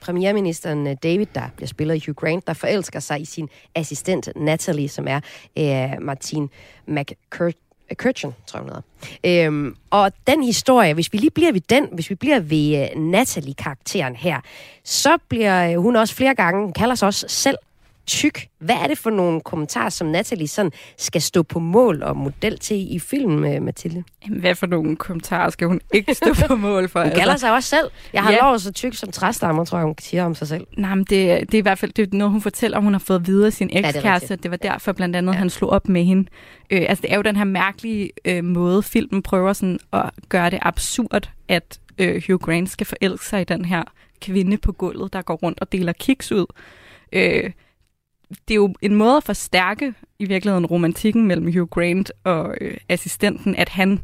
premierministeren 0.00 0.86
øh, 0.86 0.96
David, 1.02 1.26
der 1.34 1.42
bliver 1.56 1.68
spillet 1.68 1.94
i 1.96 2.02
Hugh 2.06 2.14
Grant, 2.14 2.46
der 2.46 2.52
forelsker 2.52 3.00
sig 3.00 3.20
i 3.20 3.24
sin 3.24 3.48
assistent 3.74 4.28
Natalie, 4.36 4.88
som 4.88 5.06
er 5.08 5.20
øh, 5.58 6.02
Martin 6.02 6.48
McCurt 6.86 7.54
Kirchen, 7.94 8.34
tror 8.46 8.58
jeg, 8.58 8.62
hun 8.62 8.82
hedder. 9.24 9.46
Øhm, 9.46 9.76
og 9.90 10.12
den 10.26 10.42
historie, 10.42 10.94
hvis 10.94 11.12
vi 11.12 11.18
lige 11.18 11.30
bliver 11.30 11.52
ved 11.52 11.60
den, 11.60 11.88
hvis 11.92 12.10
vi 12.10 12.14
bliver 12.14 12.40
ved 12.40 12.88
uh, 12.96 13.02
Natalie-karakteren 13.02 14.16
her, 14.16 14.40
så 14.84 15.18
bliver 15.28 15.70
øh, 15.70 15.76
hun 15.76 15.96
også 15.96 16.14
flere 16.14 16.34
gange, 16.34 16.72
kalder 16.72 16.94
sig 16.94 17.06
også 17.06 17.26
selv 17.28 17.56
tyk. 18.06 18.48
Hvad 18.58 18.74
er 18.74 18.86
det 18.86 18.98
for 18.98 19.10
nogle 19.10 19.40
kommentarer, 19.40 19.88
som 19.88 20.06
Natalie 20.06 20.48
sådan 20.48 20.72
skal 20.98 21.22
stå 21.22 21.42
på 21.42 21.58
mål 21.58 22.02
og 22.02 22.16
model 22.16 22.58
til 22.58 22.94
i 22.94 22.98
filmen, 22.98 23.54
øh, 23.54 23.62
Mathilde? 23.62 24.04
Jamen, 24.26 24.40
hvad 24.40 24.54
for 24.54 24.66
nogle 24.66 24.96
kommentarer 24.96 25.50
skal 25.50 25.68
hun 25.68 25.80
ikke 25.94 26.14
stå 26.14 26.34
på 26.46 26.56
mål 26.56 26.88
for? 26.88 27.00
hun 27.00 27.06
altså? 27.06 27.20
kalder 27.20 27.36
sig 27.36 27.52
også 27.52 27.68
selv. 27.68 27.90
Jeg 28.12 28.22
har 28.22 28.32
ja. 28.32 28.38
lov 28.40 28.58
så 28.58 28.72
tyk 28.72 28.94
som 28.94 29.12
træstammer, 29.12 29.64
tror 29.64 29.78
jeg, 29.78 29.86
hun 29.86 29.94
siger 30.00 30.24
om 30.24 30.34
sig 30.34 30.48
selv. 30.48 30.66
Nej, 30.76 30.94
men 30.94 31.04
det, 31.04 31.40
det 31.40 31.54
er 31.54 31.58
i 31.58 31.60
hvert 31.60 31.78
fald 31.78 31.92
det 31.92 32.12
er 32.12 32.16
noget, 32.16 32.32
hun 32.32 32.40
fortæller, 32.40 32.80
hun 32.80 32.92
har 32.92 32.98
fået 32.98 33.26
videre 33.26 33.50
sin 33.50 33.70
ekskæreste. 33.72 34.26
Ja, 34.30 34.34
det, 34.34 34.42
det 34.42 34.50
var 34.50 34.56
derfor 34.56 34.92
blandt 34.92 35.16
andet, 35.16 35.32
ja. 35.32 35.38
han 35.38 35.50
slog 35.50 35.70
op 35.70 35.88
med 35.88 36.04
hende. 36.04 36.28
Øh, 36.70 36.82
altså, 36.88 37.02
det 37.02 37.12
er 37.12 37.16
jo 37.16 37.22
den 37.22 37.36
her 37.36 37.44
mærkelige 37.44 38.10
øh, 38.24 38.44
måde, 38.44 38.82
filmen 38.82 39.22
prøver 39.22 39.52
sådan 39.52 39.78
at 39.92 40.10
gøre 40.28 40.50
det 40.50 40.58
absurd, 40.62 41.30
at 41.48 41.78
øh, 41.98 42.22
Hugh 42.26 42.40
Grant 42.40 42.70
skal 42.70 42.86
forelske 42.86 43.26
sig 43.26 43.40
i 43.40 43.44
den 43.44 43.64
her 43.64 43.82
kvinde 44.20 44.56
på 44.56 44.72
gulvet, 44.72 45.12
der 45.12 45.22
går 45.22 45.34
rundt 45.34 45.60
og 45.60 45.72
deler 45.72 45.92
kiks 45.92 46.32
ud. 46.32 46.46
Øh, 47.12 47.50
det 48.48 48.54
er 48.54 48.56
jo 48.56 48.74
en 48.82 48.94
måde 48.94 49.16
at 49.16 49.24
forstærke 49.24 49.94
i 50.18 50.24
virkeligheden 50.24 50.66
romantikken 50.66 51.26
mellem 51.26 51.52
Hugh 51.52 51.68
Grant 51.68 52.12
og 52.24 52.54
øh, 52.60 52.76
assistenten, 52.88 53.56
at 53.56 53.68
han, 53.68 54.00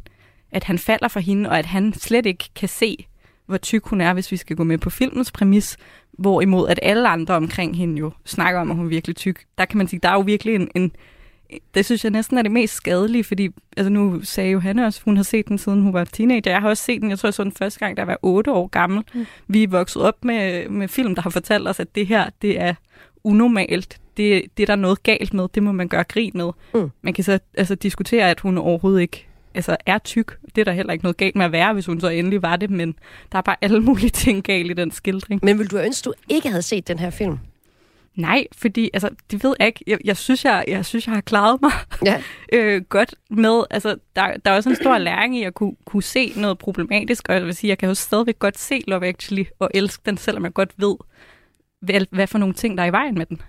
at 0.51 0.63
han 0.63 0.77
falder 0.77 1.07
for 1.07 1.19
hende, 1.19 1.49
og 1.49 1.59
at 1.59 1.65
han 1.65 1.93
slet 1.93 2.25
ikke 2.25 2.49
kan 2.55 2.69
se, 2.69 3.07
hvor 3.45 3.57
tyk 3.57 3.85
hun 3.85 4.01
er, 4.01 4.13
hvis 4.13 4.31
vi 4.31 4.37
skal 4.37 4.55
gå 4.55 4.63
med 4.63 4.77
på 4.77 4.89
filmens 4.89 5.31
præmis, 5.31 5.77
hvorimod 6.11 6.67
at 6.67 6.79
alle 6.81 7.09
andre 7.09 7.35
omkring 7.35 7.77
hende 7.77 7.99
jo 7.99 8.11
snakker 8.25 8.61
om, 8.61 8.69
at 8.71 8.75
hun 8.75 8.85
er 8.85 8.89
virkelig 8.89 9.15
tyk. 9.15 9.45
Der 9.57 9.65
kan 9.65 9.77
man 9.77 9.87
sige, 9.87 9.99
der 10.03 10.09
er 10.09 10.13
jo 10.13 10.19
virkelig 10.19 10.55
en, 10.55 10.69
en 10.75 10.91
det 11.73 11.85
synes 11.85 12.03
jeg 12.03 12.11
næsten 12.11 12.37
er 12.37 12.41
det 12.41 12.51
mest 12.51 12.73
skadelige, 12.73 13.23
fordi 13.23 13.49
altså 13.77 13.89
nu 13.89 14.21
sagde 14.23 14.51
Johanne 14.51 14.85
også, 14.85 15.01
hun 15.05 15.15
har 15.15 15.23
set 15.23 15.47
den 15.47 15.57
siden 15.57 15.81
hun 15.81 15.93
var 15.93 16.03
teenager. 16.03 16.51
Jeg 16.51 16.61
har 16.61 16.69
også 16.69 16.83
set 16.83 17.01
den, 17.01 17.09
jeg 17.09 17.19
tror 17.19 17.27
jeg 17.27 17.33
så 17.33 17.43
den 17.43 17.51
første 17.51 17.79
gang, 17.79 17.97
da 17.97 18.01
jeg 18.01 18.07
var 18.07 18.17
otte 18.21 18.51
år 18.51 18.67
gammel. 18.67 19.03
Mm. 19.13 19.25
Vi 19.47 19.63
er 19.63 19.67
vokset 19.67 20.01
op 20.01 20.25
med, 20.25 20.69
med 20.69 20.87
film, 20.87 21.15
der 21.15 21.21
har 21.21 21.29
fortalt 21.29 21.67
os, 21.67 21.79
at 21.79 21.95
det 21.95 22.07
her, 22.07 22.29
det 22.41 22.61
er 22.61 22.73
unormalt 23.23 23.99
det, 24.19 24.57
det 24.57 24.63
er 24.63 24.67
der 24.67 24.75
noget 24.75 25.03
galt 25.03 25.33
med, 25.33 25.47
det 25.55 25.63
må 25.63 25.71
man 25.71 25.87
gøre 25.87 26.03
grin 26.03 26.31
med. 26.35 26.51
Mm. 26.73 26.89
Man 27.01 27.13
kan 27.13 27.23
så 27.23 27.39
altså, 27.57 27.75
diskutere, 27.75 28.29
at 28.29 28.39
hun 28.39 28.57
overhovedet 28.57 29.01
ikke 29.01 29.27
altså, 29.55 29.77
er 29.85 29.97
tyk. 29.97 30.37
Det 30.55 30.61
er 30.61 30.65
der 30.65 30.71
heller 30.71 30.93
ikke 30.93 31.05
noget 31.05 31.17
galt 31.17 31.35
med 31.35 31.45
at 31.45 31.51
være, 31.51 31.73
hvis 31.73 31.85
hun 31.85 32.01
så 32.01 32.07
endelig 32.07 32.41
var 32.41 32.55
det, 32.55 32.69
men 32.69 32.95
der 33.31 33.37
er 33.37 33.41
bare 33.41 33.55
alle 33.61 33.79
mulige 33.79 34.09
ting 34.25 34.43
galt 34.43 34.71
i 34.71 34.73
den 34.73 34.91
skildring. 34.91 35.41
Men 35.43 35.59
vil 35.59 35.71
du 35.71 35.77
ønske, 35.77 36.05
du 36.05 36.13
ikke 36.29 36.49
havde 36.49 36.61
set 36.61 36.87
den 36.87 36.99
her 36.99 37.09
film? 37.09 37.37
Nej, 38.15 38.45
fordi 38.57 38.89
altså, 38.93 39.09
det 39.31 39.43
ved 39.43 39.55
jeg 39.59 39.67
ikke. 39.67 39.83
Jeg, 39.87 39.97
jeg, 40.05 40.17
synes, 40.17 40.45
jeg, 40.45 40.65
jeg 40.67 40.85
synes, 40.85 41.07
jeg 41.07 41.15
har 41.15 41.21
klaret 41.21 41.61
mig 41.61 41.71
ja. 42.05 42.21
øh, 42.57 42.81
godt 42.81 43.15
med. 43.29 43.63
Altså, 43.69 43.97
der, 44.15 44.37
der 44.45 44.51
er 44.51 44.55
også 44.55 44.69
en 44.69 44.75
stor 44.75 44.97
læring 44.97 45.37
i 45.37 45.43
at 45.43 45.53
kunne, 45.53 45.75
kunne 45.85 46.03
se 46.03 46.33
noget 46.35 46.57
problematisk, 46.57 47.29
og 47.29 47.35
jeg 47.35 47.45
vil 47.45 47.55
sige, 47.55 47.69
jeg 47.69 47.77
kan 47.77 47.89
jo 47.89 47.95
stadigvæk 47.95 48.39
godt 48.39 48.59
se 48.59 48.81
Love 48.87 49.07
Actually 49.07 49.43
og 49.59 49.71
elske 49.73 50.01
den, 50.05 50.17
selvom 50.17 50.43
jeg 50.43 50.53
godt 50.53 50.71
ved, 50.77 50.95
hvad, 51.81 52.01
hvad 52.11 52.27
for 52.27 52.37
nogle 52.37 52.53
ting, 52.53 52.77
der 52.77 52.83
er 52.83 52.87
i 52.87 52.91
vejen 52.91 53.15
med 53.15 53.25
den. 53.25 53.41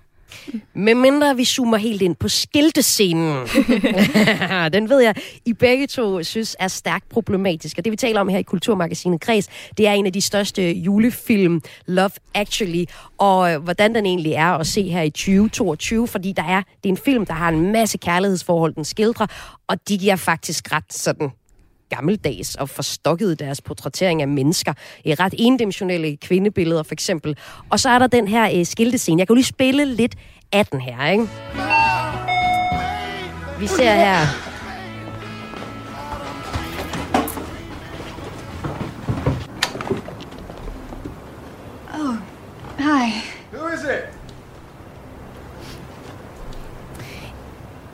Med 0.74 0.94
mindre 0.94 1.36
vi 1.36 1.44
zoomer 1.44 1.76
helt 1.76 2.02
ind 2.02 2.16
på 2.16 2.28
skiltescenen. 2.28 3.46
den 4.76 4.88
ved 4.88 5.00
jeg, 5.00 5.14
I 5.44 5.52
begge 5.52 5.86
to 5.86 6.22
synes 6.22 6.56
er 6.58 6.68
stærkt 6.68 7.08
problematisk. 7.08 7.78
Og 7.78 7.84
det 7.84 7.90
vi 7.90 7.96
taler 7.96 8.20
om 8.20 8.28
her 8.28 8.38
i 8.38 8.42
Kulturmagasinet 8.42 9.20
Kreds, 9.20 9.48
det 9.78 9.86
er 9.86 9.92
en 9.92 10.06
af 10.06 10.12
de 10.12 10.20
største 10.20 10.72
julefilm, 10.72 11.62
Love 11.86 12.10
Actually. 12.34 12.84
Og 13.18 13.52
øh, 13.52 13.62
hvordan 13.62 13.94
den 13.94 14.06
egentlig 14.06 14.32
er 14.32 14.58
at 14.58 14.66
se 14.66 14.82
her 14.88 15.02
i 15.02 15.10
2022, 15.10 16.08
fordi 16.08 16.32
der 16.32 16.42
er, 16.42 16.62
det 16.82 16.88
er 16.88 16.92
en 16.92 16.96
film, 16.96 17.26
der 17.26 17.34
har 17.34 17.48
en 17.48 17.72
masse 17.72 17.98
kærlighedsforhold, 17.98 18.74
den 18.74 18.84
skildrer, 18.84 19.26
og 19.68 19.88
de 19.88 19.98
giver 19.98 20.16
faktisk 20.16 20.72
ret 20.72 20.92
sådan 20.92 21.30
gammeldags 21.90 22.54
og 22.54 22.68
forstokket 22.68 23.38
deres 23.38 23.60
portrættering 23.60 24.22
af 24.22 24.28
mennesker. 24.28 24.72
I 25.04 25.14
ret 25.14 25.34
endimensionelle 25.38 26.16
kvindebilleder 26.16 26.82
for 26.82 26.92
eksempel. 26.92 27.36
Og 27.70 27.80
så 27.80 27.88
er 27.88 27.98
der 27.98 28.06
den 28.06 28.28
her 28.28 28.58
øh, 28.58 28.66
skiltescene. 28.66 29.18
Jeg 29.20 29.26
kan 29.26 29.34
jo 29.34 29.36
lige 29.36 29.44
spille 29.44 29.84
lidt 29.84 30.14
af 30.52 30.66
den 30.66 30.80
her, 30.80 31.06
ikke? 31.06 31.28
Vi 33.60 33.66
ser 33.66 33.94
her 33.94 34.26
Oh, 41.94 42.16
hi. 42.78 43.12
Who 43.52 43.68
is 43.74 43.80
it? 43.80 44.20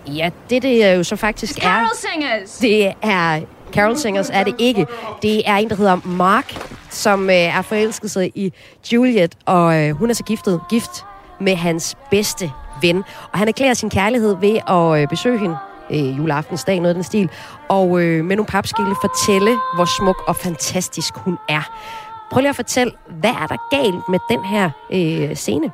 Ja, 0.06 0.30
det 0.50 0.62
det 0.62 0.96
jo 0.96 1.04
så 1.04 1.16
faktisk 1.16 1.58
er... 1.58 1.62
Carol 1.62 1.96
Singers! 1.96 2.58
Det 2.58 2.92
er 3.02 3.55
Carol 3.76 3.96
Singers 3.96 4.30
er 4.30 4.44
det 4.44 4.54
ikke. 4.58 4.86
Det 5.22 5.48
er 5.48 5.56
en, 5.56 5.70
der 5.70 5.76
hedder 5.76 5.96
Mark, 6.04 6.66
som 6.90 7.30
øh, 7.30 7.36
er 7.36 7.62
forelsket 7.62 8.10
sig 8.10 8.32
i 8.34 8.52
Juliet, 8.92 9.34
og 9.46 9.82
øh, 9.82 9.96
hun 9.96 10.10
er 10.10 10.14
så 10.14 10.24
giftet, 10.24 10.60
gift 10.70 11.04
med 11.40 11.56
hans 11.56 11.96
bedste 12.10 12.52
ven. 12.82 12.96
Og 13.32 13.38
han 13.38 13.48
erklærer 13.48 13.74
sin 13.74 13.90
kærlighed 13.90 14.36
ved 14.40 14.58
at 14.68 15.02
øh, 15.02 15.08
besøge 15.08 15.38
hende 15.38 15.56
øh, 15.90 16.18
juleaftensdag, 16.18 16.76
noget 16.76 16.88
af 16.88 16.94
den 16.94 17.04
stil, 17.04 17.30
og 17.68 18.00
øh, 18.00 18.24
med 18.24 18.36
nogle 18.36 18.46
papskille 18.46 18.94
fortælle, 19.00 19.56
hvor 19.74 19.84
smuk 19.98 20.22
og 20.26 20.36
fantastisk 20.36 21.14
hun 21.16 21.38
er. 21.48 21.70
Prøv 22.30 22.40
lige 22.40 22.50
at 22.50 22.56
fortælle, 22.56 22.92
hvad 23.20 23.30
er 23.30 23.46
der 23.46 23.56
galt 23.76 24.08
med 24.08 24.18
den 24.30 24.44
her 24.44 24.70
øh, 24.92 25.36
scene? 25.36 25.70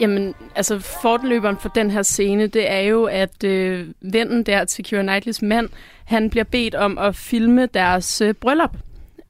Jamen, 0.00 0.34
altså 0.54 0.78
fortløberen 0.78 1.56
for 1.56 1.68
den 1.68 1.90
her 1.90 2.02
scene, 2.02 2.46
det 2.46 2.70
er 2.70 2.80
jo, 2.80 3.04
at 3.04 3.44
øh, 3.44 3.88
vennen 4.00 4.42
der 4.42 4.64
til 4.64 4.84
Keira 4.84 5.02
Knightleys 5.02 5.42
mand, 5.42 5.68
han 6.04 6.30
bliver 6.30 6.44
bedt 6.44 6.74
om 6.74 6.98
at 6.98 7.16
filme 7.16 7.66
deres 7.66 8.20
øh, 8.20 8.34
bryllup. 8.34 8.76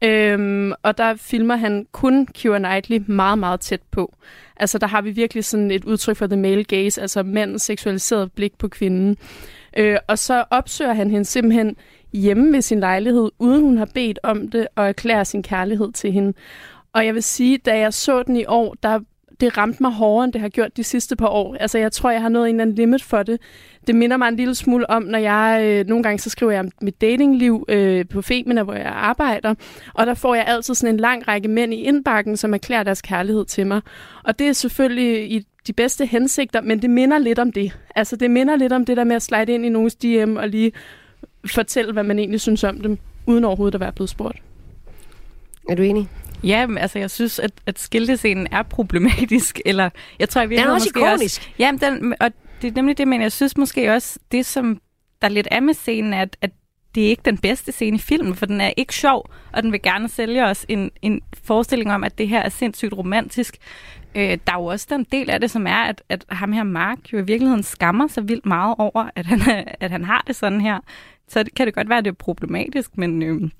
Øhm, 0.04 0.72
og 0.82 0.98
der 0.98 1.14
filmer 1.14 1.56
han 1.56 1.86
kun 1.92 2.26
Keira 2.26 2.58
Knightley 2.58 3.02
meget, 3.06 3.38
meget 3.38 3.60
tæt 3.60 3.80
på. 3.90 4.14
Altså, 4.56 4.78
der 4.78 4.86
har 4.86 5.02
vi 5.02 5.10
virkelig 5.10 5.44
sådan 5.44 5.70
et 5.70 5.84
udtryk 5.84 6.16
for 6.16 6.26
the 6.26 6.36
male 6.36 6.64
gaze, 6.64 7.00
altså 7.00 7.22
mandens 7.22 7.62
seksualiserede 7.62 8.28
blik 8.28 8.58
på 8.58 8.68
kvinden. 8.68 9.16
Øh, 9.76 9.98
og 10.08 10.18
så 10.18 10.44
opsøger 10.50 10.92
han 10.92 11.10
hende 11.10 11.24
simpelthen 11.24 11.76
hjemme 12.12 12.52
ved 12.52 12.62
sin 12.62 12.80
lejlighed, 12.80 13.30
uden 13.38 13.62
hun 13.62 13.78
har 13.78 13.88
bedt 13.94 14.18
om 14.22 14.48
det, 14.48 14.66
og 14.76 14.88
erklærer 14.88 15.24
sin 15.24 15.42
kærlighed 15.42 15.92
til 15.92 16.12
hende. 16.12 16.32
Og 16.92 17.06
jeg 17.06 17.14
vil 17.14 17.22
sige, 17.22 17.58
da 17.58 17.78
jeg 17.78 17.92
så 17.92 18.22
den 18.22 18.36
i 18.36 18.44
år, 18.46 18.76
der 18.82 19.00
det 19.40 19.58
ramte 19.58 19.82
mig 19.82 19.92
hårdere, 19.92 20.24
end 20.24 20.32
det 20.32 20.40
har 20.40 20.48
gjort 20.48 20.76
de 20.76 20.84
sidste 20.84 21.16
par 21.16 21.28
år. 21.28 21.56
Altså, 21.60 21.78
jeg 21.78 21.92
tror, 21.92 22.10
jeg 22.10 22.22
har 22.22 22.28
nået 22.28 22.48
en 22.48 22.54
eller 22.54 22.62
anden 22.62 22.76
limit 22.76 23.02
for 23.02 23.22
det. 23.22 23.40
Det 23.86 23.94
minder 23.94 24.16
mig 24.16 24.28
en 24.28 24.36
lille 24.36 24.54
smule 24.54 24.90
om, 24.90 25.02
når 25.02 25.18
jeg 25.18 25.60
øh, 25.64 25.86
nogle 25.86 26.02
gange 26.02 26.18
så 26.18 26.30
skriver 26.30 26.52
jeg 26.52 26.60
om 26.60 26.70
mit 26.82 27.00
datingliv 27.00 27.64
øh, 27.68 28.08
på 28.08 28.22
Femina, 28.22 28.62
hvor 28.62 28.74
jeg 28.74 28.86
arbejder, 28.86 29.54
og 29.94 30.06
der 30.06 30.14
får 30.14 30.34
jeg 30.34 30.44
altid 30.46 30.74
sådan 30.74 30.94
en 30.94 31.00
lang 31.00 31.28
række 31.28 31.48
mænd 31.48 31.74
i 31.74 31.76
indbakken, 31.76 32.36
som 32.36 32.54
erklærer 32.54 32.82
deres 32.82 33.02
kærlighed 33.02 33.44
til 33.44 33.66
mig. 33.66 33.80
Og 34.24 34.38
det 34.38 34.48
er 34.48 34.52
selvfølgelig 34.52 35.32
i 35.32 35.46
de 35.66 35.72
bedste 35.72 36.06
hensigter, 36.06 36.60
men 36.60 36.82
det 36.82 36.90
minder 36.90 37.18
lidt 37.18 37.38
om 37.38 37.52
det. 37.52 37.78
Altså, 37.96 38.16
det 38.16 38.30
minder 38.30 38.56
lidt 38.56 38.72
om 38.72 38.84
det 38.84 38.96
der 38.96 39.04
med 39.04 39.16
at 39.16 39.22
slide 39.22 39.52
ind 39.54 39.66
i 39.66 39.68
nogens 39.68 39.94
DM 39.94 40.36
og 40.36 40.48
lige 40.48 40.72
fortælle, 41.46 41.92
hvad 41.92 42.02
man 42.02 42.18
egentlig 42.18 42.40
synes 42.40 42.64
om 42.64 42.80
dem, 42.80 42.98
uden 43.26 43.44
overhovedet 43.44 43.74
at 43.74 43.80
være 43.80 43.92
blevet 43.92 44.10
spurgt. 44.10 44.38
Er 45.68 45.74
du 45.74 45.82
enig? 45.82 46.08
Ja, 46.44 46.66
men 46.66 46.78
altså, 46.78 46.98
jeg 46.98 47.10
synes, 47.10 47.38
at, 47.38 47.50
at 47.66 47.78
skiltescenen 47.78 48.48
er 48.50 48.62
problematisk. 48.62 49.60
Eller, 49.66 49.90
jeg 50.18 50.28
tror, 50.28 50.40
jeg 50.40 50.50
den 50.50 50.58
er 50.58 50.70
også 50.70 50.86
måske 50.86 51.00
ikonisk. 51.00 51.40
Også, 51.40 51.50
ja, 51.58 51.72
den, 51.80 52.14
og 52.20 52.32
det 52.62 52.68
er 52.68 52.74
nemlig 52.74 52.98
det, 52.98 53.08
men 53.08 53.22
jeg 53.22 53.32
synes 53.32 53.56
måske 53.56 53.92
også, 53.92 54.18
det 54.32 54.46
som 54.46 54.80
der 55.22 55.28
lidt 55.28 55.48
er 55.50 55.60
med 55.60 55.74
scenen, 55.74 56.12
er, 56.12 56.22
at, 56.22 56.36
at 56.40 56.50
det 56.94 57.04
er 57.04 57.08
ikke 57.08 57.22
den 57.24 57.38
bedste 57.38 57.72
scene 57.72 57.96
i 57.96 58.00
filmen, 58.00 58.34
for 58.34 58.46
den 58.46 58.60
er 58.60 58.72
ikke 58.76 58.94
sjov, 58.94 59.30
og 59.52 59.62
den 59.62 59.72
vil 59.72 59.82
gerne 59.82 60.08
sælge 60.08 60.44
os 60.44 60.66
en, 60.68 60.90
en 61.02 61.20
forestilling 61.44 61.92
om, 61.92 62.04
at 62.04 62.18
det 62.18 62.28
her 62.28 62.40
er 62.40 62.48
sindssygt 62.48 62.92
romantisk. 62.92 63.56
Øh, 64.14 64.38
der 64.46 64.52
er 64.52 64.56
jo 64.56 64.64
også 64.64 64.86
den 64.90 65.06
del 65.12 65.30
af 65.30 65.40
det, 65.40 65.50
som 65.50 65.66
er, 65.66 65.76
at, 65.76 66.02
at 66.08 66.24
ham 66.28 66.52
her 66.52 66.62
Mark 66.62 67.12
jo 67.12 67.18
i 67.18 67.24
virkeligheden 67.24 67.62
skammer 67.62 68.08
sig 68.08 68.28
vildt 68.28 68.46
meget 68.46 68.74
over, 68.78 69.10
at 69.16 69.26
han, 69.26 69.40
at 69.80 69.90
han 69.90 70.04
har 70.04 70.24
det 70.26 70.36
sådan 70.36 70.60
her. 70.60 70.78
Så 71.28 71.44
kan 71.56 71.66
det 71.66 71.74
godt 71.74 71.88
være, 71.88 71.98
at 71.98 72.04
det 72.04 72.10
er 72.10 72.14
problematisk, 72.14 72.98
men 72.98 73.22
øh, 73.22 73.50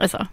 altså, 0.00 0.24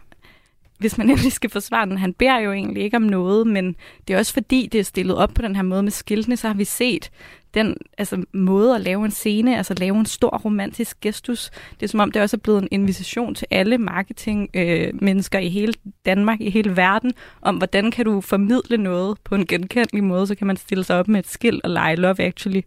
hvis 0.83 0.97
man 0.97 1.09
endelig 1.09 1.31
skal 1.31 1.49
forsvare 1.49 1.85
den. 1.85 1.97
Han 1.97 2.13
beder 2.13 2.37
jo 2.37 2.51
egentlig 2.51 2.83
ikke 2.83 2.97
om 2.97 3.03
noget, 3.03 3.47
men 3.47 3.75
det 4.07 4.13
er 4.13 4.17
også 4.17 4.33
fordi, 4.33 4.69
det 4.71 4.79
er 4.79 4.83
stillet 4.83 5.15
op 5.15 5.29
på 5.35 5.41
den 5.41 5.55
her 5.55 5.63
måde 5.63 5.83
med 5.83 5.91
skiltene, 5.91 6.37
så 6.37 6.47
har 6.47 6.53
vi 6.53 6.65
set 6.65 7.11
den 7.53 7.77
altså, 7.97 8.23
måde 8.33 8.75
at 8.75 8.81
lave 8.81 9.05
en 9.05 9.11
scene, 9.11 9.57
altså 9.57 9.73
lave 9.73 9.97
en 9.97 10.05
stor 10.05 10.37
romantisk 10.37 10.99
gestus. 11.01 11.51
Det 11.79 11.83
er 11.83 11.87
som 11.87 11.99
om, 11.99 12.11
det 12.11 12.21
også 12.21 12.37
er 12.37 12.39
blevet 12.39 12.61
en 12.61 12.67
invitation 12.71 13.35
til 13.35 13.47
alle 13.51 13.77
marketingmennesker 13.77 15.39
øh, 15.39 15.45
i 15.45 15.49
hele 15.49 15.73
Danmark, 16.05 16.41
i 16.41 16.49
hele 16.49 16.77
verden, 16.77 17.13
om 17.41 17.55
hvordan 17.55 17.91
kan 17.91 18.05
du 18.05 18.21
formidle 18.21 18.77
noget 18.77 19.17
på 19.23 19.35
en 19.35 19.45
genkendelig 19.45 20.03
måde, 20.03 20.27
så 20.27 20.35
kan 20.35 20.47
man 20.47 20.57
stille 20.57 20.83
sig 20.83 20.99
op 20.99 21.07
med 21.07 21.19
et 21.19 21.27
skilt 21.27 21.63
og 21.63 21.69
lege 21.69 21.95
Love 21.95 22.21
Actually, 22.21 22.61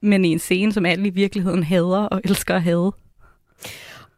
men 0.00 0.24
i 0.24 0.28
en 0.28 0.38
scene, 0.38 0.72
som 0.72 0.86
alle 0.86 1.06
i 1.06 1.10
virkeligheden 1.10 1.62
hader 1.62 2.06
og 2.06 2.20
elsker 2.24 2.54
at 2.54 2.62
hade. 2.62 2.92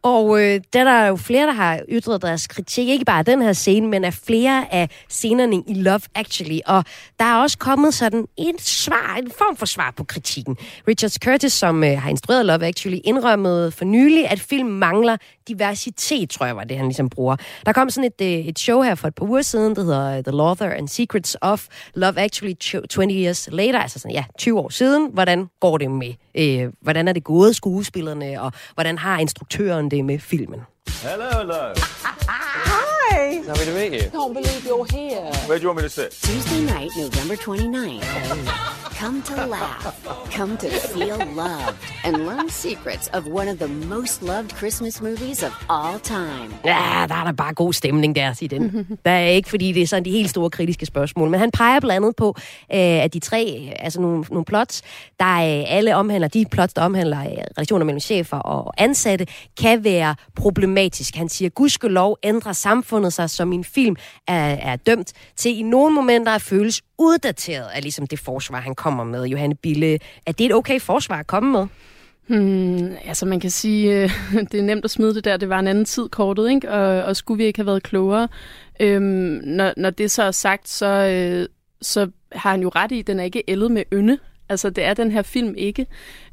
Og 0.01 0.41
øh, 0.41 0.61
der 0.73 0.89
er 0.89 1.07
jo 1.07 1.15
flere, 1.15 1.47
der 1.47 1.53
har 1.53 1.81
ytret 1.89 2.21
deres 2.21 2.47
kritik, 2.47 2.87
ikke 2.87 3.05
bare 3.05 3.19
af 3.19 3.25
den 3.25 3.41
her 3.41 3.53
scene, 3.53 3.87
men 3.87 4.05
af 4.05 4.13
flere 4.13 4.73
af 4.73 4.89
scenerne 5.09 5.63
i 5.67 5.73
Love 5.73 6.01
Actually. 6.15 6.59
Og 6.65 6.83
der 7.19 7.25
er 7.25 7.35
også 7.35 7.57
kommet 7.57 7.93
sådan 7.93 8.25
en 8.37 8.59
svar, 8.59 9.15
en 9.15 9.31
form 9.31 9.55
for 9.55 9.65
svar 9.65 9.93
på 9.97 10.03
kritikken. 10.03 10.57
Richard 10.87 11.11
Curtis, 11.23 11.53
som 11.53 11.83
øh, 11.83 12.01
har 12.01 12.09
instrueret 12.09 12.45
Love 12.45 12.65
Actually, 12.65 12.99
indrømmede 13.03 13.71
for 13.71 13.85
nylig, 13.85 14.29
at 14.29 14.39
film 14.39 14.67
mangler 14.67 15.17
diversitet, 15.47 16.29
tror 16.29 16.45
jeg 16.45 16.55
var 16.55 16.63
det, 16.63 16.77
han 16.77 16.85
ligesom 16.85 17.09
bruger. 17.09 17.35
Der 17.65 17.73
kom 17.73 17.89
sådan 17.89 18.11
et, 18.19 18.25
øh, 18.25 18.45
et 18.45 18.59
show 18.59 18.81
her 18.81 18.95
for 18.95 19.07
et 19.07 19.15
par 19.15 19.25
uger 19.25 19.41
siden, 19.41 19.75
der 19.75 19.81
hedder 19.81 20.17
øh, 20.17 20.23
The 20.23 20.37
Laughter 20.37 20.69
and 20.71 20.87
Secrets 20.87 21.37
of 21.41 21.67
Love 21.95 22.19
Actually 22.19 22.53
20 22.53 23.11
Years 23.11 23.49
Later, 23.51 23.79
altså 23.79 23.99
sådan, 23.99 24.15
ja, 24.15 24.23
20 24.37 24.59
år 24.59 24.69
siden. 24.69 25.09
Hvordan 25.13 25.49
går 25.59 25.77
det 25.77 25.91
med, 25.91 26.13
øh, 26.35 26.71
hvordan 26.81 27.07
er 27.07 27.13
det 27.13 27.23
gået 27.23 27.55
skuespillerne, 27.55 28.41
og 28.41 28.51
hvordan 28.73 28.97
har 28.97 29.19
instruktøren 29.19 29.88
det 29.89 30.03
med 30.03 30.21
filmen? 30.21 30.61
Hello, 31.03 31.25
hello. 31.25 31.73
Hi. 33.19 33.41
Lovely 33.41 33.65
to 33.65 33.73
meet 33.73 33.93
you. 34.01 34.09
Can't 34.11 34.33
believe 34.33 34.65
you're 34.65 34.85
here. 34.85 35.29
Where 35.47 35.57
do 35.57 35.63
you 35.63 35.67
want 35.67 35.79
me 35.79 35.83
to 35.83 35.89
sit? 35.89 36.11
Tuesday 36.21 36.61
night, 36.61 36.89
November 36.95 37.35
29th. 37.35 38.69
Come 38.99 39.21
to 39.21 39.45
laugh. 39.45 39.95
Come 40.37 40.57
to 40.57 40.69
feel 40.69 41.17
loved. 41.35 41.77
And 42.03 42.17
learn 42.25 42.49
secrets 42.49 43.07
of 43.13 43.27
one 43.27 43.47
of 43.47 43.57
the 43.59 43.67
most 43.67 44.21
loved 44.21 44.51
Christmas 44.55 45.01
movies 45.01 45.43
of 45.43 45.51
all 45.69 45.99
time. 45.99 46.49
Ja, 46.65 47.05
der 47.09 47.15
er 47.15 47.23
der 47.23 47.31
bare 47.31 47.53
god 47.53 47.73
stemning 47.73 48.15
der, 48.15 48.33
siger 48.33 48.49
den. 48.59 48.87
Der 49.05 49.11
er 49.11 49.27
ikke, 49.27 49.49
fordi 49.49 49.71
det 49.71 49.81
er 49.83 49.87
sådan 49.87 50.05
de 50.05 50.11
helt 50.11 50.29
store 50.29 50.49
kritiske 50.49 50.85
spørgsmål. 50.85 51.29
Men 51.29 51.39
han 51.39 51.51
peger 51.51 51.79
blandt 51.79 51.95
andet 51.95 52.15
på, 52.15 52.35
øh, 52.73 52.77
at 52.79 53.13
de 53.13 53.19
tre, 53.19 53.73
altså 53.79 54.01
nogle, 54.01 54.25
nogle 54.29 54.45
plots, 54.45 54.81
der 55.19 55.25
er 55.25 55.65
alle 55.67 55.95
omhandler, 55.95 56.27
de 56.27 56.45
plots, 56.51 56.73
der 56.73 56.81
omhandler 56.81 57.19
øh, 57.19 57.27
relationer 57.57 57.85
mellem 57.85 57.99
chefer 57.99 58.37
og 58.37 58.73
ansatte, 58.77 59.27
kan 59.61 59.83
være 59.83 60.15
problematiske. 60.35 61.17
Han 61.17 61.29
siger, 61.29 61.49
gudskelov 61.49 62.17
ændrer 62.23 62.53
samfundet 62.53 63.08
sig, 63.09 63.29
som 63.29 63.53
en 63.53 63.63
film 63.63 63.95
er, 64.27 64.55
er 64.71 64.75
dømt 64.75 65.13
til 65.35 65.59
i 65.59 65.61
nogle 65.61 65.95
momenter 65.95 66.31
at 66.31 66.41
føles 66.41 66.81
uddateret 66.97 67.67
af 67.73 67.81
ligesom 67.81 68.07
det 68.07 68.19
forsvar, 68.19 68.59
han 68.59 68.75
kommer 68.75 69.03
med. 69.03 69.25
Johanne 69.25 69.55
Bille, 69.55 69.99
er 70.25 70.31
det 70.31 70.45
et 70.45 70.53
okay 70.53 70.79
forsvar 70.79 71.19
at 71.19 71.27
komme 71.27 71.51
med? 71.51 71.67
Hmm, 72.29 72.91
altså 73.05 73.25
man 73.25 73.39
kan 73.39 73.49
sige, 73.49 74.03
øh, 74.03 74.11
det 74.51 74.59
er 74.59 74.63
nemt 74.63 74.85
at 74.85 74.91
smide 74.91 75.15
det 75.15 75.25
der, 75.25 75.37
det 75.37 75.49
var 75.49 75.59
en 75.59 75.67
anden 75.67 75.85
tid 75.85 76.09
kortet, 76.09 76.49
ikke? 76.49 76.71
Og, 76.71 77.03
og 77.03 77.15
skulle 77.15 77.37
vi 77.37 77.43
ikke 77.43 77.59
have 77.59 77.65
været 77.65 77.83
klogere? 77.83 78.27
Øhm, 78.79 79.41
når, 79.43 79.73
når 79.77 79.89
det 79.89 80.11
så 80.11 80.23
er 80.23 80.31
sagt, 80.31 80.69
så, 80.69 80.85
øh, 80.85 81.47
så 81.81 82.09
har 82.31 82.51
han 82.51 82.61
jo 82.61 82.69
ret 82.75 82.91
i, 82.91 82.99
at 82.99 83.07
den 83.07 83.19
er 83.19 83.23
ikke 83.23 83.43
ældet 83.47 83.71
med 83.71 83.83
ynde. 83.93 84.17
Altså 84.49 84.69
det 84.69 84.83
er 84.83 84.93
den 84.93 85.11
her 85.11 85.21
film 85.21 85.53
ikke. 85.57 85.85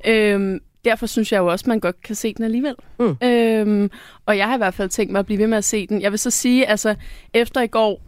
Øhm, 0.07 0.61
derfor 0.87 1.07
synes 1.07 1.33
jeg 1.33 1.39
jo 1.39 1.47
også, 1.47 1.63
at 1.63 1.67
man 1.67 1.81
godt 1.81 2.03
kan 2.03 2.15
se 2.15 2.35
den 2.35 2.45
alligevel. 2.45 2.75
Mm. 2.99 3.17
Øhm, 3.23 3.91
og 4.27 4.37
jeg 4.39 4.47
har 4.47 4.55
i 4.55 4.59
hvert 4.59 4.75
fald 4.75 4.89
tænkt 4.89 5.13
mig 5.13 5.19
at 5.19 5.27
blive 5.27 5.39
ved 5.39 5.47
med 5.47 5.59
at 5.59 5.65
se 5.65 5.87
den. 5.87 6.03
Jeg 6.03 6.11
vil 6.11 6.19
så 6.19 6.31
sige, 6.31 6.67
altså 6.69 6.95
efter 7.35 7.61
i 7.61 7.67
går, 7.67 8.01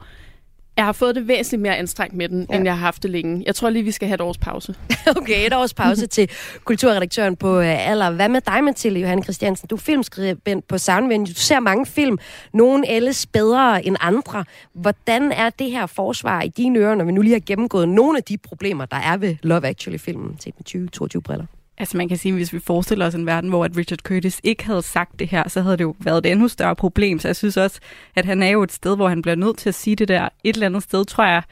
Jeg 0.77 0.85
har 0.85 0.93
fået 0.93 1.15
det 1.15 1.29
væsentligt 1.29 1.63
mere 1.63 1.77
anstrengt 1.77 2.17
med 2.17 2.29
den, 2.29 2.47
ja. 2.51 2.57
end 2.57 2.65
jeg 2.65 2.73
har 2.73 2.81
haft 2.81 3.03
det 3.03 3.11
længe. 3.11 3.43
Jeg 3.47 3.55
tror 3.55 3.71
lige, 3.71 3.83
vi 3.83 3.91
skal 3.91 4.09
have 4.09 4.15
et 4.15 4.21
års 4.21 4.39
pause. 4.39 4.75
okay, 5.17 5.47
et 5.47 5.55
års 5.55 5.75
pause 5.75 6.07
til 6.07 6.31
kulturredaktøren 6.65 7.37
på 7.37 7.59
uh, 7.59 7.89
Aller. 7.91 8.11
Hvad 8.11 8.29
med 8.29 8.41
dig, 8.41 8.65
Mathilde 8.65 9.01
Johanne 9.01 9.23
Christiansen? 9.23 9.69
Du 9.69 9.75
er 9.75 9.81
filmskribent 9.81 10.69
på 10.69 10.79
Soundvenue. 10.79 11.27
Du 11.27 11.35
ser 11.35 11.61
mange 11.61 11.87
film. 11.87 12.19
Nogle 12.55 12.91
ældes 12.91 13.27
bedre 13.27 13.87
end 13.87 13.97
andre. 14.01 14.45
Hvordan 14.75 15.33
er 15.33 15.51
det 15.51 15.71
her 15.71 15.87
forsvar 15.87 16.43
i 16.43 16.49
dine 16.49 16.79
ører, 16.79 16.95
når 16.95 17.05
vi 17.05 17.13
nu 17.13 17.23
lige 17.23 17.33
har 17.33 17.43
gennemgået 17.47 17.89
nogle 17.89 18.19
af 18.19 18.25
de 18.25 18.39
problemer, 18.39 18.85
der 18.87 18.97
er 18.97 19.17
ved 19.17 19.37
Love 19.43 19.67
Actually-filmen 19.67 20.37
set 20.41 20.55
med 20.59 20.65
2022 20.65 21.23
briller? 21.23 21.47
Altså 21.81 21.97
man 21.97 22.09
kan 22.09 22.17
sige, 22.17 22.35
hvis 22.35 22.53
vi 22.53 22.59
forestiller 22.59 23.07
os 23.07 23.15
en 23.15 23.27
verden, 23.27 23.51
hvor 23.51 23.65
at 23.65 23.77
Richard 23.77 23.99
Curtis 23.99 24.41
ikke 24.45 24.65
havde 24.67 24.83
sagt 24.83 25.19
det 25.19 25.29
her, 25.29 25.49
så 25.49 25.61
havde 25.61 25.77
det 25.77 25.85
jo 25.85 25.95
været 25.99 26.27
et 26.27 26.33
endnu 26.33 26.49
større 26.49 26.77
problem. 26.77 27.19
Så 27.19 27.29
jeg 27.29 27.37
synes 27.37 27.57
også, 27.57 27.81
at 28.17 28.25
han 28.25 28.43
er 28.43 28.49
jo 28.49 28.63
et 28.63 28.73
sted, 28.73 28.97
hvor 28.97 29.09
han 29.09 29.23
bliver 29.23 29.35
nødt 29.35 29.59
til 29.59 29.69
at 29.69 29.75
sige 29.75 29.97
det 29.97 30.09
der. 30.09 30.29
Et 30.45 30.55
eller 30.55 30.67
andet 30.67 30.83
sted, 30.83 31.05
tror 31.05 31.25
jeg, 31.25 31.43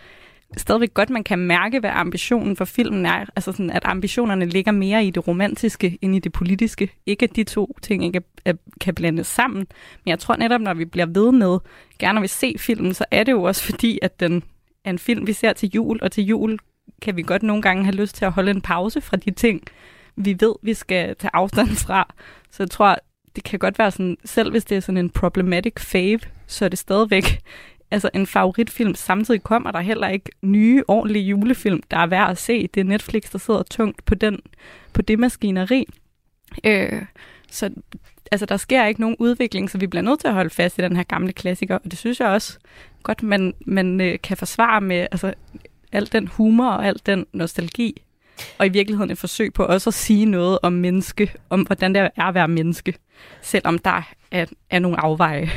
stadigvæk 0.56 0.94
godt, 0.94 1.10
man 1.10 1.24
kan 1.24 1.38
mærke, 1.38 1.80
hvad 1.80 1.90
ambitionen 1.92 2.56
for 2.56 2.64
filmen 2.64 3.06
er. 3.06 3.24
Altså 3.36 3.52
sådan, 3.52 3.70
at 3.70 3.82
ambitionerne 3.84 4.44
ligger 4.46 4.72
mere 4.72 5.04
i 5.04 5.10
det 5.10 5.28
romantiske 5.28 5.98
end 6.02 6.16
i 6.16 6.18
det 6.18 6.32
politiske. 6.32 6.92
Ikke 7.06 7.24
at 7.24 7.36
de 7.36 7.44
to 7.44 7.76
ting 7.82 8.04
ikke 8.04 8.20
kan 8.80 8.94
blandes 8.94 9.26
sammen. 9.26 9.58
Men 10.04 10.10
jeg 10.10 10.18
tror 10.18 10.36
netop, 10.36 10.60
når 10.60 10.74
vi 10.74 10.84
bliver 10.84 11.06
ved 11.06 11.32
med, 11.32 11.58
gerne 11.98 12.20
vil 12.20 12.28
se 12.28 12.54
filmen, 12.58 12.94
så 12.94 13.04
er 13.10 13.24
det 13.24 13.32
jo 13.32 13.42
også 13.42 13.62
fordi, 13.62 13.98
at 14.02 14.20
den 14.20 14.42
er 14.84 14.90
en 14.90 14.98
film, 14.98 15.26
vi 15.26 15.32
ser 15.32 15.52
til 15.52 15.70
jul, 15.74 15.98
og 16.02 16.12
til 16.12 16.24
jul 16.24 16.58
kan 17.02 17.16
vi 17.16 17.22
godt 17.22 17.42
nogle 17.42 17.62
gange 17.62 17.84
have 17.84 17.96
lyst 17.96 18.16
til 18.16 18.24
at 18.24 18.32
holde 18.32 18.50
en 18.50 18.60
pause 18.60 19.00
fra 19.00 19.16
de 19.16 19.30
ting, 19.30 19.62
vi 20.16 20.36
ved, 20.40 20.54
vi 20.62 20.74
skal 20.74 21.16
tage 21.16 21.30
afstand 21.32 21.68
fra. 21.86 22.14
Så 22.50 22.62
jeg 22.62 22.70
tror, 22.70 22.98
det 23.36 23.44
kan 23.44 23.58
godt 23.58 23.78
være 23.78 23.90
sådan, 23.90 24.16
selv 24.24 24.50
hvis 24.50 24.64
det 24.64 24.76
er 24.76 24.80
sådan 24.80 24.98
en 24.98 25.10
problematic 25.10 25.74
fave, 25.78 26.20
så 26.46 26.64
er 26.64 26.68
det 26.68 26.78
stadigvæk 26.78 27.24
altså 27.90 28.10
en 28.14 28.26
favoritfilm. 28.26 28.94
Samtidig 28.94 29.42
kommer 29.42 29.70
der 29.70 29.80
heller 29.80 30.08
ikke 30.08 30.30
nye, 30.42 30.82
ordentlige 30.88 31.24
julefilm, 31.24 31.82
der 31.90 31.96
er 31.96 32.06
værd 32.06 32.30
at 32.30 32.38
se. 32.38 32.66
Det 32.66 32.80
er 32.80 32.84
Netflix, 32.84 33.32
der 33.32 33.38
sidder 33.38 33.62
tungt 33.62 34.04
på, 34.04 34.14
den, 34.14 34.40
på 34.92 35.02
det 35.02 35.18
maskineri. 35.18 35.86
Øh, 36.64 37.02
så 37.50 37.70
altså, 38.32 38.46
der 38.46 38.56
sker 38.56 38.86
ikke 38.86 39.00
nogen 39.00 39.16
udvikling, 39.18 39.70
så 39.70 39.78
vi 39.78 39.86
bliver 39.86 40.02
nødt 40.02 40.20
til 40.20 40.28
at 40.28 40.34
holde 40.34 40.50
fast 40.50 40.78
i 40.78 40.82
den 40.82 40.96
her 40.96 41.02
gamle 41.02 41.32
klassiker, 41.32 41.74
og 41.74 41.84
det 41.84 41.98
synes 41.98 42.20
jeg 42.20 42.28
også 42.28 42.58
godt, 43.02 43.22
man, 43.22 43.54
man 43.66 44.00
øh, 44.00 44.18
kan 44.22 44.36
forsvare 44.36 44.80
med 44.80 45.06
altså, 45.12 45.34
al 45.92 46.12
den 46.12 46.26
humor 46.26 46.68
og 46.68 46.86
al 46.86 47.00
den 47.06 47.26
nostalgi, 47.32 48.02
og 48.58 48.66
i 48.66 48.68
virkeligheden 48.68 49.10
et 49.10 49.18
forsøg 49.18 49.52
på 49.52 49.62
også 49.62 49.90
at 49.90 49.94
sige 49.94 50.24
noget 50.24 50.58
om 50.62 50.72
menneske, 50.72 51.32
om 51.50 51.60
hvordan 51.60 51.94
det 51.94 52.10
er 52.16 52.24
at 52.24 52.34
være 52.34 52.48
menneske, 52.48 52.94
selvom 53.42 53.78
der 53.78 54.02
er, 54.30 54.46
er 54.70 54.78
nogle 54.78 55.00
afveje. 55.00 55.50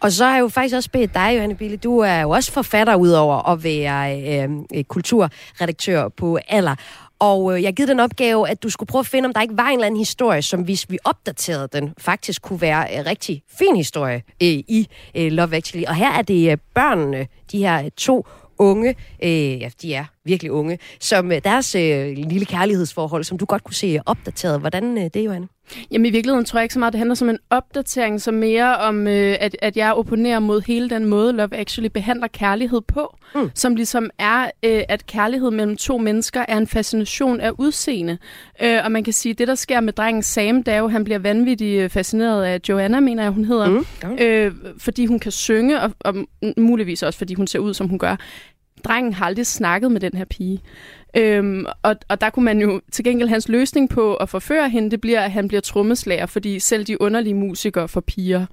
Og 0.00 0.12
så 0.12 0.24
har 0.24 0.34
jeg 0.34 0.40
jo 0.40 0.48
faktisk 0.48 0.76
også 0.76 0.90
bedt 0.90 1.14
dig, 1.14 1.32
Johanne 1.34 1.54
Bille, 1.54 1.76
du 1.76 1.98
er 1.98 2.20
jo 2.20 2.30
også 2.30 2.52
forfatter 2.52 2.94
udover 2.94 3.48
at 3.48 3.64
være 3.64 4.22
øh, 4.22 4.50
øh 4.74 4.84
kulturredaktør 4.84 6.08
på 6.08 6.38
Aller. 6.48 6.74
Og 7.18 7.54
øh, 7.54 7.62
jeg 7.62 7.68
har 7.68 7.72
givet 7.72 7.88
den 7.88 8.00
opgave, 8.00 8.48
at 8.48 8.62
du 8.62 8.70
skulle 8.70 8.86
prøve 8.86 9.00
at 9.00 9.06
finde, 9.06 9.26
om 9.26 9.32
der 9.32 9.40
ikke 9.40 9.56
var 9.56 9.66
en 9.66 9.72
eller 9.72 9.86
anden 9.86 9.98
historie, 9.98 10.42
som 10.42 10.62
hvis 10.62 10.90
vi 10.90 10.98
opdaterede 11.04 11.68
den, 11.72 11.94
faktisk 11.98 12.42
kunne 12.42 12.60
være 12.60 12.92
en 12.92 13.06
rigtig 13.06 13.42
fin 13.58 13.76
historie 13.76 14.22
øh, 14.42 14.48
i 14.48 14.88
øh, 15.14 15.32
Love 15.32 15.56
Actually. 15.56 15.86
Og 15.88 15.94
her 15.94 16.12
er 16.12 16.22
det 16.22 16.50
øh, 16.50 16.56
børnene, 16.74 17.26
de 17.52 17.58
her 17.58 17.88
to 17.96 18.26
unge, 18.58 18.94
øh, 19.22 19.60
ja, 19.60 19.70
de 19.82 19.94
er 19.94 20.04
virkelig 20.24 20.52
unge, 20.52 20.78
som 21.00 21.32
øh, 21.32 21.40
deres 21.44 21.74
øh, 21.74 22.16
lille 22.16 22.46
kærlighedsforhold, 22.46 23.24
som 23.24 23.38
du 23.38 23.44
godt 23.44 23.64
kunne 23.64 23.74
se 23.74 24.00
opdateret. 24.06 24.60
Hvordan 24.60 24.98
øh, 24.98 25.10
det, 25.14 25.24
Johanne? 25.24 25.48
Jamen 25.90 26.06
i 26.06 26.10
virkeligheden 26.10 26.44
tror 26.44 26.58
jeg 26.58 26.64
ikke 26.64 26.72
så 26.72 26.78
meget, 26.78 26.92
det 26.92 26.98
handler 26.98 27.14
som 27.14 27.28
en 27.28 27.38
opdatering, 27.50 28.20
som 28.20 28.34
mere 28.34 28.76
om, 28.76 29.06
øh, 29.06 29.36
at, 29.40 29.56
at 29.62 29.76
jeg 29.76 29.92
opponerer 29.92 30.38
mod 30.38 30.60
hele 30.60 30.90
den 30.90 31.04
måde, 31.04 31.32
Love 31.32 31.54
Actually 31.54 31.88
behandler 31.88 32.26
kærlighed 32.26 32.80
på. 32.80 33.16
Mm. 33.34 33.50
Som 33.54 33.74
ligesom 33.74 34.10
er, 34.18 34.50
øh, 34.62 34.82
at 34.88 35.06
kærlighed 35.06 35.50
mellem 35.50 35.76
to 35.76 35.98
mennesker 35.98 36.44
er 36.48 36.56
en 36.56 36.66
fascination 36.66 37.40
af 37.40 37.50
udseende. 37.58 38.18
Øh, 38.62 38.80
og 38.84 38.92
man 38.92 39.04
kan 39.04 39.12
sige, 39.12 39.30
at 39.30 39.38
det 39.38 39.48
der 39.48 39.54
sker 39.54 39.80
med 39.80 39.92
drengen 39.92 40.22
Sam, 40.22 40.62
det 40.62 40.74
er 40.74 40.78
jo, 40.78 40.88
han 40.88 41.04
bliver 41.04 41.18
vanvittigt 41.18 41.82
øh, 41.82 41.90
fascineret 41.90 42.44
af 42.44 42.60
Joanna, 42.68 43.00
mener 43.00 43.22
jeg, 43.22 43.32
hun 43.32 43.44
hedder. 43.44 43.68
Mm. 43.68 44.18
Øh, 44.20 44.52
fordi 44.78 45.06
hun 45.06 45.18
kan 45.18 45.32
synge, 45.32 45.80
og, 45.80 45.92
og 46.00 46.14
muligvis 46.56 47.02
også, 47.02 47.18
fordi 47.18 47.34
hun 47.34 47.46
ser 47.46 47.58
ud, 47.58 47.74
som 47.74 47.88
hun 47.88 47.98
gør 47.98 48.16
drengen 48.84 49.12
har 49.12 49.26
aldrig 49.26 49.46
snakket 49.46 49.92
med 49.92 50.00
den 50.00 50.12
her 50.14 50.24
pige. 50.24 50.60
Øhm, 51.16 51.66
og, 51.82 51.96
og 52.08 52.20
der 52.20 52.30
kunne 52.30 52.44
man 52.44 52.60
jo 52.60 52.80
til 52.92 53.04
gengæld 53.04 53.28
hans 53.28 53.48
løsning 53.48 53.90
på 53.90 54.14
at 54.14 54.28
forføre 54.28 54.68
hende, 54.68 54.90
det 54.90 55.00
bliver, 55.00 55.20
at 55.20 55.30
han 55.30 55.48
bliver 55.48 55.60
trommeslager, 55.60 56.26
fordi 56.26 56.60
selv 56.60 56.84
de 56.84 57.00
underlige 57.00 57.34
musikere 57.34 57.88
for 57.88 58.00
piger, 58.00 58.46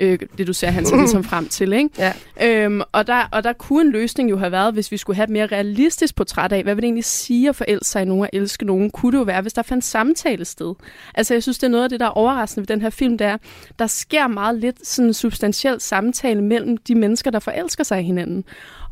øh, 0.00 0.18
det 0.38 0.46
du 0.46 0.52
ser, 0.52 0.70
han 0.70 0.86
så 0.86 0.96
ligesom 0.96 1.24
frem 1.24 1.48
til. 1.48 1.72
Ikke? 1.72 1.90
Ja. 1.98 2.12
Øhm, 2.42 2.80
og, 2.92 3.06
der, 3.06 3.28
og 3.32 3.44
der 3.44 3.52
kunne 3.52 3.86
en 3.86 3.92
løsning 3.92 4.30
jo 4.30 4.36
have 4.36 4.52
været, 4.52 4.74
hvis 4.74 4.92
vi 4.92 4.96
skulle 4.96 5.16
have 5.16 5.24
et 5.24 5.30
mere 5.30 5.46
realistisk 5.46 6.16
portræt 6.16 6.52
af, 6.52 6.62
hvad 6.62 6.74
vil 6.74 6.82
det 6.82 6.86
egentlig 6.86 7.04
sige 7.04 7.48
at 7.48 7.56
forelske 7.56 7.86
sig 7.86 8.02
i 8.02 8.04
nogen 8.04 8.22
og 8.22 8.30
elske 8.32 8.64
nogen, 8.64 8.90
kunne 8.90 9.12
det 9.12 9.18
jo 9.18 9.22
være, 9.22 9.42
hvis 9.42 9.52
der 9.52 9.62
fandt 9.62 9.84
samtale 9.84 10.44
sted. 10.44 10.74
Altså 11.14 11.34
jeg 11.34 11.42
synes, 11.42 11.58
det 11.58 11.66
er 11.66 11.70
noget 11.70 11.84
af 11.84 11.90
det, 11.90 12.00
der 12.00 12.06
er 12.06 12.10
overraskende 12.10 12.62
ved 12.62 12.66
den 12.66 12.82
her 12.82 12.90
film, 12.90 13.18
det 13.18 13.26
er, 13.26 13.36
der 13.78 13.86
sker 13.86 14.26
meget 14.26 14.58
lidt 14.58 14.86
sådan 14.86 15.14
substantiel 15.14 15.80
samtale 15.80 16.42
mellem 16.42 16.76
de 16.76 16.94
mennesker, 16.94 17.30
der 17.30 17.38
forelsker 17.38 17.84
sig 17.84 18.00
i 18.00 18.04
hinanden. 18.04 18.44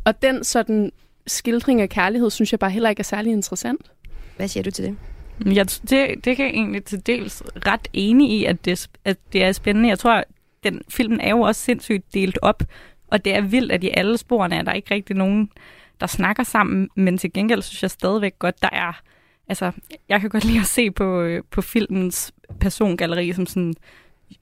Og 0.05 0.23
den 0.23 0.45
sådan 0.45 0.93
skildring 1.27 1.81
af 1.81 1.89
kærlighed, 1.89 2.31
synes 2.31 2.53
jeg 2.53 2.59
bare 2.59 2.71
heller 2.71 2.91
ikke 2.91 3.01
er 3.01 3.05
særlig 3.05 3.33
interessant. 3.33 3.91
Hvad 4.37 4.49
siger 4.49 4.65
du 4.65 4.71
til 4.71 4.85
det? 4.85 4.97
Ja, 5.55 5.63
det, 5.63 6.25
det 6.25 6.37
kan 6.37 6.47
jeg 6.47 6.55
egentlig 6.55 6.85
til 6.85 7.07
dels 7.07 7.43
ret 7.67 7.89
enig 7.93 8.31
i, 8.31 8.45
at 8.45 8.65
det, 8.65 8.89
at 9.05 9.17
det 9.33 9.45
er 9.45 9.53
spændende. 9.53 9.89
Jeg 9.89 9.99
tror, 9.99 10.25
den 10.65 10.83
filmen 10.89 11.21
er 11.21 11.31
jo 11.31 11.41
også 11.41 11.61
sindssygt 11.61 12.15
delt 12.15 12.39
op, 12.43 12.63
og 13.07 13.25
det 13.25 13.35
er 13.35 13.41
vildt, 13.41 13.73
at 13.73 13.85
i 13.85 13.91
alle 13.95 14.19
sporene 14.19 14.57
er 14.57 14.63
der 14.63 14.73
ikke 14.73 14.95
rigtig 14.95 15.17
nogen, 15.17 15.51
der 16.01 16.07
snakker 16.07 16.43
sammen, 16.43 16.89
men 16.97 17.19
til 17.19 17.33
gengæld 17.33 17.63
synes 17.63 17.83
jeg 17.83 17.91
stadigvæk 17.91 18.39
godt, 18.39 18.63
der 18.63 18.69
er... 18.73 19.01
Altså, 19.49 19.73
jeg 20.09 20.21
kan 20.21 20.31
godt 20.31 20.45
lide 20.45 20.61
at 20.61 20.67
se 20.67 20.91
på, 20.91 21.39
på 21.51 21.63
filmens 21.63 22.33
persongalleri 22.61 23.33
som 23.33 23.47
sådan 23.47 23.75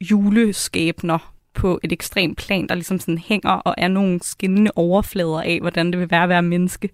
juleskæbner, 0.01 1.34
på 1.55 1.81
et 1.83 1.93
ekstremt 1.93 2.39
plan, 2.39 2.67
der 2.67 2.75
ligesom 2.75 2.99
sådan 2.99 3.19
hænger 3.19 3.51
og 3.51 3.75
er 3.79 3.89
nogle 3.89 4.21
skinnende 4.23 4.71
overflader 4.77 5.41
af, 5.41 5.59
hvordan 5.61 5.93
det 5.93 6.01
vil 6.01 6.11
være 6.11 6.23
at 6.23 6.29
være 6.29 6.43
menneske. 6.43 6.89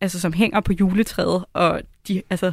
Altså 0.00 0.20
som 0.20 0.32
hænger 0.32 0.60
på 0.60 0.72
juletræet, 0.72 1.44
og 1.52 1.80
de, 2.08 2.22
altså, 2.30 2.52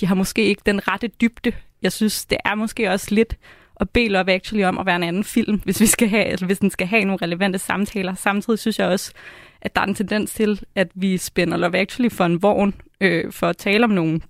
de 0.00 0.06
har 0.06 0.14
måske 0.14 0.44
ikke 0.44 0.62
den 0.66 0.88
rette 0.88 1.08
dybde. 1.08 1.52
Jeg 1.82 1.92
synes, 1.92 2.24
det 2.24 2.38
er 2.44 2.54
måske 2.54 2.90
også 2.90 3.14
lidt 3.14 3.36
at 3.80 3.90
bede 3.90 4.08
Love 4.08 4.32
Actually 4.32 4.64
om 4.64 4.78
at 4.78 4.86
være 4.86 4.96
en 4.96 5.02
anden 5.02 5.24
film, 5.24 5.60
hvis, 5.64 5.80
vi 5.80 5.86
skal 5.86 6.08
have, 6.08 6.24
altså, 6.24 6.46
hvis 6.46 6.58
den 6.58 6.70
skal 6.70 6.86
have 6.86 7.04
nogle 7.04 7.18
relevante 7.22 7.58
samtaler. 7.58 8.14
Samtidig 8.14 8.58
synes 8.58 8.78
jeg 8.78 8.88
også, 8.88 9.12
at 9.62 9.74
der 9.74 9.80
er 9.80 9.86
en 9.86 9.94
tendens 9.94 10.34
til, 10.34 10.60
at 10.74 10.88
vi 10.94 11.16
spænder 11.16 11.56
Love 11.56 11.78
Actually 11.78 12.10
for 12.10 12.24
en 12.24 12.42
vogn 12.42 12.74
øh, 13.00 13.32
for 13.32 13.46
at 13.46 13.56
tale 13.56 13.84
om 13.84 13.90
nogle 13.90 14.20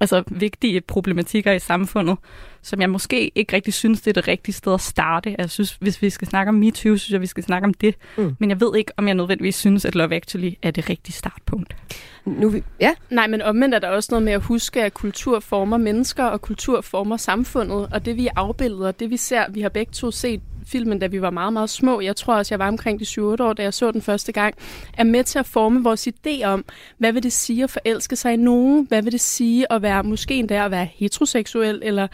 altså 0.00 0.22
vigtige 0.26 0.80
problematikker 0.80 1.52
i 1.52 1.58
samfundet, 1.58 2.16
som 2.62 2.80
jeg 2.80 2.90
måske 2.90 3.32
ikke 3.34 3.56
rigtig 3.56 3.74
synes, 3.74 4.00
det 4.00 4.10
er 4.10 4.12
det 4.12 4.28
rigtige 4.28 4.54
sted 4.54 4.74
at 4.74 4.80
starte. 4.80 5.34
Jeg 5.38 5.50
synes, 5.50 5.76
hvis 5.80 6.02
vi 6.02 6.10
skal 6.10 6.28
snakke 6.28 6.48
om 6.48 6.54
MeToo, 6.54 6.96
synes 6.96 7.10
jeg, 7.10 7.20
vi 7.20 7.26
skal 7.26 7.44
snakke 7.44 7.66
om 7.66 7.74
det. 7.74 7.94
Mm. 8.16 8.36
Men 8.38 8.50
jeg 8.50 8.60
ved 8.60 8.76
ikke, 8.76 8.92
om 8.96 9.06
jeg 9.06 9.14
nødvendigvis 9.14 9.56
synes, 9.56 9.84
at 9.84 9.94
Love 9.94 10.14
Actually 10.14 10.52
er 10.62 10.70
det 10.70 10.90
rigtige 10.90 11.14
startpunkt. 11.14 11.76
Nu, 12.24 12.48
vi, 12.48 12.62
ja. 12.80 12.94
Nej, 13.10 13.26
men 13.26 13.42
omvendt 13.42 13.74
er 13.74 13.78
der 13.78 13.88
også 13.88 14.08
noget 14.12 14.24
med 14.24 14.32
at 14.32 14.42
huske, 14.42 14.82
at 14.82 14.94
kultur 14.94 15.40
former 15.40 15.76
mennesker, 15.76 16.24
og 16.24 16.40
kultur 16.40 16.80
former 16.80 17.16
samfundet. 17.16 17.88
Og 17.92 18.04
det 18.04 18.16
vi 18.16 18.28
afbilder, 18.36 18.90
det 18.92 19.10
vi 19.10 19.16
ser, 19.16 19.44
vi 19.50 19.60
har 19.60 19.68
begge 19.68 19.92
to 19.92 20.10
set 20.10 20.40
filmen, 20.66 20.98
da 20.98 21.06
vi 21.06 21.22
var 21.22 21.30
meget, 21.30 21.52
meget 21.52 21.70
små. 21.70 22.00
Jeg 22.00 22.16
tror 22.16 22.34
også, 22.34 22.54
jeg 22.54 22.58
var 22.58 22.68
omkring 22.68 23.00
de 23.00 23.04
7-8 23.04 23.20
år, 23.20 23.52
da 23.52 23.62
jeg 23.62 23.74
så 23.74 23.90
den 23.90 24.02
første 24.02 24.32
gang, 24.32 24.54
er 24.98 25.04
med 25.04 25.24
til 25.24 25.38
at 25.38 25.46
forme 25.46 25.82
vores 25.82 26.08
idé 26.08 26.44
om, 26.44 26.64
hvad 26.98 27.12
vil 27.12 27.22
det 27.22 27.32
sige 27.32 27.64
at 27.64 27.70
forelske 27.70 28.16
sig 28.16 28.32
i 28.32 28.36
nogen? 28.36 28.86
Hvad 28.88 29.02
vil 29.02 29.12
det 29.12 29.20
sige 29.20 29.72
at 29.72 29.82
være, 29.82 30.02
måske 30.02 30.34
endda 30.34 30.64
at 30.64 30.70
være 30.70 30.88
heteroseksuel, 30.94 31.80
eller 31.84 32.08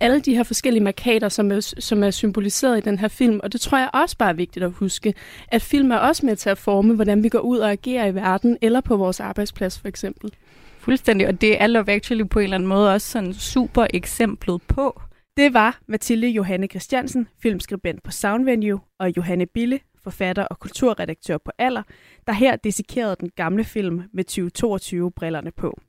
alle 0.00 0.20
de 0.20 0.34
her 0.34 0.42
forskellige 0.42 0.84
markader, 0.84 1.28
som 1.28 1.52
er, 1.52 1.74
som 1.78 2.02
er 2.02 2.10
symboliseret 2.10 2.78
i 2.78 2.80
den 2.80 2.98
her 2.98 3.08
film. 3.08 3.40
Og 3.42 3.52
det 3.52 3.60
tror 3.60 3.78
jeg 3.78 3.90
også 3.92 4.16
bare 4.16 4.28
er 4.28 4.34
vigtigt 4.34 4.64
at 4.64 4.72
huske, 4.72 5.14
at 5.48 5.62
film 5.62 5.90
er 5.90 5.96
også 5.96 6.26
med 6.26 6.36
til 6.36 6.50
at 6.50 6.58
forme, 6.58 6.94
hvordan 6.94 7.22
vi 7.22 7.28
går 7.28 7.38
ud 7.38 7.58
og 7.58 7.70
agerer 7.70 8.06
i 8.06 8.14
verden, 8.14 8.58
eller 8.60 8.80
på 8.80 8.96
vores 8.96 9.20
arbejdsplads 9.20 9.78
for 9.78 9.88
eksempel. 9.88 10.30
Fuldstændig, 10.78 11.28
og 11.28 11.40
det 11.40 11.62
er 11.62 11.66
Love 11.66 11.90
Actually 11.90 12.28
på 12.28 12.38
en 12.38 12.44
eller 12.44 12.54
anden 12.54 12.68
måde 12.68 12.92
også 12.94 13.10
sådan 13.10 13.34
super 13.34 13.86
eksemplet 13.94 14.62
på. 14.62 15.00
Det 15.38 15.54
var 15.54 15.78
Mathilde 15.86 16.28
Johanne 16.28 16.66
Christiansen, 16.66 17.28
filmskribent 17.42 18.02
på 18.02 18.10
Soundvenue, 18.10 18.80
og 18.98 19.16
Johanne 19.16 19.46
Bille, 19.46 19.80
forfatter 20.02 20.44
og 20.44 20.58
kulturredaktør 20.58 21.38
på 21.38 21.50
Aller, 21.58 21.82
der 22.26 22.32
her 22.32 22.56
dissekerede 22.56 23.16
den 23.20 23.30
gamle 23.36 23.64
film 23.64 24.02
med 24.12 24.24
2022-brillerne 24.30 25.50
på. 25.50 25.80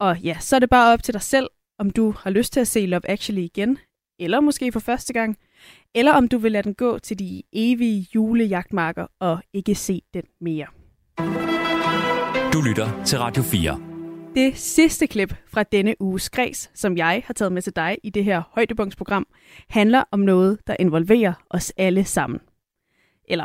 Og 0.00 0.18
ja, 0.18 0.36
så 0.40 0.56
er 0.56 0.60
det 0.60 0.70
bare 0.70 0.92
op 0.92 1.02
til 1.02 1.14
dig 1.14 1.22
selv, 1.22 1.48
om 1.78 1.90
du 1.90 2.14
har 2.18 2.30
lyst 2.30 2.52
til 2.52 2.60
at 2.60 2.68
se 2.68 2.86
Love 2.86 3.10
Actually 3.10 3.42
igen, 3.42 3.78
eller 4.18 4.40
måske 4.40 4.72
for 4.72 4.80
første 4.80 5.12
gang, 5.12 5.36
eller 5.94 6.12
om 6.12 6.28
du 6.28 6.38
vil 6.38 6.52
lade 6.52 6.62
den 6.62 6.74
gå 6.74 6.98
til 6.98 7.18
de 7.18 7.42
evige 7.52 8.08
julejagtmarker 8.14 9.06
og 9.20 9.42
ikke 9.52 9.74
se 9.74 10.02
den 10.14 10.24
mere. 10.40 10.66
Du 12.52 12.60
lytter 12.60 13.04
til 13.04 13.18
Radio 13.18 13.42
4. 13.42 13.87
Det 14.38 14.56
sidste 14.56 15.06
klip 15.06 15.34
fra 15.46 15.62
denne 15.62 15.94
uges 16.00 16.30
græs, 16.30 16.70
som 16.74 16.96
jeg 16.96 17.22
har 17.26 17.34
taget 17.34 17.52
med 17.52 17.62
til 17.62 17.76
dig 17.76 17.98
i 18.02 18.10
det 18.10 18.24
her 18.24 18.42
højdepunktsprogram, 18.52 19.26
handler 19.68 20.04
om 20.10 20.20
noget, 20.20 20.58
der 20.66 20.76
involverer 20.78 21.32
os 21.50 21.72
alle 21.76 22.04
sammen. 22.04 22.40
Eller 23.24 23.44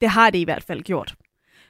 Det 0.00 0.08
har 0.08 0.30
det 0.30 0.38
i 0.38 0.44
hvert 0.44 0.62
fald 0.62 0.82
gjort. 0.82 1.14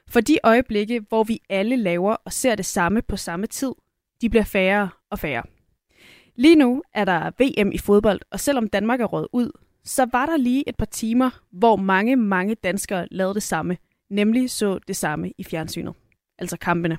For 0.08 0.20
de 0.20 0.38
øjeblikke, 0.44 1.00
hvor 1.08 1.24
vi 1.24 1.40
alle 1.48 1.76
laver 1.76 2.14
og 2.24 2.32
ser 2.32 2.54
det 2.54 2.64
samme 2.64 3.02
på 3.02 3.16
samme 3.16 3.46
tid, 3.46 3.72
de 4.20 4.30
bliver 4.30 4.44
færre 4.44 4.88
og 5.10 5.18
færre. 5.18 5.42
Lige 6.36 6.56
nu 6.56 6.82
er 6.94 7.04
der 7.04 7.30
VM 7.38 7.72
i 7.72 7.78
fodbold, 7.78 8.20
og 8.30 8.40
selvom 8.40 8.68
Danmark 8.68 9.00
er 9.00 9.06
råd 9.06 9.26
ud, 9.32 9.50
så 9.84 10.06
var 10.12 10.26
der 10.26 10.36
lige 10.36 10.68
et 10.68 10.76
par 10.76 10.86
timer, 10.86 11.30
hvor 11.50 11.76
mange, 11.76 12.16
mange 12.16 12.54
danskere 12.54 13.08
lavede 13.10 13.34
det 13.34 13.42
samme, 13.42 13.76
nemlig 14.10 14.50
så 14.50 14.78
det 14.88 14.96
samme 14.96 15.32
i 15.38 15.44
fjernsynet, 15.44 15.94
altså 16.38 16.56
kampene. 16.56 16.98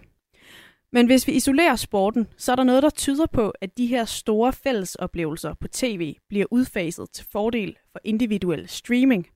Men 0.92 1.06
hvis 1.06 1.28
vi 1.28 1.32
isolerer 1.32 1.76
sporten, 1.76 2.28
så 2.38 2.52
er 2.52 2.56
der 2.56 2.64
noget, 2.64 2.84
der 2.84 2.90
tyder 2.90 3.26
på, 3.26 3.54
at 3.62 3.78
de 3.78 3.88
her 3.88 4.06
store 4.06 4.54
fællesoplevelser 4.54 5.54
på 5.54 5.68
tv 5.68 6.16
bliver 6.30 6.46
udfaset 6.52 7.12
til 7.14 7.26
fordel 7.32 7.78
for 7.92 8.00
individuel 8.04 8.70
streaming. 8.70 9.28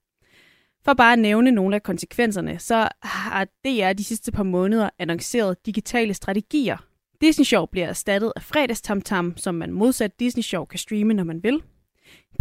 For 0.86 0.94
bare 0.94 1.14
at 1.14 1.20
nævne 1.20 1.52
nogle 1.52 1.76
af 1.76 1.84
konsekvenserne, 1.84 2.60
så 2.60 2.90
har 3.04 3.46
DR 3.46 3.94
de 3.94 4.04
sidste 4.04 4.32
par 4.32 4.44
måneder 4.44 4.90
annonceret 5.00 5.66
digitale 5.66 6.14
strategier. 6.14 6.78
Disney 7.22 7.46
Show 7.46 7.66
bliver 7.66 7.88
erstattet 7.88 8.34
af 8.36 8.42
fredagstamtam, 8.42 9.38
som 9.38 9.56
man 9.56 9.72
modsat 9.72 10.20
Disney 10.20 10.44
Show 10.44 10.66
kan 10.66 10.80
streame, 10.80 11.14
når 11.14 11.24
man 11.24 11.44
vil. 11.44 11.62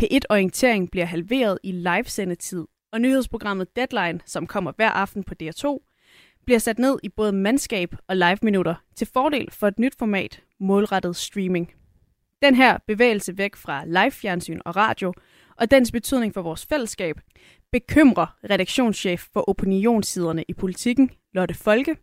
P1-orientering 0.03 0.91
bliver 0.91 1.07
halveret 1.07 1.59
i 1.63 1.73
livesendetid, 1.73 2.65
og 2.93 3.01
nyhedsprogrammet 3.01 3.77
Deadline, 3.77 4.21
som 4.27 4.47
kommer 4.47 4.73
hver 4.77 4.91
aften 4.91 5.25
på 5.25 5.35
DR2, 5.43 5.90
bliver 6.45 6.59
sat 6.59 6.79
ned 6.79 6.99
i 7.03 7.09
både 7.09 7.33
mandskab 7.33 7.95
og 8.09 8.17
live-minutter 8.17 8.75
til 8.97 9.09
fordel 9.13 9.51
for 9.51 9.69
et 9.69 9.79
nyt 9.79 9.95
format, 9.99 10.43
målrettet 10.61 11.17
streaming. 11.17 11.73
Den 12.43 12.55
her 12.55 12.79
bevægelse 12.87 13.39
væk 13.39 13.57
fra 13.57 13.85
live-fjernsyn 13.85 14.61
og 14.65 14.77
radio, 14.77 15.13
og 15.57 15.71
dens 15.71 15.93
betydning 15.93 16.35
for 16.35 16.43
vores 16.43 16.67
fællesskab, 16.67 17.21
bekymrer 17.73 18.37
redaktionschef 18.51 19.27
for 19.33 19.49
opinionssiderne 19.51 20.45
i 20.49 20.55
politikken, 20.55 21.11
Lotte 21.33 21.55
Folke, 21.55 21.97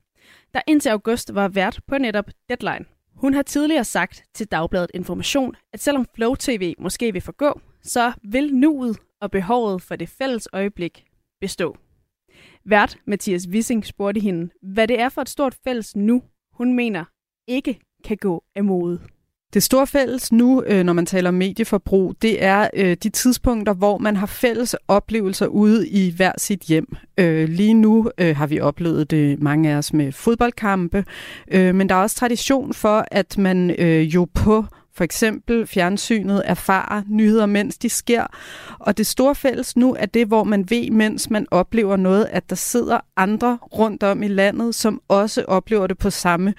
der 0.54 0.62
indtil 0.68 0.90
august 0.90 1.36
var 1.36 1.48
vært 1.48 1.80
på 1.88 1.98
netop 1.98 2.30
Deadline. 2.50 2.86
Hun 3.16 3.34
har 3.34 3.42
tidligere 3.42 3.84
sagt 3.84 4.24
til 4.34 4.48
Dagbladet 4.48 4.92
Information, 4.94 5.56
at 5.74 5.80
selvom 5.80 6.06
Flow 6.16 6.36
TV 6.36 6.74
måske 6.80 7.14
vil 7.14 7.22
forgå, 7.22 7.62
så 7.84 8.14
vil 8.24 8.56
nuet 8.56 8.98
og 9.22 9.32
behovet 9.32 9.82
for 9.82 9.96
det 9.96 10.10
fælles 10.10 10.48
øjeblik 10.54 11.06
bestå. 11.42 11.78
Vært 12.70 12.98
Mathias 13.06 13.48
Wissing 13.52 13.86
spurgte 13.86 14.22
hende, 14.22 14.50
hvad 14.62 14.88
det 14.88 15.00
er 15.00 15.10
for 15.10 15.22
et 15.22 15.30
stort 15.30 15.56
fælles 15.64 15.96
nu, 15.96 16.24
hun 16.54 16.74
mener 16.74 17.04
ikke 17.48 17.80
kan 18.04 18.18
gå 18.18 18.44
af 18.56 18.64
mode. 18.64 19.00
Det 19.54 19.64
store 19.64 19.88
fælles 19.88 20.32
nu, 20.32 20.64
øh, 20.64 20.84
når 20.84 20.94
man 20.94 21.06
taler 21.06 21.30
om 21.30 21.34
medieforbrug, 21.34 22.16
det 22.22 22.44
er 22.44 22.68
øh, 22.74 22.98
de 23.04 23.10
tidspunkter, 23.10 23.74
hvor 23.74 23.98
man 23.98 24.16
har 24.16 24.26
fælles 24.26 24.76
oplevelser 24.88 25.48
ude 25.48 25.90
i 25.90 26.14
hver 26.16 26.32
sit 26.38 26.62
hjem. 26.62 26.96
Øh, 27.18 27.50
lige 27.50 27.74
nu 27.74 28.12
har 28.20 28.48
vi 28.48 28.60
oplevet 28.60 29.12
det 29.12 29.42
mange 29.42 29.72
af 29.72 29.76
os 29.76 29.94
med 29.94 30.12
fodboldkampe, 30.12 31.06
men 31.52 31.90
der 31.90 31.96
er 31.96 32.02
også 32.02 32.16
tradition 32.16 32.74
for, 32.74 33.06
at 33.12 33.38
man 33.38 33.72
jo 34.04 34.28
på 34.34 34.66
for 34.98 35.04
eksempel 35.04 35.68
fjernsynet 35.68 36.42
erfarer 36.46 37.02
nyheder, 37.10 37.46
mens 37.46 37.78
de 37.78 37.90
sker. 37.90 38.26
Og 38.80 38.98
det 38.98 39.08
store 39.08 39.36
fælles 39.36 39.78
nu 39.78 39.96
er 40.00 40.06
det, 40.06 40.28
hvor 40.28 40.44
man 40.44 40.70
ved, 40.70 40.92
mens 40.92 41.30
man 41.30 41.48
oplever 41.52 41.96
noget, 41.96 42.28
at 42.32 42.50
der 42.50 42.56
sidder 42.56 43.00
andre 43.18 43.58
rundt 43.62 44.04
om 44.04 44.24
i 44.24 44.28
landet, 44.28 44.76
som 44.76 45.02
også 45.08 45.44
oplever 45.48 45.88
det 45.88 45.98
på 45.98 46.10
samme 46.10 46.54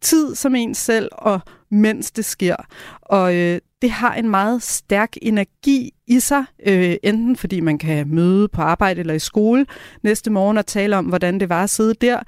tid 0.00 0.34
som 0.34 0.54
en 0.54 0.74
selv, 0.74 1.08
og 1.12 1.40
mens 1.70 2.10
det 2.10 2.24
sker. 2.24 2.56
Og 3.02 3.36
øh, 3.36 3.60
det 3.82 3.90
har 3.90 4.14
en 4.14 4.28
meget 4.28 4.62
stærk 4.62 5.16
energi 5.22 5.93
i 6.06 6.20
sig, 6.20 6.44
øh, 6.66 6.96
enten 7.02 7.36
fordi 7.36 7.60
man 7.60 7.78
kan 7.78 8.08
møde 8.08 8.48
på 8.48 8.62
arbejde 8.62 9.00
eller 9.00 9.14
i 9.14 9.18
skole 9.18 9.66
næste 10.02 10.30
morgen 10.30 10.58
og 10.58 10.66
tale 10.66 10.96
om, 10.96 11.04
hvordan 11.04 11.40
det 11.40 11.48
var 11.48 11.62
at 11.62 11.70
sidde 11.70 11.94
der, 11.94 12.18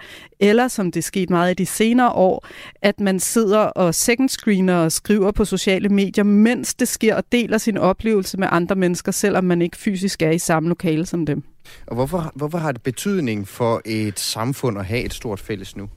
eller 0.40 0.68
som 0.68 0.92
det 0.92 1.04
skete 1.04 1.32
meget 1.32 1.50
i 1.50 1.54
de 1.54 1.66
senere 1.66 2.12
år, 2.12 2.46
at 2.82 3.00
man 3.00 3.20
sidder 3.20 3.58
og 3.58 3.94
second 3.94 4.28
screener 4.28 4.74
og 4.74 4.92
skriver 4.92 5.30
på 5.30 5.44
sociale 5.44 5.88
medier, 5.88 6.24
mens 6.24 6.74
det 6.74 6.88
sker 6.88 7.14
og 7.14 7.24
deler 7.32 7.58
sin 7.58 7.76
oplevelse 7.76 8.38
med 8.38 8.48
andre 8.50 8.76
mennesker, 8.76 9.12
selvom 9.12 9.44
man 9.44 9.62
ikke 9.62 9.76
fysisk 9.76 10.22
er 10.22 10.30
i 10.30 10.38
samme 10.38 10.68
lokale 10.68 11.06
som 11.06 11.26
dem. 11.26 11.42
Og 11.86 11.94
hvorfor, 11.94 12.32
hvorfor 12.34 12.58
har 12.58 12.72
det 12.72 12.82
betydning 12.82 13.48
for 13.48 13.82
et 13.84 14.20
samfund 14.20 14.78
at 14.78 14.84
have 14.84 15.04
et 15.04 15.14
stort 15.14 15.40
fælles 15.40 15.76
nu? 15.76 15.88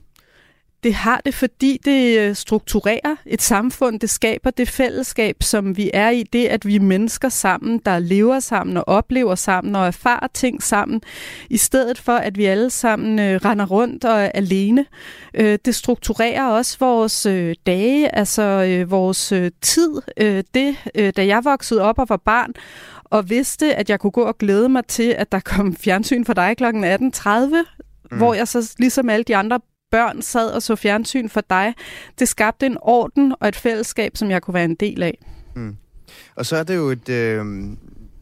Det 0.82 0.94
har 0.94 1.20
det, 1.24 1.34
fordi 1.34 1.78
det 1.84 2.18
øh, 2.18 2.34
strukturerer 2.34 3.16
et 3.26 3.42
samfund. 3.42 4.00
Det 4.00 4.10
skaber 4.10 4.50
det 4.50 4.68
fællesskab, 4.68 5.42
som 5.42 5.76
vi 5.76 5.90
er 5.94 6.10
i. 6.10 6.22
Det, 6.22 6.46
at 6.46 6.66
vi 6.66 6.76
er 6.76 6.80
mennesker 6.80 7.28
sammen, 7.28 7.80
der 7.84 7.98
lever 7.98 8.40
sammen 8.40 8.76
og 8.76 8.88
oplever 8.88 9.34
sammen 9.34 9.76
og 9.76 9.86
erfarer 9.86 10.26
ting 10.34 10.62
sammen, 10.62 11.02
i 11.50 11.56
stedet 11.56 11.98
for, 11.98 12.12
at 12.12 12.38
vi 12.38 12.44
alle 12.44 12.70
sammen 12.70 13.18
øh, 13.18 13.40
render 13.44 13.66
rundt 13.66 14.04
og 14.04 14.20
er 14.20 14.30
alene. 14.34 14.86
Øh, 15.34 15.58
det 15.64 15.74
strukturerer 15.74 16.46
også 16.46 16.76
vores 16.80 17.26
øh, 17.26 17.54
dage, 17.66 18.14
altså 18.14 18.42
øh, 18.42 18.90
vores 18.90 19.32
øh, 19.32 19.50
tid. 19.60 20.02
Øh, 20.16 20.44
det, 20.54 20.76
øh, 20.94 21.12
da 21.16 21.26
jeg 21.26 21.44
voksede 21.44 21.82
op 21.82 21.98
og 21.98 22.08
var 22.08 22.16
barn, 22.16 22.52
og 23.04 23.30
vidste, 23.30 23.74
at 23.74 23.90
jeg 23.90 24.00
kunne 24.00 24.10
gå 24.10 24.22
og 24.22 24.38
glæde 24.38 24.68
mig 24.68 24.86
til, 24.86 25.14
at 25.18 25.32
der 25.32 25.40
kom 25.40 25.76
fjernsyn 25.84 26.24
for 26.24 26.32
dig 26.32 26.56
kl. 26.56 26.64
18.30, 26.64 26.70
mm. 28.10 28.18
hvor 28.18 28.34
jeg 28.34 28.48
så 28.48 28.74
ligesom 28.78 29.10
alle 29.10 29.24
de 29.24 29.36
andre 29.36 29.60
børn 29.90 30.22
sad 30.22 30.50
og 30.50 30.62
så 30.62 30.76
fjernsyn 30.76 31.28
for 31.28 31.40
dig. 31.50 31.74
Det 32.18 32.28
skabte 32.28 32.66
en 32.66 32.76
orden 32.80 33.34
og 33.40 33.48
et 33.48 33.56
fællesskab, 33.56 34.16
som 34.16 34.30
jeg 34.30 34.42
kunne 34.42 34.54
være 34.54 34.64
en 34.64 34.74
del 34.74 35.02
af. 35.02 35.18
Mm. 35.54 35.76
Og 36.36 36.46
så 36.46 36.56
er 36.56 36.62
det 36.62 36.76
jo 36.76 36.88
et... 36.88 37.08
Øh, 37.08 37.44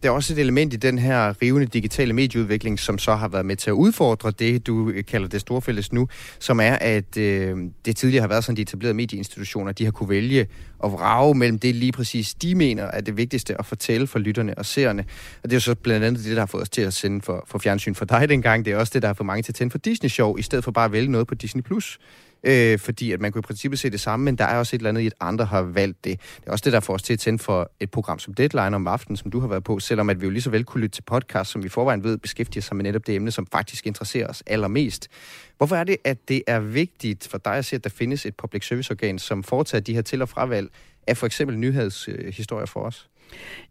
der 0.02 0.08
er 0.08 0.12
også 0.12 0.32
et 0.32 0.38
element 0.38 0.74
i 0.74 0.76
den 0.76 0.98
her 0.98 1.42
rivende 1.42 1.66
digitale 1.66 2.12
medieudvikling, 2.12 2.78
som 2.78 2.98
så 2.98 3.14
har 3.14 3.28
været 3.28 3.46
med 3.46 3.56
til 3.56 3.70
at 3.70 3.74
udfordre 3.74 4.30
det, 4.30 4.66
du 4.66 4.90
øh, 4.90 5.04
kalder 5.04 5.28
det 5.28 5.40
store 5.40 5.62
fælles 5.62 5.92
nu, 5.92 6.08
som 6.38 6.60
er, 6.60 6.72
at 6.72 7.16
øh, 7.16 7.56
det 7.84 7.96
tidligere 7.96 8.20
har 8.20 8.28
været 8.28 8.44
sådan, 8.44 8.56
de 8.56 8.62
etablerede 8.62 8.94
medieinstitutioner, 8.94 9.72
de 9.72 9.84
har 9.84 9.90
kunne 9.90 10.08
vælge 10.08 10.40
at 10.84 10.92
vrage 10.92 11.34
mellem 11.34 11.58
det 11.58 11.74
lige 11.74 11.92
præcis, 11.92 12.34
de 12.34 12.54
mener 12.54 12.82
er 12.82 13.00
det 13.00 13.16
vigtigste 13.16 13.58
at 13.58 13.66
fortælle 13.66 14.06
for 14.06 14.18
lytterne 14.18 14.58
og 14.58 14.66
seerne. 14.66 15.04
Og 15.42 15.50
det 15.50 15.52
er 15.52 15.56
jo 15.56 15.60
så 15.60 15.74
blandt 15.74 16.06
andet 16.06 16.24
det, 16.24 16.36
der 16.36 16.42
har 16.42 16.46
fået 16.46 16.62
os 16.62 16.68
til 16.68 16.82
at 16.82 16.92
sende 16.92 17.22
for, 17.22 17.44
for 17.46 17.58
fjernsyn 17.58 17.94
for 17.94 18.04
dig 18.04 18.28
dengang. 18.28 18.64
Det 18.64 18.72
er 18.72 18.76
også 18.76 18.90
det, 18.94 19.02
der 19.02 19.08
har 19.08 19.14
fået 19.14 19.26
mange 19.26 19.42
til 19.42 19.52
at 19.52 19.56
tænde 19.56 19.70
for 19.70 19.78
Disney 19.78 20.10
Show, 20.10 20.36
i 20.36 20.42
stedet 20.42 20.64
for 20.64 20.70
bare 20.70 20.84
at 20.84 20.92
vælge 20.92 21.10
noget 21.10 21.26
på 21.26 21.34
Disney+. 21.34 21.62
Plus 21.62 21.98
øh, 22.44 22.78
fordi 22.78 23.12
at 23.12 23.20
man 23.20 23.32
kunne 23.32 23.40
i 23.40 23.42
princippet 23.42 23.78
se 23.78 23.90
det 23.90 24.00
samme, 24.00 24.24
men 24.24 24.36
der 24.36 24.44
er 24.44 24.58
også 24.58 24.76
et 24.76 24.78
eller 24.78 24.88
andet 24.88 25.00
i, 25.00 25.06
at 25.06 25.14
andre 25.20 25.44
har 25.44 25.62
valgt 25.62 26.04
det. 26.04 26.20
Det 26.40 26.46
er 26.46 26.52
også 26.52 26.64
det, 26.64 26.72
der 26.72 26.80
får 26.80 26.94
os 26.94 27.02
til 27.02 27.12
at 27.12 27.18
tænde 27.18 27.38
for 27.38 27.70
et 27.80 27.90
program 27.90 28.18
som 28.18 28.34
Deadline 28.34 28.76
om 28.76 28.86
aftenen, 28.86 29.16
som 29.16 29.30
du 29.30 29.40
har 29.40 29.48
været 29.48 29.64
på, 29.64 29.78
selvom 29.78 30.10
at 30.10 30.20
vi 30.20 30.26
jo 30.26 30.30
lige 30.30 30.42
så 30.42 30.50
vel 30.50 30.64
kunne 30.64 30.80
lytte 30.80 30.96
til 30.96 31.02
podcast, 31.02 31.50
som 31.50 31.62
vi 31.62 31.68
forvejen 31.68 32.04
ved 32.04 32.18
beskæftiger 32.18 32.62
sig 32.62 32.76
med 32.76 32.84
netop 32.84 33.06
det 33.06 33.14
emne, 33.14 33.30
som 33.30 33.46
faktisk 33.52 33.86
interesserer 33.86 34.28
os 34.28 34.42
allermest. 34.46 35.08
Hvorfor 35.56 35.76
er 35.76 35.84
det, 35.84 35.96
at 36.04 36.28
det 36.28 36.42
er 36.46 36.60
vigtigt 36.60 37.28
for 37.28 37.38
dig 37.38 37.54
at 37.54 37.64
se, 37.64 37.76
at 37.76 37.84
der 37.84 37.90
findes 37.90 38.26
et 38.26 38.34
public 38.36 38.66
service 38.66 38.90
organ, 38.90 39.18
som 39.18 39.42
foretager 39.42 39.82
de 39.82 39.94
her 39.94 40.02
til- 40.02 40.22
og 40.22 40.28
fravalg 40.28 40.70
af 41.06 41.16
for 41.16 41.26
eksempel 41.26 41.58
nyhedshistorier 41.58 42.66
for 42.66 42.80
os? 42.80 43.08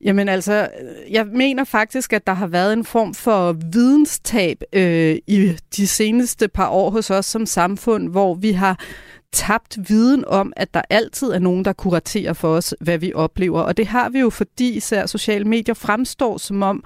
Jamen 0.02 0.30
altså, 0.30 0.70
jeg 1.10 1.26
mener 1.26 1.64
faktisk, 1.64 2.14
at 2.14 2.28
der 2.28 2.34
har 2.34 2.48
været 2.48 2.74
en 2.74 2.86
form 2.86 3.14
for 3.14 3.56
videnstab 3.72 4.62
øh, 4.74 5.18
i 5.28 5.58
de 5.78 5.88
seneste 5.88 6.48
par 6.48 6.70
år 6.70 6.90
hos 6.90 7.10
os 7.10 7.26
som 7.26 7.46
samfund, 7.46 8.10
hvor 8.10 8.36
vi 8.36 8.52
har 8.52 8.80
tabt 9.38 9.90
viden 9.90 10.24
om, 10.28 10.54
at 10.56 10.74
der 10.74 10.82
altid 10.90 11.28
er 11.28 11.40
nogen, 11.40 11.66
der 11.66 11.74
kuraterer 11.74 12.34
for 12.34 12.56
os, 12.56 12.76
hvad 12.80 12.98
vi 12.98 13.14
oplever. 13.14 13.62
Og 13.62 13.78
det 13.78 13.88
har 13.88 14.10
vi 14.10 14.20
jo, 14.20 14.30
fordi 14.30 14.70
især 14.70 15.06
sociale 15.06 15.46
medier 15.46 15.76
fremstår 15.76 16.38
som 16.38 16.64
om, 16.64 16.84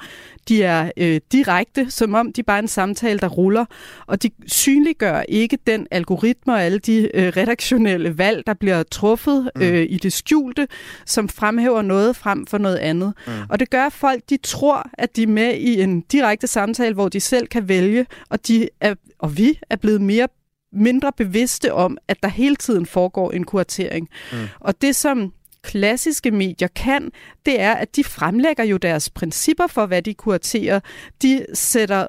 de 0.47 0.63
er 0.63 0.91
øh, 0.97 1.21
direkte, 1.31 1.91
som 1.91 2.13
om 2.13 2.33
de 2.33 2.43
bare 2.43 2.57
er 2.57 2.61
en 2.61 2.67
samtale, 2.67 3.19
der 3.19 3.27
ruller. 3.27 3.65
Og 4.07 4.23
de 4.23 4.29
synliggør 4.47 5.23
ikke 5.29 5.57
den 5.67 5.87
algoritme 5.91 6.53
og 6.53 6.63
alle 6.63 6.79
de 6.79 7.09
øh, 7.13 7.33
redaktionelle 7.37 8.17
valg, 8.17 8.43
der 8.47 8.53
bliver 8.53 8.83
truffet 8.83 9.49
mm. 9.55 9.61
øh, 9.61 9.85
i 9.89 9.97
det 9.97 10.13
skjulte, 10.13 10.67
som 11.05 11.29
fremhæver 11.29 11.81
noget 11.81 12.15
frem 12.15 12.45
for 12.45 12.57
noget 12.57 12.77
andet. 12.77 13.13
Mm. 13.27 13.33
Og 13.49 13.59
det 13.59 13.69
gør, 13.69 13.85
at 13.85 13.93
folk 13.93 14.21
de 14.29 14.37
tror, 14.37 14.89
at 14.93 15.15
de 15.15 15.23
er 15.23 15.27
med 15.27 15.53
i 15.53 15.81
en 15.81 16.01
direkte 16.01 16.47
samtale, 16.47 16.93
hvor 16.93 17.09
de 17.09 17.19
selv 17.19 17.47
kan 17.47 17.67
vælge, 17.67 18.05
og, 18.29 18.47
de 18.47 18.69
er, 18.81 18.95
og 19.19 19.37
vi 19.37 19.59
er 19.69 19.75
blevet 19.75 20.01
mere 20.01 20.27
mindre 20.73 21.11
bevidste 21.17 21.73
om, 21.73 21.97
at 22.07 22.23
der 22.23 22.29
hele 22.29 22.55
tiden 22.55 22.85
foregår 22.85 23.31
en 23.31 23.43
kuratering. 23.43 24.09
Mm. 24.31 24.37
Og 24.59 24.81
det, 24.81 24.95
som 24.95 25.33
klassiske 25.63 26.31
medier 26.31 26.67
kan, 26.67 27.11
det 27.45 27.61
er, 27.61 27.73
at 27.73 27.95
de 27.95 28.03
fremlægger 28.03 28.63
jo 28.63 28.77
deres 28.77 29.09
principper 29.09 29.67
for, 29.67 29.85
hvad 29.85 30.01
de 30.01 30.13
kuraterer. 30.13 30.79
De 31.21 31.45
sætter 31.53 32.07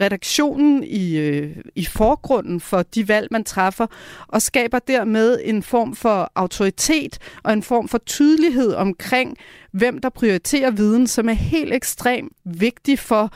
redaktionen 0.00 0.84
i, 0.84 1.16
øh, 1.16 1.56
i 1.74 1.84
forgrunden 1.84 2.60
for 2.60 2.82
de 2.82 3.08
valg, 3.08 3.28
man 3.30 3.44
træffer, 3.44 3.86
og 4.28 4.42
skaber 4.42 4.78
dermed 4.78 5.40
en 5.44 5.62
form 5.62 5.94
for 5.94 6.32
autoritet 6.34 7.18
og 7.42 7.52
en 7.52 7.62
form 7.62 7.88
for 7.88 7.98
tydelighed 7.98 8.74
omkring, 8.74 9.36
hvem 9.72 9.98
der 9.98 10.08
prioriterer 10.08 10.70
viden, 10.70 11.06
som 11.06 11.28
er 11.28 11.32
helt 11.32 11.74
ekstremt 11.74 12.32
vigtig 12.44 12.98
for 12.98 13.32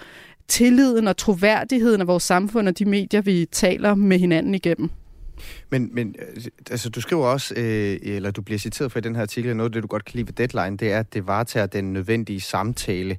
tilliden 0.48 1.08
og 1.08 1.16
troværdigheden 1.16 2.00
af 2.00 2.06
vores 2.06 2.22
samfund 2.22 2.68
og 2.68 2.78
de 2.78 2.84
medier, 2.84 3.20
vi 3.20 3.46
taler 3.52 3.94
med 3.94 4.18
hinanden 4.18 4.54
igennem. 4.54 4.90
Men, 5.70 5.90
men 5.92 6.14
øh, 6.36 6.44
altså, 6.70 6.88
du 6.88 7.00
skriver 7.00 7.26
også, 7.26 7.54
øh, 7.56 7.98
eller 8.02 8.30
du 8.30 8.42
bliver 8.42 8.58
citeret 8.58 8.92
for 8.92 8.98
i 8.98 9.02
den 9.02 9.14
her 9.14 9.22
artikel, 9.22 9.56
noget 9.56 9.70
af 9.70 9.72
det, 9.72 9.82
du 9.82 9.86
godt 9.86 10.04
kan 10.04 10.16
lide 10.16 10.26
ved 10.26 10.48
Deadline, 10.48 10.76
det 10.76 10.92
er, 10.92 10.98
at 10.98 11.14
det 11.14 11.26
varetager 11.26 11.66
den 11.66 11.92
nødvendige 11.92 12.40
samtale. 12.40 13.16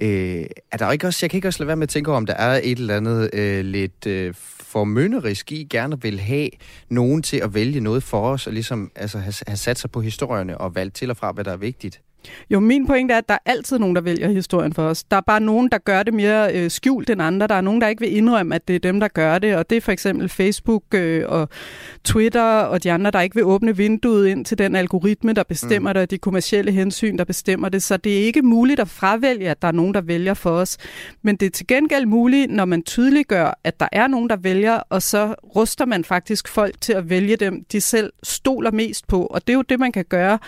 Øh, 0.00 0.44
er 0.72 0.76
der 0.76 0.92
ikke 0.92 1.06
også, 1.06 1.18
jeg 1.22 1.30
kan 1.30 1.38
ikke 1.38 1.48
også 1.48 1.62
lade 1.62 1.66
være 1.66 1.76
med 1.76 1.82
at 1.82 1.88
tænke 1.88 2.12
om 2.12 2.26
der 2.26 2.34
er 2.34 2.60
et 2.64 2.78
eller 2.78 2.96
andet 2.96 3.30
øh, 3.32 3.64
lidt 3.64 4.06
øh, 4.06 4.34
formynderisk 4.60 5.52
i, 5.52 5.66
gerne 5.70 6.02
vil 6.02 6.20
have 6.20 6.48
nogen 6.88 7.22
til 7.22 7.36
at 7.36 7.54
vælge 7.54 7.80
noget 7.80 8.02
for 8.02 8.30
os, 8.30 8.46
og 8.46 8.52
ligesom 8.52 8.90
altså, 8.94 9.18
have, 9.18 9.34
have 9.46 9.56
sat 9.56 9.78
sig 9.78 9.90
på 9.90 10.00
historierne 10.00 10.58
og 10.58 10.74
valgt 10.74 10.94
til 10.94 11.10
og 11.10 11.16
fra, 11.16 11.32
hvad 11.32 11.44
der 11.44 11.52
er 11.52 11.56
vigtigt. 11.56 12.00
Jo, 12.50 12.60
min 12.60 12.86
pointe 12.86 13.14
er, 13.14 13.18
at 13.18 13.28
der 13.28 13.34
er 13.34 13.50
altid 13.50 13.78
nogen, 13.78 13.96
der 13.96 14.02
vælger 14.02 14.28
historien 14.28 14.72
for 14.72 14.82
os. 14.82 15.04
Der 15.04 15.16
er 15.16 15.20
bare 15.20 15.40
nogen, 15.40 15.68
der 15.72 15.78
gør 15.78 16.02
det 16.02 16.14
mere 16.14 16.54
øh, 16.54 16.70
skjult 16.70 17.10
end 17.10 17.22
andre. 17.22 17.46
Der 17.46 17.54
er 17.54 17.60
nogen, 17.60 17.80
der 17.80 17.88
ikke 17.88 18.00
vil 18.00 18.16
indrømme, 18.16 18.54
at 18.54 18.68
det 18.68 18.76
er 18.76 18.80
dem, 18.80 19.00
der 19.00 19.08
gør 19.08 19.38
det. 19.38 19.56
Og 19.56 19.70
det 19.70 19.76
er 19.76 19.80
for 19.80 19.92
eksempel 19.92 20.28
Facebook 20.28 20.82
øh, 20.94 21.24
og 21.28 21.48
Twitter 22.04 22.42
og 22.42 22.82
de 22.82 22.92
andre, 22.92 23.10
der 23.10 23.20
ikke 23.20 23.34
vil 23.34 23.44
åbne 23.44 23.76
vinduet 23.76 24.28
ind 24.28 24.44
til 24.44 24.58
den 24.58 24.76
algoritme, 24.76 25.32
der 25.32 25.42
bestemmer 25.42 25.90
mm. 25.90 25.94
det, 25.94 26.02
og 26.02 26.10
de 26.10 26.18
kommercielle 26.18 26.72
hensyn, 26.72 27.18
der 27.18 27.24
bestemmer 27.24 27.68
det. 27.68 27.82
Så 27.82 27.96
det 27.96 28.20
er 28.20 28.22
ikke 28.22 28.42
muligt 28.42 28.80
at 28.80 28.88
fravælge, 28.88 29.50
at 29.50 29.62
der 29.62 29.68
er 29.68 29.72
nogen, 29.72 29.94
der 29.94 30.00
vælger 30.00 30.34
for 30.34 30.50
os. 30.50 30.78
Men 31.22 31.36
det 31.36 31.46
er 31.46 31.50
til 31.50 31.66
gengæld 31.66 32.06
muligt, 32.06 32.50
når 32.50 32.64
man 32.64 32.82
tydeliggør, 32.82 33.58
at 33.64 33.80
der 33.80 33.88
er 33.92 34.06
nogen, 34.06 34.30
der 34.30 34.36
vælger, 34.36 34.82
og 34.90 35.02
så 35.02 35.34
ruster 35.56 35.86
man 35.86 36.04
faktisk 36.04 36.48
folk 36.48 36.80
til 36.80 36.92
at 36.92 37.10
vælge 37.10 37.36
dem, 37.36 37.64
de 37.72 37.80
selv 37.80 38.12
stoler 38.22 38.70
mest 38.70 39.08
på. 39.08 39.26
Og 39.26 39.46
det 39.46 39.52
er 39.52 39.56
jo 39.56 39.62
det, 39.62 39.80
man 39.80 39.92
kan 39.92 40.04
gøre 40.08 40.38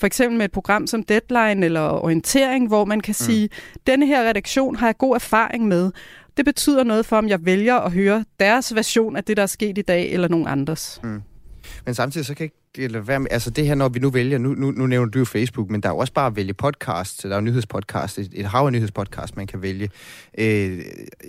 for 0.00 0.06
eksempel 0.06 0.38
med 0.38 0.44
et 0.44 0.52
program 0.52 0.86
som 0.86 1.02
Deadline 1.02 1.64
eller 1.64 1.80
Orientering, 1.80 2.68
hvor 2.68 2.84
man 2.84 3.00
kan 3.00 3.12
mm. 3.20 3.24
sige, 3.24 3.48
denne 3.86 4.06
her 4.06 4.28
redaktion 4.28 4.76
har 4.76 4.86
jeg 4.86 4.98
god 4.98 5.14
erfaring 5.14 5.68
med. 5.68 5.90
Det 6.36 6.44
betyder 6.44 6.84
noget 6.84 7.06
for, 7.06 7.16
om 7.16 7.28
jeg 7.28 7.44
vælger 7.44 7.74
at 7.74 7.92
høre 7.92 8.24
deres 8.40 8.74
version 8.74 9.16
af 9.16 9.24
det, 9.24 9.36
der 9.36 9.42
er 9.42 9.46
sket 9.46 9.78
i 9.78 9.82
dag, 9.82 10.12
eller 10.12 10.28
nogen 10.28 10.46
andres. 10.46 11.00
Mm. 11.04 11.22
Men 11.86 11.94
samtidig 11.94 12.26
så 12.26 12.34
kan 12.34 12.44
jeg 12.44 12.82
ikke 12.82 12.92
lade 12.92 13.08
være 13.08 13.20
med, 13.20 13.28
altså 13.30 13.50
det 13.50 13.66
her, 13.66 13.74
når 13.74 13.88
vi 13.88 13.98
nu 13.98 14.10
vælger, 14.10 14.38
nu, 14.38 14.54
nu, 14.54 14.70
nu 14.70 14.86
nævner 14.86 15.10
du 15.10 15.18
jo 15.18 15.24
Facebook, 15.24 15.70
men 15.70 15.80
der 15.80 15.88
er 15.88 15.92
jo 15.92 15.98
også 15.98 16.12
bare 16.12 16.26
at 16.26 16.36
vælge 16.36 16.54
podcast, 16.54 17.22
der 17.22 17.30
er 17.30 17.34
jo 17.34 17.40
nyhedspodcast, 17.40 18.18
et, 18.18 18.30
et 18.34 18.46
hav 18.46 18.66
af 18.66 18.72
nyhedspodcast, 18.72 19.36
man 19.36 19.46
kan 19.46 19.62
vælge. 19.62 19.90
Øh, 20.38 20.78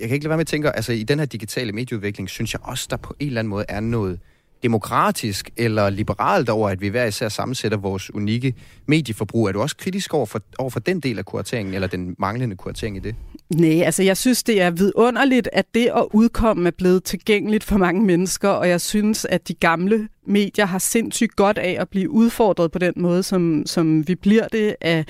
jeg 0.00 0.08
kan 0.08 0.10
ikke 0.10 0.24
lade 0.24 0.28
være 0.28 0.36
med 0.36 0.44
at 0.44 0.46
tænke, 0.46 0.70
altså 0.70 0.92
i 0.92 1.02
den 1.02 1.18
her 1.18 1.26
digitale 1.26 1.72
medieudvikling, 1.72 2.28
synes 2.28 2.52
jeg 2.52 2.60
også, 2.64 2.86
der 2.90 2.96
på 2.96 3.14
en 3.18 3.26
eller 3.26 3.40
anden 3.40 3.50
måde 3.50 3.64
er 3.68 3.80
noget 3.80 4.20
demokratisk 4.62 5.50
eller 5.56 5.90
liberalt 5.90 6.48
over, 6.48 6.68
at 6.68 6.80
vi 6.80 6.88
hver 6.88 7.04
især 7.04 7.28
sammensætter 7.28 7.78
vores 7.78 8.14
unikke 8.14 8.54
medieforbrug. 8.86 9.48
Er 9.48 9.52
du 9.52 9.60
også 9.60 9.76
kritisk 9.76 10.14
over 10.14 10.26
for, 10.26 10.40
over 10.58 10.70
for 10.70 10.80
den 10.80 11.00
del 11.00 11.18
af 11.18 11.24
kurateringen, 11.24 11.74
eller 11.74 11.88
den 11.88 12.14
manglende 12.18 12.56
kuratering 12.56 12.96
i 12.96 13.00
det? 13.00 13.14
Nej, 13.54 13.80
altså 13.80 14.02
jeg 14.02 14.16
synes, 14.16 14.42
det 14.42 14.62
er 14.62 14.70
vidunderligt, 14.70 15.48
at 15.52 15.66
det 15.74 15.86
at 15.86 16.06
udkomme 16.12 16.66
er 16.66 16.72
blevet 16.78 17.04
tilgængeligt 17.04 17.64
for 17.64 17.78
mange 17.78 18.02
mennesker, 18.04 18.48
og 18.48 18.68
jeg 18.68 18.80
synes, 18.80 19.24
at 19.24 19.48
de 19.48 19.54
gamle 19.54 20.08
medier 20.26 20.66
har 20.66 20.78
sindssygt 20.78 21.36
godt 21.36 21.58
af 21.58 21.76
at 21.80 21.88
blive 21.88 22.10
udfordret 22.10 22.72
på 22.72 22.78
den 22.78 22.92
måde, 22.96 23.22
som, 23.22 23.62
som 23.66 24.08
vi 24.08 24.14
bliver 24.14 24.48
det 24.48 24.76
af 24.80 25.04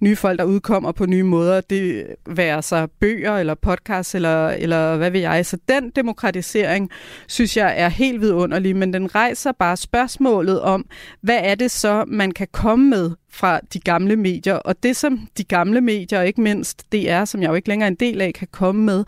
nye 0.00 0.16
folk, 0.16 0.38
der 0.38 0.44
udkommer 0.44 0.92
på 0.92 1.06
nye 1.06 1.22
måder. 1.22 1.60
Det 1.60 2.06
være 2.26 2.62
sig 2.62 2.88
bøger 3.00 3.36
eller 3.36 3.54
podcasts 3.54 4.14
eller, 4.14 4.48
eller 4.48 4.96
hvad 4.96 5.10
ved 5.10 5.20
jeg. 5.20 5.46
Så 5.46 5.58
den 5.68 5.90
demokratisering, 5.90 6.90
synes 7.28 7.56
jeg, 7.56 7.74
er 7.76 7.88
helt 7.88 8.20
vidunderlig, 8.20 8.76
men 8.76 8.92
den 8.92 9.14
rejser 9.14 9.52
bare 9.52 9.76
spørgsmålet 9.76 10.60
om, 10.60 10.86
hvad 11.20 11.38
er 11.42 11.54
det 11.54 11.70
så, 11.70 12.04
man 12.06 12.32
kan 12.32 12.46
komme 12.52 12.90
med 12.90 13.10
fra 13.30 13.60
de 13.74 13.80
gamle 13.80 14.16
medier. 14.16 14.54
Og 14.54 14.82
det, 14.82 14.96
som 14.96 15.28
de 15.38 15.44
gamle 15.44 15.80
medier, 15.80 16.22
ikke 16.22 16.40
mindst 16.40 16.92
DR, 16.92 17.24
som 17.24 17.42
jeg 17.42 17.48
jo 17.48 17.54
ikke 17.54 17.68
længere 17.68 17.86
er 17.86 17.90
en 17.90 17.96
del 18.00 18.20
af, 18.20 18.34
kan 18.34 18.48
komme 18.52 18.84
med, 18.84 19.04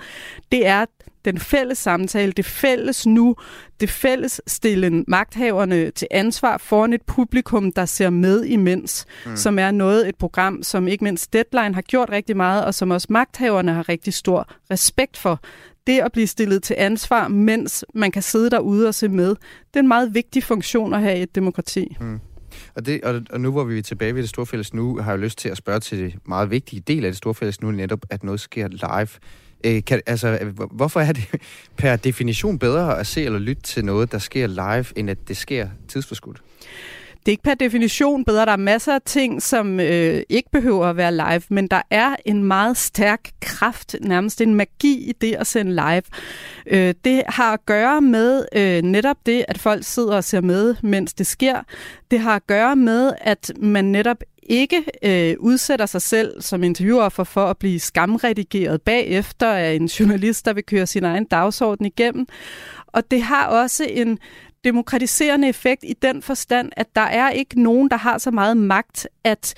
det 0.52 0.66
er 0.66 0.84
den 1.24 1.38
fælles 1.38 1.78
samtale, 1.78 2.32
det 2.32 2.44
fælles 2.44 3.06
nu, 3.06 3.36
det 3.80 3.90
fælles 3.90 4.40
stille 4.46 5.04
magthaverne 5.08 5.90
til 5.90 6.08
ansvar 6.10 6.58
foran 6.58 6.92
et 6.92 7.02
publikum, 7.02 7.72
der 7.72 7.84
ser 7.84 8.10
med 8.10 8.44
imens, 8.44 9.06
mm. 9.26 9.36
som 9.36 9.58
er 9.58 9.70
noget, 9.70 10.08
et 10.08 10.16
program, 10.16 10.62
som 10.62 10.88
ikke 10.88 11.04
mindst 11.04 11.32
Deadline 11.32 11.74
har 11.74 11.82
gjort 11.82 12.10
rigtig 12.10 12.36
meget, 12.36 12.64
og 12.64 12.74
som 12.74 12.90
også 12.90 13.06
magthaverne 13.10 13.72
har 13.72 13.88
rigtig 13.88 14.14
stor 14.14 14.48
respekt 14.70 15.16
for. 15.16 15.40
Det 15.86 16.00
at 16.00 16.12
blive 16.12 16.26
stillet 16.26 16.62
til 16.62 16.76
ansvar, 16.78 17.28
mens 17.28 17.84
man 17.94 18.10
kan 18.10 18.22
sidde 18.22 18.50
derude 18.50 18.88
og 18.88 18.94
se 18.94 19.08
med, 19.08 19.28
det 19.28 19.76
er 19.76 19.80
en 19.80 19.88
meget 19.88 20.14
vigtig 20.14 20.44
funktion 20.44 20.94
at 20.94 21.00
have 21.00 21.18
i 21.18 21.22
et 21.22 21.34
demokrati. 21.34 21.96
Mm. 22.00 22.20
Og, 22.74 22.86
det, 22.86 23.04
og, 23.04 23.22
og 23.30 23.40
nu 23.40 23.50
hvor 23.50 23.64
vi 23.64 23.78
er 23.78 23.82
tilbage 23.82 24.14
ved 24.14 24.22
det 24.22 24.30
store 24.30 24.46
fælles 24.46 24.74
nu, 24.74 24.98
har 24.98 25.12
jeg 25.12 25.18
lyst 25.18 25.38
til 25.38 25.48
at 25.48 25.56
spørge 25.56 25.80
til 25.80 25.98
det 25.98 26.14
meget 26.26 26.50
vigtige 26.50 26.80
del 26.80 27.04
af 27.04 27.10
det 27.10 27.16
store 27.16 27.34
fælles 27.34 27.60
nu, 27.60 27.70
netop 27.70 28.00
at 28.10 28.24
noget 28.24 28.40
sker 28.40 28.68
live. 28.68 29.08
Øh, 29.64 29.84
kan, 29.84 30.00
altså, 30.06 30.38
hvorfor 30.70 31.00
er 31.00 31.12
det 31.12 31.24
per 31.78 31.96
definition 31.96 32.58
bedre 32.58 32.98
at 32.98 33.06
se 33.06 33.24
eller 33.24 33.38
lytte 33.38 33.62
til 33.62 33.84
noget, 33.84 34.12
der 34.12 34.18
sker 34.18 34.46
live, 34.46 34.84
end 34.96 35.10
at 35.10 35.28
det 35.28 35.36
sker 35.36 35.68
tidsforskudt? 35.88 36.42
Det 37.20 37.28
er 37.28 37.32
ikke 37.32 37.42
per 37.42 37.54
definition 37.54 38.24
bedre. 38.24 38.46
Der 38.46 38.52
er 38.52 38.56
masser 38.56 38.94
af 38.94 39.02
ting, 39.04 39.42
som 39.42 39.80
øh, 39.80 40.22
ikke 40.28 40.50
behøver 40.50 40.86
at 40.86 40.96
være 40.96 41.12
live, 41.12 41.42
men 41.48 41.66
der 41.66 41.82
er 41.90 42.16
en 42.24 42.44
meget 42.44 42.76
stærk 42.76 43.30
kraft, 43.40 43.96
nærmest 44.00 44.40
en 44.40 44.54
magi 44.54 45.08
i 45.08 45.12
det 45.20 45.34
at 45.34 45.46
sende 45.46 45.72
live. 45.72 46.02
Øh, 46.66 46.94
det 47.04 47.22
har 47.28 47.52
at 47.52 47.66
gøre 47.66 48.00
med 48.00 48.44
øh, 48.56 48.82
netop 48.82 49.16
det, 49.26 49.44
at 49.48 49.58
folk 49.58 49.84
sidder 49.84 50.16
og 50.16 50.24
ser 50.24 50.40
med, 50.40 50.74
mens 50.82 51.14
det 51.14 51.26
sker. 51.26 51.62
Det 52.10 52.20
har 52.20 52.36
at 52.36 52.46
gøre 52.46 52.76
med, 52.76 53.12
at 53.20 53.52
man 53.56 53.84
netop 53.84 54.22
ikke 54.42 54.84
øh, 55.02 55.36
udsætter 55.38 55.86
sig 55.86 56.02
selv 56.02 56.42
som 56.42 56.62
interviewer 56.62 57.08
for, 57.08 57.24
for 57.24 57.46
at 57.46 57.58
blive 57.58 57.80
skamredigeret 57.80 58.82
bagefter 58.82 59.46
af 59.46 59.72
en 59.72 59.86
journalist, 59.86 60.44
der 60.44 60.52
vil 60.52 60.64
køre 60.64 60.86
sin 60.86 61.04
egen 61.04 61.24
dagsorden 61.24 61.86
igennem. 61.86 62.26
Og 62.86 63.10
det 63.10 63.22
har 63.22 63.46
også 63.46 63.86
en 63.90 64.18
demokratiserende 64.64 65.48
effekt 65.48 65.84
i 65.84 65.92
den 66.02 66.22
forstand, 66.22 66.72
at 66.76 66.96
der 66.96 67.00
er 67.00 67.30
ikke 67.30 67.62
nogen, 67.62 67.90
der 67.90 67.96
har 67.96 68.18
så 68.18 68.30
meget 68.30 68.56
magt, 68.56 69.08
at 69.24 69.54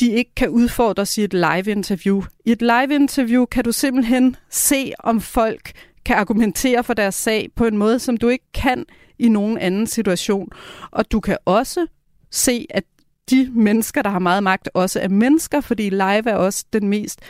de 0.00 0.10
ikke 0.10 0.34
kan 0.34 0.48
udfordres 0.48 1.18
i 1.18 1.24
et 1.24 1.34
live-interview. 1.34 2.22
I 2.44 2.52
et 2.52 2.62
live-interview 2.62 3.44
kan 3.44 3.64
du 3.64 3.72
simpelthen 3.72 4.36
se, 4.50 4.92
om 4.98 5.20
folk 5.20 5.72
kan 6.04 6.16
argumentere 6.16 6.84
for 6.84 6.94
deres 6.94 7.14
sag 7.14 7.48
på 7.56 7.64
en 7.64 7.76
måde, 7.76 7.98
som 7.98 8.16
du 8.16 8.28
ikke 8.28 8.52
kan 8.54 8.84
i 9.18 9.28
nogen 9.28 9.58
anden 9.58 9.86
situation. 9.86 10.48
Og 10.90 11.12
du 11.12 11.20
kan 11.20 11.36
også 11.44 11.86
se, 12.30 12.66
at 12.70 12.84
de 13.30 13.50
mennesker, 13.54 14.02
der 14.02 14.10
har 14.10 14.18
meget 14.18 14.42
magt, 14.42 14.68
også 14.74 15.00
er 15.00 15.08
mennesker, 15.08 15.60
fordi 15.60 15.90
live 15.90 16.30
er 16.30 16.34
også 16.34 16.64
den 16.72 16.88
mest 16.88 17.20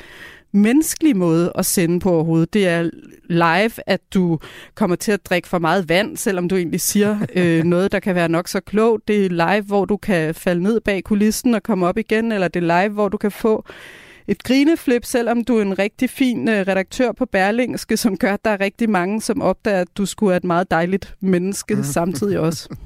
menneskelig 0.53 1.17
måde 1.17 1.53
at 1.55 1.67
sende 1.67 2.01
på 2.01 2.11
overhovedet. 2.11 2.55
Det 2.55 2.69
er 2.69 2.91
live, 3.31 3.73
at 3.87 4.01
du 4.15 4.39
kommer 4.75 4.97
til 4.97 5.13
at 5.13 5.27
drikke 5.27 5.49
for 5.49 5.59
meget 5.59 5.89
vand, 5.89 6.17
selvom 6.17 6.49
du 6.49 6.57
egentlig 6.57 6.81
siger 6.81 7.19
øh, 7.37 7.65
noget, 7.65 7.93
der 7.93 8.01
kan 8.01 8.15
være 8.15 8.29
nok 8.29 8.49
så 8.49 8.61
klogt. 8.61 9.09
Det 9.09 9.27
er 9.27 9.29
live, 9.29 9.63
hvor 9.63 9.85
du 9.85 9.97
kan 9.97 10.35
falde 10.35 10.63
ned 10.63 10.81
bag 10.81 11.05
kulissen 11.05 11.55
og 11.55 11.63
komme 11.63 11.87
op 11.87 11.99
igen, 11.99 12.33
eller 12.33 12.49
det 12.49 12.65
er 12.65 12.83
live, 12.83 12.95
hvor 12.95 13.09
du 13.09 13.17
kan 13.17 13.33
få 13.33 13.65
et 14.27 14.43
grineflip, 14.43 15.05
selvom 15.05 15.45
du 15.45 15.59
er 15.59 15.63
en 15.63 15.79
rigtig 15.79 16.11
fin 16.11 16.49
øh, 16.49 16.61
redaktør 16.69 17.13
på 17.13 17.27
Berlingske, 17.27 17.97
som 17.97 18.17
gør, 18.17 18.33
at 18.33 18.45
der 18.45 18.51
er 18.51 18.61
rigtig 18.61 18.91
mange, 18.91 19.21
som 19.21 19.43
opdager, 19.43 19.81
at 19.81 19.89
du 19.97 20.07
skulle 20.07 20.29
være 20.29 20.37
et 20.37 20.45
meget 20.45 20.71
dejligt 20.71 21.15
menneske 21.21 21.75
mm. 21.75 21.83
samtidig 21.83 22.39
også. 22.39 22.69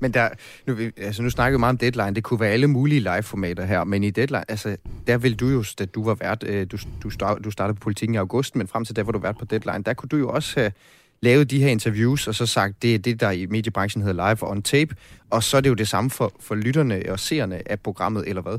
Men 0.00 0.14
der, 0.14 0.28
nu, 0.66 0.76
altså 0.96 1.22
nu 1.22 1.30
snakker 1.30 1.58
vi 1.58 1.60
meget 1.60 1.70
om 1.70 1.78
Deadline. 1.78 2.14
Det 2.14 2.24
kunne 2.24 2.40
være 2.40 2.50
alle 2.50 2.66
mulige 2.66 3.00
live-formater 3.00 3.64
her, 3.64 3.84
men 3.84 4.04
i 4.04 4.10
Deadline, 4.10 4.50
altså, 4.50 4.76
der 5.06 5.18
vil 5.18 5.34
du 5.34 5.48
jo, 5.48 5.64
da 5.78 5.84
du 5.84 6.04
var 6.04 6.14
vært, 6.14 6.44
øh, 6.46 6.66
du, 6.72 6.78
du, 7.02 7.10
start, 7.10 7.38
du 7.44 7.50
startede 7.50 7.74
på 7.74 7.80
politikken 7.80 8.14
i 8.14 8.18
august, 8.18 8.56
men 8.56 8.68
frem 8.68 8.84
til 8.84 8.96
der, 8.96 9.02
hvor 9.02 9.12
du 9.12 9.18
var 9.18 9.28
vært 9.28 9.38
på 9.38 9.44
Deadline, 9.44 9.82
der 9.82 9.94
kunne 9.94 10.08
du 10.08 10.16
jo 10.16 10.28
også 10.28 10.60
øh, 10.60 10.64
have 10.64 10.72
lavet 11.22 11.50
de 11.50 11.62
her 11.62 11.68
interviews, 11.68 12.28
og 12.28 12.34
så 12.34 12.46
sagt, 12.46 12.82
det 12.82 12.94
er 12.94 12.98
det, 12.98 13.20
der 13.20 13.30
i 13.30 13.46
mediebranchen 13.46 14.02
hedder 14.02 14.28
live 14.28 14.50
on 14.50 14.62
tape, 14.62 14.94
og 15.30 15.42
så 15.42 15.56
er 15.56 15.60
det 15.60 15.68
jo 15.68 15.74
det 15.74 15.88
samme 15.88 16.10
for, 16.10 16.32
for 16.40 16.54
lytterne 16.54 17.02
og 17.08 17.20
seerne 17.20 17.70
af 17.70 17.80
programmet, 17.80 18.28
eller 18.28 18.42
hvad? 18.42 18.58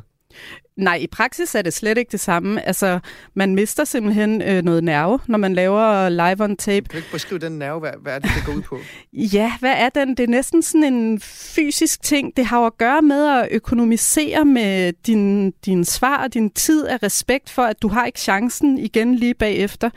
Nej, 0.77 0.95
i 0.95 1.07
praksis 1.07 1.55
er 1.55 1.61
det 1.61 1.73
slet 1.73 1.97
ikke 1.97 2.11
det 2.11 2.19
samme. 2.19 2.67
Altså, 2.67 2.99
man 3.33 3.55
mister 3.55 3.83
simpelthen 3.83 4.41
øh, 4.41 4.63
noget 4.63 4.83
nerve, 4.83 5.19
når 5.27 5.37
man 5.37 5.53
laver 5.53 6.09
live 6.09 6.43
on 6.43 6.57
tape. 6.57 6.87
Kan 6.89 6.91
du 6.91 6.97
ikke 6.97 7.11
beskrive 7.11 7.39
den 7.39 7.51
nerve? 7.51 7.79
Hvad, 7.79 7.91
hvad 8.01 8.15
er 8.15 8.19
det, 8.19 8.31
det 8.35 8.45
går 8.45 8.53
ud 8.53 8.61
på? 8.61 8.79
ja, 9.37 9.53
hvad 9.59 9.73
er 9.77 9.89
den? 9.89 10.09
Det 10.09 10.23
er 10.23 10.27
næsten 10.27 10.61
sådan 10.61 10.93
en 10.93 11.19
fysisk 11.19 12.01
ting. 12.01 12.37
Det 12.37 12.45
har 12.45 12.59
jo 12.59 12.65
at 12.65 12.77
gøre 12.77 13.01
med 13.01 13.27
at 13.27 13.47
økonomisere 13.51 14.45
med 14.45 14.93
din, 15.07 15.51
din 15.51 15.85
svar 15.85 16.23
og 16.23 16.33
din 16.33 16.49
tid 16.49 16.87
af 16.87 17.03
respekt 17.03 17.49
for, 17.49 17.61
at 17.61 17.81
du 17.81 17.87
har 17.87 18.05
ikke 18.05 18.19
chancen 18.19 18.77
igen 18.77 19.15
lige 19.15 19.33
bagefter. 19.33 19.89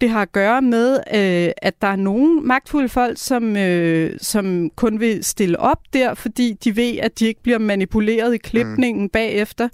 Det 0.00 0.10
har 0.10 0.22
at 0.22 0.32
gøre 0.32 0.62
med, 0.62 0.92
øh, 1.14 1.52
at 1.62 1.82
der 1.82 1.88
er 1.88 1.96
nogle 1.96 2.40
magtfulde 2.40 2.88
folk, 2.88 3.18
som, 3.18 3.56
øh, 3.56 4.18
som 4.22 4.70
kun 4.76 5.00
vil 5.00 5.24
stille 5.24 5.60
op 5.60 5.78
der, 5.92 6.14
fordi 6.14 6.56
de 6.64 6.76
ved, 6.76 6.98
at 6.98 7.18
de 7.18 7.26
ikke 7.26 7.42
bliver 7.42 7.58
manipuleret 7.58 8.34
i 8.34 8.38
klipningen 8.38 9.02
mm. 9.02 9.08
bagefter. 9.08 9.68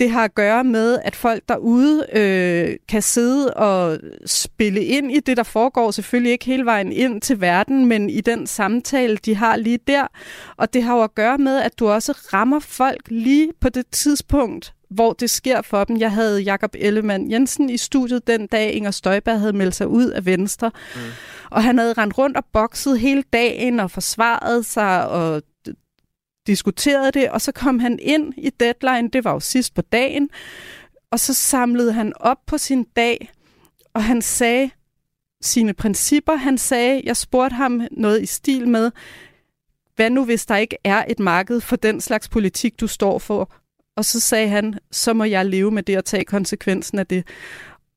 Det 0.00 0.10
har 0.10 0.24
at 0.24 0.34
gøre 0.34 0.64
med, 0.64 0.98
at 1.04 1.16
folk 1.16 1.42
derude 1.48 2.06
øh, 2.12 2.76
kan 2.88 3.02
sidde 3.02 3.54
og 3.54 3.98
spille 4.26 4.84
ind 4.84 5.12
i 5.12 5.20
det, 5.20 5.36
der 5.36 5.42
foregår. 5.42 5.90
Selvfølgelig 5.90 6.32
ikke 6.32 6.44
hele 6.44 6.64
vejen 6.64 6.92
ind 6.92 7.20
til 7.20 7.40
verden, 7.40 7.86
men 7.86 8.10
i 8.10 8.20
den 8.20 8.46
samtale, 8.46 9.16
de 9.16 9.34
har 9.34 9.56
lige 9.56 9.78
der. 9.86 10.06
Og 10.56 10.72
det 10.72 10.82
har 10.82 10.96
jo 10.96 11.02
at 11.02 11.14
gøre 11.14 11.38
med, 11.38 11.56
at 11.56 11.78
du 11.78 11.88
også 11.88 12.12
rammer 12.12 12.60
folk 12.60 13.02
lige 13.08 13.52
på 13.60 13.68
det 13.68 13.86
tidspunkt, 13.90 14.74
hvor 14.90 15.12
det 15.12 15.30
sker 15.30 15.62
for 15.62 15.84
dem. 15.84 15.96
Jeg 15.98 16.12
havde 16.12 16.40
Jakob 16.40 16.74
Ellemann 16.78 17.30
Jensen 17.30 17.70
i 17.70 17.76
studiet 17.76 18.26
den 18.26 18.46
dag, 18.46 18.72
Inger 18.72 18.90
Støjberg 18.90 19.40
havde 19.40 19.52
meldt 19.52 19.74
sig 19.74 19.88
ud 19.88 20.06
af 20.06 20.26
Venstre. 20.26 20.70
Mm. 20.94 21.00
Og 21.50 21.62
han 21.62 21.78
havde 21.78 21.92
rendt 21.92 22.18
rundt 22.18 22.36
og 22.36 22.44
bokset 22.52 23.00
hele 23.00 23.22
dagen 23.32 23.80
og 23.80 23.90
forsvaret 23.90 24.66
sig 24.66 25.08
og 25.08 25.42
d- 26.42 26.46
diskuteret 26.46 27.14
det, 27.14 27.30
og 27.30 27.40
så 27.40 27.52
kom 27.52 27.78
han 27.78 27.98
ind 28.02 28.34
i 28.36 28.50
deadline, 28.50 29.08
det 29.08 29.24
var 29.24 29.32
jo 29.32 29.40
sidst 29.40 29.74
på 29.74 29.82
dagen, 29.82 30.30
og 31.10 31.20
så 31.20 31.34
samlede 31.34 31.92
han 31.92 32.12
op 32.16 32.38
på 32.46 32.58
sin 32.58 32.84
dag, 32.84 33.30
og 33.94 34.04
han 34.04 34.22
sagde 34.22 34.70
sine 35.42 35.74
principper. 35.74 36.36
Han 36.36 36.58
sagde, 36.58 37.02
jeg 37.04 37.16
spurgte 37.16 37.54
ham 37.54 37.82
noget 37.90 38.22
i 38.22 38.26
stil 38.26 38.68
med, 38.68 38.90
hvad 39.96 40.10
nu 40.10 40.24
hvis 40.24 40.46
der 40.46 40.56
ikke 40.56 40.76
er 40.84 41.04
et 41.08 41.18
marked 41.18 41.60
for 41.60 41.76
den 41.76 42.00
slags 42.00 42.28
politik, 42.28 42.80
du 42.80 42.86
står 42.86 43.18
for? 43.18 43.54
Og 43.96 44.04
så 44.04 44.20
sagde 44.20 44.48
han, 44.48 44.78
så 44.90 45.12
må 45.12 45.24
jeg 45.24 45.46
leve 45.46 45.70
med 45.70 45.82
det 45.82 45.98
og 45.98 46.04
tage 46.04 46.24
konsekvensen 46.24 46.98
af 46.98 47.06
det. 47.06 47.26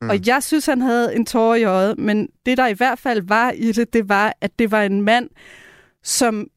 Mm. 0.01 0.09
Og 0.09 0.27
jeg 0.27 0.43
synes, 0.43 0.65
han 0.65 0.81
havde 0.81 1.15
en 1.15 1.25
tår 1.25 1.55
i 1.55 1.63
øjet, 1.63 1.99
men 1.99 2.29
det, 2.45 2.57
der 2.57 2.67
i 2.67 2.73
hvert 2.73 2.99
fald 2.99 3.21
var 3.27 3.51
i 3.51 3.71
det, 3.71 3.93
det 3.93 4.09
var, 4.09 4.33
at 4.41 4.59
det 4.59 4.71
var 4.71 4.83
en 4.83 5.01
mand, 5.01 5.29
som 6.03 6.47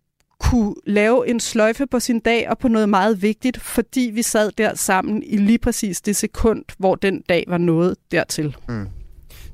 kunne 0.41 0.74
lave 0.86 1.28
en 1.28 1.41
sløjfe 1.41 1.86
på 1.86 2.01
sin 2.01 2.20
dag 2.20 2.51
og 2.51 2.59
på 2.59 2.68
noget 2.68 2.89
meget 2.89 3.22
vigtigt, 3.22 3.61
fordi 3.61 4.11
vi 4.14 4.22
sad 4.22 4.51
der 4.59 4.74
sammen 4.74 5.22
i 5.22 5.36
lige 5.36 5.59
præcis 5.59 6.01
det 6.01 6.16
sekund, 6.16 6.64
hvor 6.78 6.95
den 6.95 7.22
dag 7.28 7.45
var 7.49 7.59
nået 7.59 7.95
dertil. 8.12 8.57
Mm. 8.68 8.86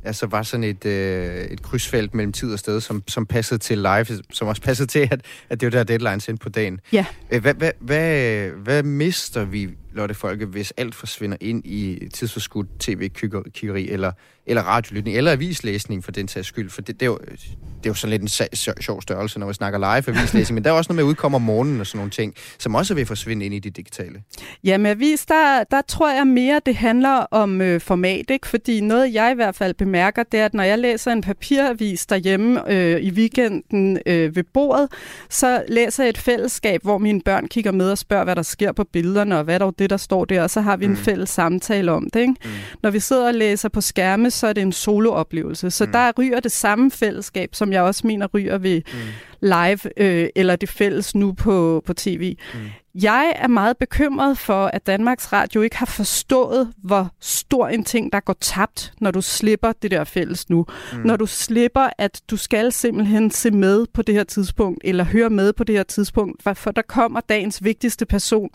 Altså 0.06 0.26
var 0.26 0.42
sådan 0.42 0.64
et, 0.64 0.84
øh, 0.86 1.44
et 1.44 1.62
krydsfelt 1.62 2.14
mellem 2.14 2.32
tid 2.32 2.52
og 2.52 2.58
sted, 2.58 2.80
som, 2.80 3.02
som 3.08 3.26
passede 3.26 3.58
til 3.58 3.78
live, 3.78 4.06
som 4.32 4.48
også 4.48 4.62
passede 4.62 4.88
til, 4.88 5.08
at, 5.10 5.20
at 5.50 5.60
det 5.60 5.66
var 5.66 5.70
der 5.70 5.84
deadlines 5.84 6.28
ind 6.28 6.38
på 6.38 6.48
dagen. 6.48 6.80
Ja. 6.92 7.06
Øh, 7.30 7.40
Hvad, 7.42 7.54
hvad, 7.54 7.70
hvad, 7.80 8.48
hvad 8.48 8.82
mister 8.82 9.44
vi, 9.44 9.68
Lotte 9.94 10.14
Folke, 10.14 10.46
hvis 10.46 10.72
alt 10.76 10.94
forsvinder 10.94 11.36
ind 11.40 11.66
i 11.66 12.08
tidsforskudt 12.14 12.68
tv-kiggeri, 12.80 13.90
eller, 13.90 14.12
eller 14.46 14.62
radiolytning, 14.62 15.16
eller 15.16 15.32
avislæsning 15.32 16.04
for 16.04 16.12
den 16.12 16.28
sags 16.28 16.48
skyld? 16.48 16.70
For 16.70 16.82
det, 16.82 17.00
det, 17.00 17.06
er, 17.06 17.10
jo, 17.10 17.18
det 17.18 17.86
er 17.86 17.90
jo 17.90 17.94
sådan 17.94 18.10
lidt 18.10 18.22
en 18.22 18.28
sjov- 18.28 18.80
sjov 18.80 19.02
størrelse, 19.02 19.38
når 19.38 19.46
vi 19.46 19.54
snakker 19.54 19.78
live 19.78 20.16
avislæsning, 20.16 20.54
men 20.54 20.64
der 20.64 20.70
er 20.70 20.74
også 20.74 20.92
noget 20.92 20.96
med 20.96 21.04
at 21.04 21.08
udkomme 21.08 21.36
om 21.36 21.42
morgenen 21.42 21.80
og 21.80 21.86
sådan 21.86 21.98
nogle 21.98 22.10
ting, 22.10 22.34
som 22.58 22.74
også 22.74 22.94
vil 22.94 23.06
forsvinde 23.06 23.46
ind 23.46 23.54
i 23.54 23.58
det 23.58 23.76
digitale. 23.76 24.22
Ja, 24.64 24.78
med 24.78 24.90
avis, 24.90 25.26
der, 25.26 25.64
der 25.70 25.82
tror 25.88 26.14
jeg 26.14 26.26
mere, 26.26 26.60
det 26.66 26.76
handler 26.76 27.26
om 27.30 27.60
øh, 27.60 27.80
format, 27.80 28.30
ikke? 28.30 28.46
Fordi 28.46 28.80
noget, 28.80 29.14
jeg 29.14 29.32
i 29.32 29.34
hvert 29.34 29.54
fald 29.54 29.74
bemærker, 29.74 30.22
det 30.22 30.40
er, 30.40 30.44
at 30.44 30.54
når 30.54 30.64
jeg 30.64 30.78
læser 30.78 31.12
en 31.12 31.20
papiravis 31.20 32.06
derhjemme 32.06 32.72
øh, 32.72 33.00
i 33.00 33.10
weekenden 33.10 33.98
øh, 34.06 34.36
ved 34.36 34.44
bordet, 34.54 34.88
så 35.30 35.62
læser 35.68 36.04
jeg 36.04 36.08
et 36.08 36.18
fællesskab, 36.18 36.82
hvor 36.82 36.98
mine 36.98 37.20
børn 37.20 37.48
kigger 37.48 37.72
med 37.72 37.90
og 37.90 37.98
spørger, 37.98 38.24
hvad 38.24 38.36
der 38.36 38.42
sker 38.42 38.72
på 38.72 38.84
billederne, 38.84 39.38
og 39.38 39.44
hvad 39.44 39.58
der 39.58 39.66
er 39.66 39.70
det, 39.84 39.90
der 39.90 39.96
står 39.96 40.24
der, 40.24 40.42
og 40.42 40.50
så 40.50 40.60
har 40.60 40.76
vi 40.76 40.84
en 40.84 40.90
Mm. 40.90 40.96
fælles 40.96 41.28
samtale 41.30 41.92
om 41.92 42.10
det, 42.14 42.20
ikke? 42.20 42.34
Mm. 42.44 42.50
Når 42.82 42.90
vi 42.90 43.00
sidder 43.00 43.26
og 43.26 43.34
læser 43.34 43.68
på 43.68 43.80
skærme, 43.80 44.30
så 44.30 44.46
er 44.46 44.52
det 44.52 44.62
en 44.62 44.72
solooplevelse. 44.72 45.70
Så 45.70 45.86
mm. 45.86 45.92
der 45.92 46.12
ryger 46.18 46.40
det 46.40 46.52
samme 46.52 46.90
fællesskab, 46.90 47.54
som 47.54 47.72
jeg 47.72 47.82
også 47.82 48.06
mener 48.06 48.26
ryger 48.34 48.58
ved 48.58 48.82
mm. 48.92 48.98
live, 49.42 50.00
øh, 50.02 50.28
eller 50.36 50.56
det 50.56 50.68
fælles 50.68 51.14
nu 51.14 51.32
på, 51.32 51.82
på 51.86 51.94
tv. 51.94 52.36
Mm. 52.54 52.60
Jeg 53.02 53.32
er 53.36 53.48
meget 53.48 53.76
bekymret 53.76 54.38
for, 54.38 54.66
at 54.66 54.86
Danmarks 54.86 55.32
Radio 55.32 55.62
ikke 55.62 55.76
har 55.76 55.86
forstået, 55.86 56.72
hvor 56.84 57.08
stor 57.20 57.68
en 57.68 57.84
ting, 57.84 58.12
der 58.12 58.20
går 58.20 58.36
tabt, 58.40 58.92
når 59.00 59.10
du 59.10 59.20
slipper 59.20 59.72
det 59.82 59.90
der 59.90 60.04
fælles 60.04 60.50
nu. 60.50 60.66
Mm. 60.92 60.98
Når 60.98 61.16
du 61.16 61.26
slipper, 61.26 61.88
at 61.98 62.20
du 62.30 62.36
skal 62.36 62.72
simpelthen 62.72 63.30
se 63.30 63.50
med 63.50 63.86
på 63.94 64.02
det 64.02 64.14
her 64.14 64.24
tidspunkt, 64.24 64.80
eller 64.84 65.04
høre 65.04 65.30
med 65.30 65.52
på 65.52 65.64
det 65.64 65.74
her 65.74 65.82
tidspunkt, 65.82 66.42
for- 66.54 66.70
der 66.70 66.82
kommer 66.88 67.20
dagens 67.28 67.64
vigtigste 67.64 68.06
person 68.06 68.50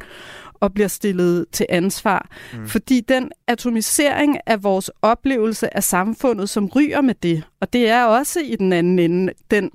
og 0.59 0.73
bliver 0.73 0.87
stillet 0.87 1.45
til 1.51 1.65
ansvar. 1.69 2.29
Mm. 2.53 2.67
Fordi 2.67 3.01
den 3.01 3.31
atomisering 3.47 4.37
af 4.45 4.63
vores 4.63 4.91
oplevelse 5.01 5.75
af 5.75 5.83
samfundet, 5.83 6.49
som 6.49 6.65
ryger 6.75 7.01
med 7.01 7.15
det, 7.23 7.43
og 7.61 7.73
det 7.73 7.89
er 7.89 8.03
også 8.03 8.39
i 8.39 8.55
den 8.55 8.73
anden 8.73 8.99
ende 8.99 9.33
den 9.51 9.71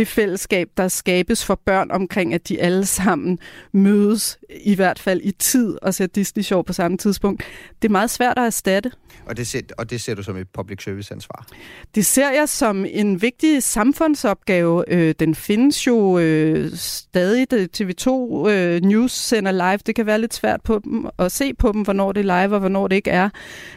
det 0.00 0.08
fællesskab, 0.08 0.68
der 0.76 0.88
skabes 0.88 1.44
for 1.44 1.60
børn 1.66 1.90
omkring, 1.90 2.34
at 2.34 2.48
de 2.48 2.60
alle 2.60 2.86
sammen 2.86 3.38
mødes, 3.72 4.38
i 4.60 4.74
hvert 4.74 4.98
fald 4.98 5.20
i 5.24 5.30
tid, 5.30 5.78
og 5.82 5.94
ser 5.94 6.06
Disney-show 6.06 6.62
på 6.62 6.72
samme 6.72 6.96
tidspunkt. 6.98 7.42
Det 7.82 7.88
er 7.88 7.92
meget 7.92 8.10
svært 8.10 8.38
at 8.38 8.44
erstatte. 8.44 8.90
Og 9.26 9.36
det, 9.36 9.46
ser, 9.46 9.60
og 9.78 9.90
det 9.90 10.00
ser 10.00 10.14
du 10.14 10.22
som 10.22 10.36
et 10.36 10.48
public 10.54 10.82
service 10.84 11.14
ansvar. 11.14 11.46
Det 11.94 12.06
ser 12.06 12.30
jeg 12.30 12.48
som 12.48 12.86
en 12.88 13.22
vigtig 13.22 13.62
samfundsopgave. 13.62 14.84
Øh, 14.88 15.14
den 15.20 15.34
findes 15.34 15.86
jo 15.86 16.18
øh, 16.18 16.70
stadig. 16.74 17.50
Det- 17.50 17.80
TV2 17.80 18.10
øh, 18.48 18.80
News 18.82 19.12
sender 19.12 19.52
live. 19.52 19.78
Det 19.86 19.94
kan 19.94 20.06
være 20.06 20.20
lidt 20.20 20.34
svært 20.34 20.60
på 20.64 20.80
dem 20.84 21.06
at 21.18 21.32
se 21.32 21.54
på 21.54 21.72
dem, 21.72 21.82
hvornår 21.82 22.12
det 22.12 22.20
er 22.28 22.42
live 22.44 22.54
og 22.54 22.60
hvornår 22.60 22.88
det 22.88 22.96
ikke 22.96 23.10
er. 23.10 23.28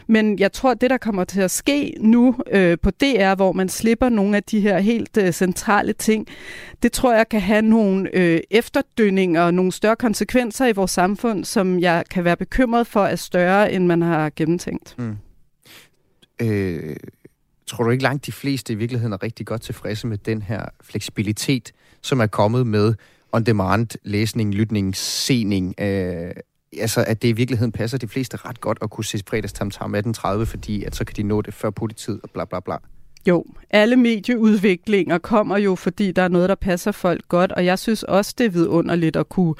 Men 0.08 0.38
jeg 0.38 0.52
tror, 0.52 0.70
at 0.70 0.80
det, 0.80 0.90
der 0.90 0.98
kommer 0.98 1.24
til 1.24 1.40
at 1.40 1.50
ske 1.50 1.94
nu 2.00 2.34
øh, 2.50 2.76
på 2.82 2.90
DR, 2.90 3.34
hvor 3.34 3.52
man 3.52 3.68
slipper 3.68 4.08
nogle 4.08 4.36
af 4.36 4.42
de 4.42 4.60
her 4.60 4.78
helt 4.78 5.16
øh, 5.16 5.32
centrale 5.32 5.92
ting, 5.92 6.13
det 6.82 6.92
tror 6.92 7.14
jeg 7.14 7.28
kan 7.28 7.40
have 7.40 7.62
nogle 7.62 8.10
øh, 8.16 8.40
efterdønninger 8.50 9.42
og 9.42 9.54
nogle 9.54 9.72
større 9.72 9.96
konsekvenser 9.96 10.66
i 10.66 10.72
vores 10.72 10.90
samfund, 10.90 11.44
som 11.44 11.78
jeg 11.78 12.04
kan 12.10 12.24
være 12.24 12.36
bekymret 12.36 12.86
for 12.86 13.04
er 13.04 13.16
større, 13.16 13.72
end 13.72 13.86
man 13.86 14.02
har 14.02 14.30
gennemtænkt. 14.36 14.94
Mm. 14.98 15.16
Øh, 16.40 16.96
tror 17.66 17.84
du 17.84 17.90
ikke 17.90 18.02
langt 18.02 18.26
de 18.26 18.32
fleste 18.32 18.72
i 18.72 18.76
virkeligheden 18.76 19.12
er 19.12 19.22
rigtig 19.22 19.46
godt 19.46 19.62
tilfredse 19.62 20.06
med 20.06 20.18
den 20.18 20.42
her 20.42 20.64
fleksibilitet, 20.80 21.72
som 22.02 22.20
er 22.20 22.26
kommet 22.26 22.66
med 22.66 22.94
on-demand 23.32 23.86
læsning, 24.02 24.54
lytning, 24.54 24.96
sening? 24.96 25.74
Øh, 25.80 26.30
altså, 26.80 27.04
at 27.06 27.22
det 27.22 27.28
i 27.28 27.32
virkeligheden 27.32 27.72
passer 27.72 27.98
de 27.98 28.08
fleste 28.08 28.36
ret 28.36 28.60
godt 28.60 28.78
at 28.82 28.90
kunne 28.90 29.04
se 29.04 29.22
fredags 29.28 29.52
tam 29.52 29.70
tam 29.70 29.94
18.30, 29.94 30.44
fordi 30.44 30.84
at 30.84 30.96
så 30.96 31.04
kan 31.04 31.16
de 31.16 31.22
nå 31.22 31.42
det 31.42 31.54
før 31.54 31.70
politiet 31.70 32.20
og 32.22 32.30
bla 32.30 32.44
bla 32.44 32.60
bla. 32.60 32.76
Jo, 33.28 33.44
alle 33.70 33.96
medieudviklinger 33.96 35.18
kommer 35.18 35.58
jo, 35.58 35.74
fordi 35.74 36.12
der 36.12 36.22
er 36.22 36.28
noget, 36.28 36.48
der 36.48 36.54
passer 36.54 36.92
folk 36.92 37.28
godt, 37.28 37.52
og 37.52 37.64
jeg 37.64 37.78
synes 37.78 38.02
også, 38.02 38.34
det 38.38 38.46
er 38.46 38.50
vidunderligt 38.50 39.16
at 39.16 39.28
kunne 39.28 39.54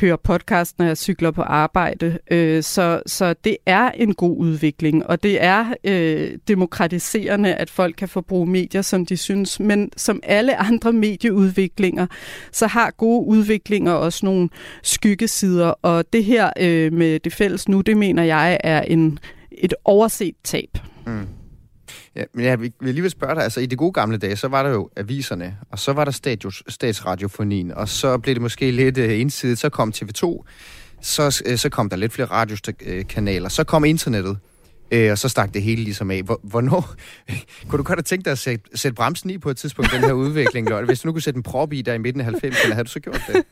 høre 0.00 0.18
podcast, 0.18 0.78
når 0.78 0.86
jeg 0.86 0.96
cykler 0.96 1.30
på 1.30 1.42
arbejde. 1.42 2.18
Øh, 2.30 2.62
så, 2.62 3.02
så 3.06 3.34
det 3.44 3.56
er 3.66 3.90
en 3.90 4.14
god 4.14 4.36
udvikling, 4.38 5.06
og 5.06 5.22
det 5.22 5.44
er 5.44 5.74
øh, 5.84 6.38
demokratiserende, 6.48 7.54
at 7.54 7.70
folk 7.70 7.94
kan 7.98 8.08
forbruge 8.08 8.46
medier, 8.46 8.82
som 8.82 9.06
de 9.06 9.16
synes. 9.16 9.60
Men 9.60 9.90
som 9.96 10.20
alle 10.22 10.56
andre 10.56 10.92
medieudviklinger, 10.92 12.06
så 12.52 12.66
har 12.66 12.90
gode 12.90 13.26
udviklinger 13.26 13.92
også 13.92 14.26
nogle 14.26 14.48
skyggesider, 14.82 15.74
og 15.82 16.12
det 16.12 16.24
her 16.24 16.50
øh, 16.60 16.92
med 16.92 17.20
det 17.20 17.32
fælles 17.32 17.68
nu, 17.68 17.80
det 17.80 17.96
mener 17.96 18.22
jeg 18.22 18.60
er 18.64 18.82
en, 18.82 19.18
et 19.52 19.74
overset 19.84 20.34
tab. 20.44 20.78
Mm. 21.06 21.41
Ja, 22.16 22.24
men 22.34 22.44
jeg 22.44 22.60
vil 22.60 22.72
alligevel 22.80 22.94
lige 23.02 23.10
spørge 23.10 23.34
dig, 23.34 23.42
altså 23.42 23.60
i 23.60 23.66
de 23.66 23.76
gode 23.76 23.92
gamle 23.92 24.16
dage, 24.16 24.36
så 24.36 24.48
var 24.48 24.62
der 24.62 24.70
jo 24.70 24.90
aviserne, 24.96 25.56
og 25.70 25.78
så 25.78 25.92
var 25.92 26.04
der 26.04 26.12
stadios, 26.12 26.62
statsradiofonien, 26.68 27.70
og 27.70 27.88
så 27.88 28.18
blev 28.18 28.34
det 28.34 28.42
måske 28.42 28.70
lidt 28.70 28.98
øh, 28.98 29.20
ensidigt, 29.20 29.60
så 29.60 29.68
kom 29.68 29.92
TV2, 29.96 30.44
så, 31.00 31.42
øh, 31.46 31.58
så 31.58 31.68
kom 31.68 31.88
der 31.88 31.96
lidt 31.96 32.12
flere 32.12 32.28
radiokanaler, 32.28 33.46
øh, 33.46 33.50
så 33.50 33.64
kom 33.64 33.84
internettet, 33.84 34.38
øh, 34.92 35.10
og 35.10 35.18
så 35.18 35.28
stak 35.28 35.54
det 35.54 35.62
hele 35.62 35.84
ligesom 35.84 36.10
af. 36.10 36.22
Hvor, 36.22 36.40
hvornår, 36.42 36.94
kunne 37.68 37.78
du 37.78 37.82
godt 37.82 37.98
have 37.98 38.02
tænkt 38.02 38.24
dig 38.24 38.32
at 38.32 38.38
sætte, 38.38 38.64
sætte 38.74 38.94
bremsen 38.94 39.30
i 39.30 39.38
på 39.38 39.50
et 39.50 39.56
tidspunkt, 39.56 39.92
den 39.92 40.00
her 40.00 40.12
udvikling, 40.12 40.68
Lotte? 40.68 40.86
Hvis 40.86 41.00
du 41.00 41.08
nu 41.08 41.12
kunne 41.12 41.22
sætte 41.22 41.38
en 41.38 41.42
prop 41.42 41.72
i 41.72 41.82
der 41.82 41.94
i 41.94 41.98
midten 41.98 42.20
af 42.20 42.26
90'erne, 42.26 42.72
havde 42.72 42.84
du 42.84 42.90
så 42.90 43.00
gjort 43.00 43.22
det? 43.28 43.42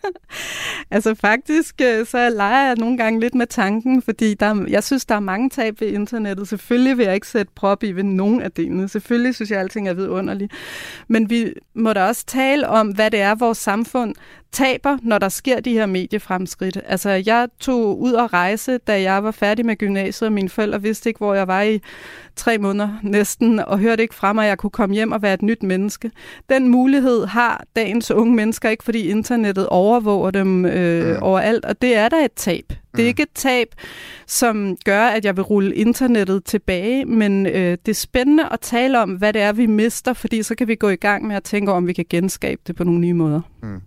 Altså 0.93 1.15
faktisk, 1.15 1.81
øh, 1.83 2.07
så 2.07 2.31
leger 2.31 2.67
jeg 2.67 2.77
nogle 2.77 2.99
gange 2.99 3.21
lidt 3.21 3.35
med 3.35 3.47
tanken, 3.47 4.03
fordi 4.03 4.35
der, 4.35 4.65
jeg 4.69 4.85
synes, 4.85 5.05
der 5.05 5.15
er 5.15 5.21
mange 5.21 5.51
tab 5.51 5.81
ved 5.81 5.89
internettet. 5.89 6.49
Selvfølgelig 6.49 6.99
vil 6.99 7.05
jeg 7.05 7.15
ikke 7.15 7.27
sætte 7.27 7.53
prop 7.57 7.83
i 7.83 7.93
ved 7.93 8.03
nogen 8.03 8.43
af 8.43 8.53
delene. 8.53 8.89
Selvfølgelig 8.89 9.35
synes 9.35 9.51
jeg, 9.51 9.59
at 9.59 9.63
alting 9.63 9.89
er 9.89 9.95
vidunderligt. 9.95 10.53
Men 11.09 11.31
vi 11.31 11.53
må 11.75 11.93
da 11.93 12.05
også 12.05 12.27
tale 12.27 12.69
om, 12.69 12.89
hvad 12.89 13.11
det 13.11 13.21
er, 13.21 13.35
vores 13.35 13.59
samfund 13.59 14.15
taber, 14.53 14.99
når 15.03 15.19
der 15.19 15.29
sker 15.29 15.61
de 15.61 15.73
her 15.73 15.87
mediefremskridt. 15.87 16.79
Altså, 16.87 17.11
jeg 17.11 17.49
tog 17.61 18.01
ud 18.01 18.13
og 18.13 18.33
rejse, 18.33 18.79
da 18.79 19.03
jeg 19.03 19.25
var 19.25 19.31
færdig 19.31 19.67
med 19.67 19.77
gymnasiet, 19.77 20.27
og 20.27 20.33
mine 20.33 20.49
forældre 20.49 20.83
vidste 20.83 21.11
ikke, 21.11 21.19
hvor 21.19 21.35
jeg 21.35 21.49
var 21.49 21.63
i 21.63 21.81
tre 22.37 22.59
måneder 22.59 22.89
næsten, 23.03 23.59
og 23.59 23.79
hørte 23.79 24.03
ikke 24.03 24.15
fra 24.15 24.33
mig, 24.33 24.45
at 24.45 24.49
jeg 24.49 24.59
kunne 24.59 24.71
komme 24.71 24.95
hjem 24.95 25.13
og 25.13 25.23
være 25.23 25.35
et 25.35 25.43
nyt 25.43 25.63
menneske. 25.63 26.11
Den 26.49 26.69
mulighed 26.69 27.27
har 27.27 27.65
dagens 27.77 28.11
unge 28.11 28.35
mennesker 28.35 28.71
ikke, 28.71 28.85
fordi 28.85 29.09
internettet 29.09 29.67
overvåger 29.67 30.31
dem 30.31 30.65
øh, 30.65 31.17
mm. 31.17 31.23
overalt, 31.23 31.65
og 31.65 31.83
det 31.83 31.97
er 31.97 32.09
da 32.09 32.25
et 32.25 32.33
tab. 32.33 32.73
Det 32.97 33.03
er 33.03 33.07
ikke 33.07 33.23
et 33.23 33.35
tab, 33.35 33.69
som 34.27 34.77
gør, 34.85 35.05
at 35.05 35.25
jeg 35.25 35.37
vil 35.37 35.43
rulle 35.45 35.75
internettet 35.75 36.45
tilbage, 36.45 37.05
men 37.05 37.47
øh, 37.47 37.79
det 37.87 37.89
er 37.89 37.95
spændende 37.95 38.49
at 38.53 38.61
tale 38.61 39.01
om, 39.01 39.11
hvad 39.11 39.33
det 39.33 39.43
er, 39.43 39.53
vi 39.53 39.67
mister, 39.67 40.13
fordi 40.13 40.43
så 40.43 40.55
kan 40.55 40.69
vi 40.69 40.75
gå 40.75 40.89
i 40.89 40.97
gang 40.97 41.27
med 41.27 41.37
at 41.37 41.43
tænke 41.43 41.73
om 41.73 41.87
vi 41.87 41.93
kan 41.93 42.05
genskabe 42.11 42.61
det 42.67 42.77
på 42.77 42.85
nogle 42.85 43.01
nye 43.01 43.15
måder. 43.15 43.41
Mm. 43.63 43.81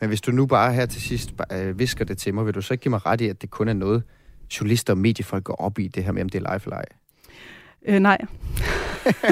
Men 0.00 0.08
hvis 0.08 0.20
du 0.20 0.30
nu 0.30 0.46
bare 0.46 0.72
her 0.72 0.86
til 0.86 1.02
sidst 1.02 1.30
øh, 1.52 1.78
visker 1.78 2.04
det 2.04 2.18
til 2.18 2.34
mig, 2.34 2.46
vil 2.46 2.54
du 2.54 2.62
så 2.62 2.74
ikke 2.74 2.82
give 2.82 2.90
mig 2.90 3.06
ret 3.06 3.20
i, 3.20 3.28
at 3.28 3.42
det 3.42 3.50
kun 3.50 3.68
er 3.68 3.72
noget, 3.72 4.02
journalister 4.60 4.92
og 4.92 4.98
mediefolk 4.98 5.44
går 5.44 5.54
op 5.54 5.78
i, 5.78 5.88
det 5.88 6.04
her 6.04 6.12
med, 6.12 6.22
om 6.22 6.28
det 6.28 6.42
er 6.44 6.52
live 6.52 6.60
eller 6.64 6.76
ej? 6.76 6.84
Øh, 7.86 8.00
nej. 8.00 8.18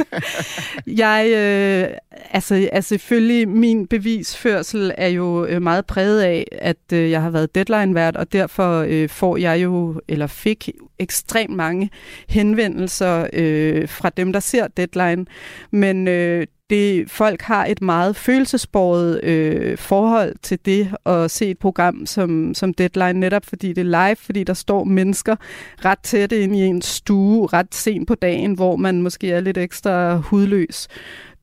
jeg, 1.05 1.27
øh, 1.27 1.97
altså, 2.31 2.69
altså 2.73 2.89
selvfølgelig, 2.89 3.49
min 3.49 3.87
bevisførsel 3.87 4.93
er 4.99 5.09
jo 5.09 5.45
øh, 5.45 5.63
meget 5.63 5.87
præget 5.87 6.23
af, 6.23 6.47
at 6.53 6.93
øh, 6.93 7.11
jeg 7.11 7.23
har 7.23 7.31
været 7.31 7.55
deadline-vært, 7.55 8.17
og 8.17 8.33
derfor 8.33 8.85
øh, 8.89 9.09
får 9.09 9.37
jeg 9.37 9.63
jo, 9.63 10.01
eller 10.09 10.27
fik 10.27 10.71
ekstremt 10.99 11.57
mange 11.57 11.91
henvendelser 12.29 13.27
øh, 13.33 13.89
fra 13.89 14.11
dem, 14.11 14.33
der 14.33 14.41
ser 14.41 14.69
deadline. 14.69 15.27
Men 15.71 16.09
øh, 16.09 16.47
det, 16.71 17.11
folk 17.11 17.43
har 17.43 17.67
et 17.67 17.83
meget 17.83 18.17
følelsesbordet 18.17 19.25
øh, 19.25 19.79
forhold 19.79 20.35
til 20.43 20.59
det 20.65 20.95
at 21.07 21.31
se 21.31 21.51
et 21.51 21.59
program 21.59 22.07
som, 22.07 22.55
som 22.55 22.75
Deadline, 22.75 23.21
netop 23.21 23.47
fordi 23.47 23.73
det 23.73 23.81
er 23.81 24.09
live, 24.09 24.17
fordi 24.17 24.45
der 24.45 24.55
står 24.55 24.85
mennesker 24.85 25.37
ret 25.85 25.99
tæt 25.99 26.33
ind 26.33 26.57
i 26.57 26.61
en 26.61 26.83
stue, 26.83 27.47
ret 27.47 27.75
sent 27.75 28.09
på 28.09 28.15
dagen, 28.15 28.53
hvor 28.53 28.77
man 28.77 29.03
måske 29.03 29.33
er 29.33 29.41
lidt 29.41 29.59
ekstra 29.59 30.17
hudløs. 30.17 30.89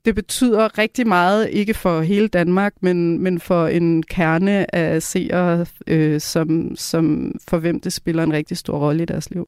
Det 0.05 0.15
betyder 0.15 0.77
rigtig 0.77 1.07
meget, 1.07 1.49
ikke 1.49 1.73
for 1.73 2.01
hele 2.01 2.27
Danmark, 2.27 2.73
men, 2.81 3.19
men 3.19 3.39
for 3.39 3.67
en 3.67 4.03
kerne 4.03 4.75
af 4.75 5.03
seere, 5.03 5.65
øh, 5.87 6.21
som, 6.21 6.75
som 6.75 7.35
for 7.47 7.57
hvem 7.57 7.79
det 7.79 7.93
spiller 7.93 8.23
en 8.23 8.33
rigtig 8.33 8.57
stor 8.57 8.77
rolle 8.77 9.03
i 9.03 9.05
deres 9.05 9.29
liv. 9.29 9.47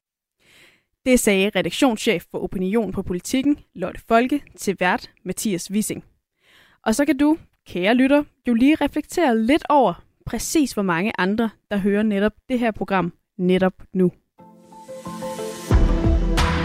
Det 1.06 1.20
sagde 1.20 1.50
redaktionschef 1.56 2.24
for 2.30 2.38
Opinion 2.38 2.92
på 2.92 3.02
Politikken, 3.02 3.58
Lotte 3.74 4.00
Folke, 4.08 4.42
til 4.56 4.76
vært 4.80 5.10
Mathias 5.24 5.70
Wissing. 5.70 6.04
Og 6.86 6.94
så 6.94 7.04
kan 7.04 7.18
du, 7.18 7.38
kære 7.66 7.94
lytter, 7.94 8.24
jo 8.48 8.54
lige 8.54 8.74
reflektere 8.74 9.38
lidt 9.38 9.64
over 9.68 10.04
præcis 10.26 10.72
hvor 10.72 10.82
mange 10.82 11.12
andre, 11.18 11.50
der 11.70 11.76
hører 11.76 12.02
netop 12.02 12.32
det 12.48 12.58
her 12.58 12.70
program 12.70 13.12
netop 13.38 13.72
nu. 13.92 14.12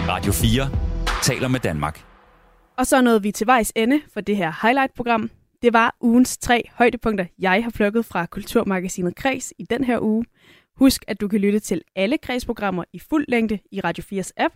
Radio 0.08 0.32
4 0.32 0.70
taler 1.22 1.48
med 1.48 1.60
Danmark. 1.60 2.04
Og 2.78 2.86
så 2.86 3.02
nåede 3.02 3.22
vi 3.22 3.32
til 3.32 3.46
vejs 3.46 3.72
ende 3.76 4.00
for 4.12 4.20
det 4.20 4.36
her 4.36 4.52
highlight-program. 4.62 5.30
Det 5.62 5.72
var 5.72 5.96
ugens 6.00 6.38
tre 6.38 6.62
højdepunkter, 6.72 7.26
jeg 7.38 7.64
har 7.64 7.70
plukket 7.70 8.04
fra 8.04 8.26
Kulturmagasinet 8.26 9.16
Kreds 9.16 9.52
i 9.58 9.64
den 9.70 9.84
her 9.84 9.98
uge. 10.02 10.24
Husk, 10.76 11.04
at 11.08 11.20
du 11.20 11.28
kan 11.28 11.40
lytte 11.40 11.60
til 11.60 11.82
alle 11.96 12.18
kredsprogrammer 12.18 12.84
i 12.92 12.98
fuld 12.98 13.24
længde 13.28 13.58
i 13.72 13.80
Radio 13.80 14.20
4's 14.20 14.30
app. 14.36 14.54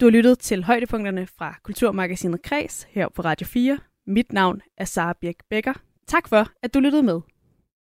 Du 0.00 0.06
har 0.06 0.10
lyttet 0.10 0.38
til 0.38 0.64
højdepunkterne 0.64 1.26
fra 1.26 1.54
Kulturmagasinet 1.62 2.42
Kreds 2.42 2.86
her 2.90 3.08
på 3.08 3.22
Radio 3.22 3.46
4. 3.46 3.78
Mit 4.06 4.32
navn 4.32 4.60
er 4.78 4.84
Sara 4.84 5.12
Birk 5.20 5.36
Becker. 5.50 5.72
Tak 6.06 6.28
for, 6.28 6.48
at 6.62 6.74
du 6.74 6.80
lyttede 6.80 7.02
med. 7.02 7.20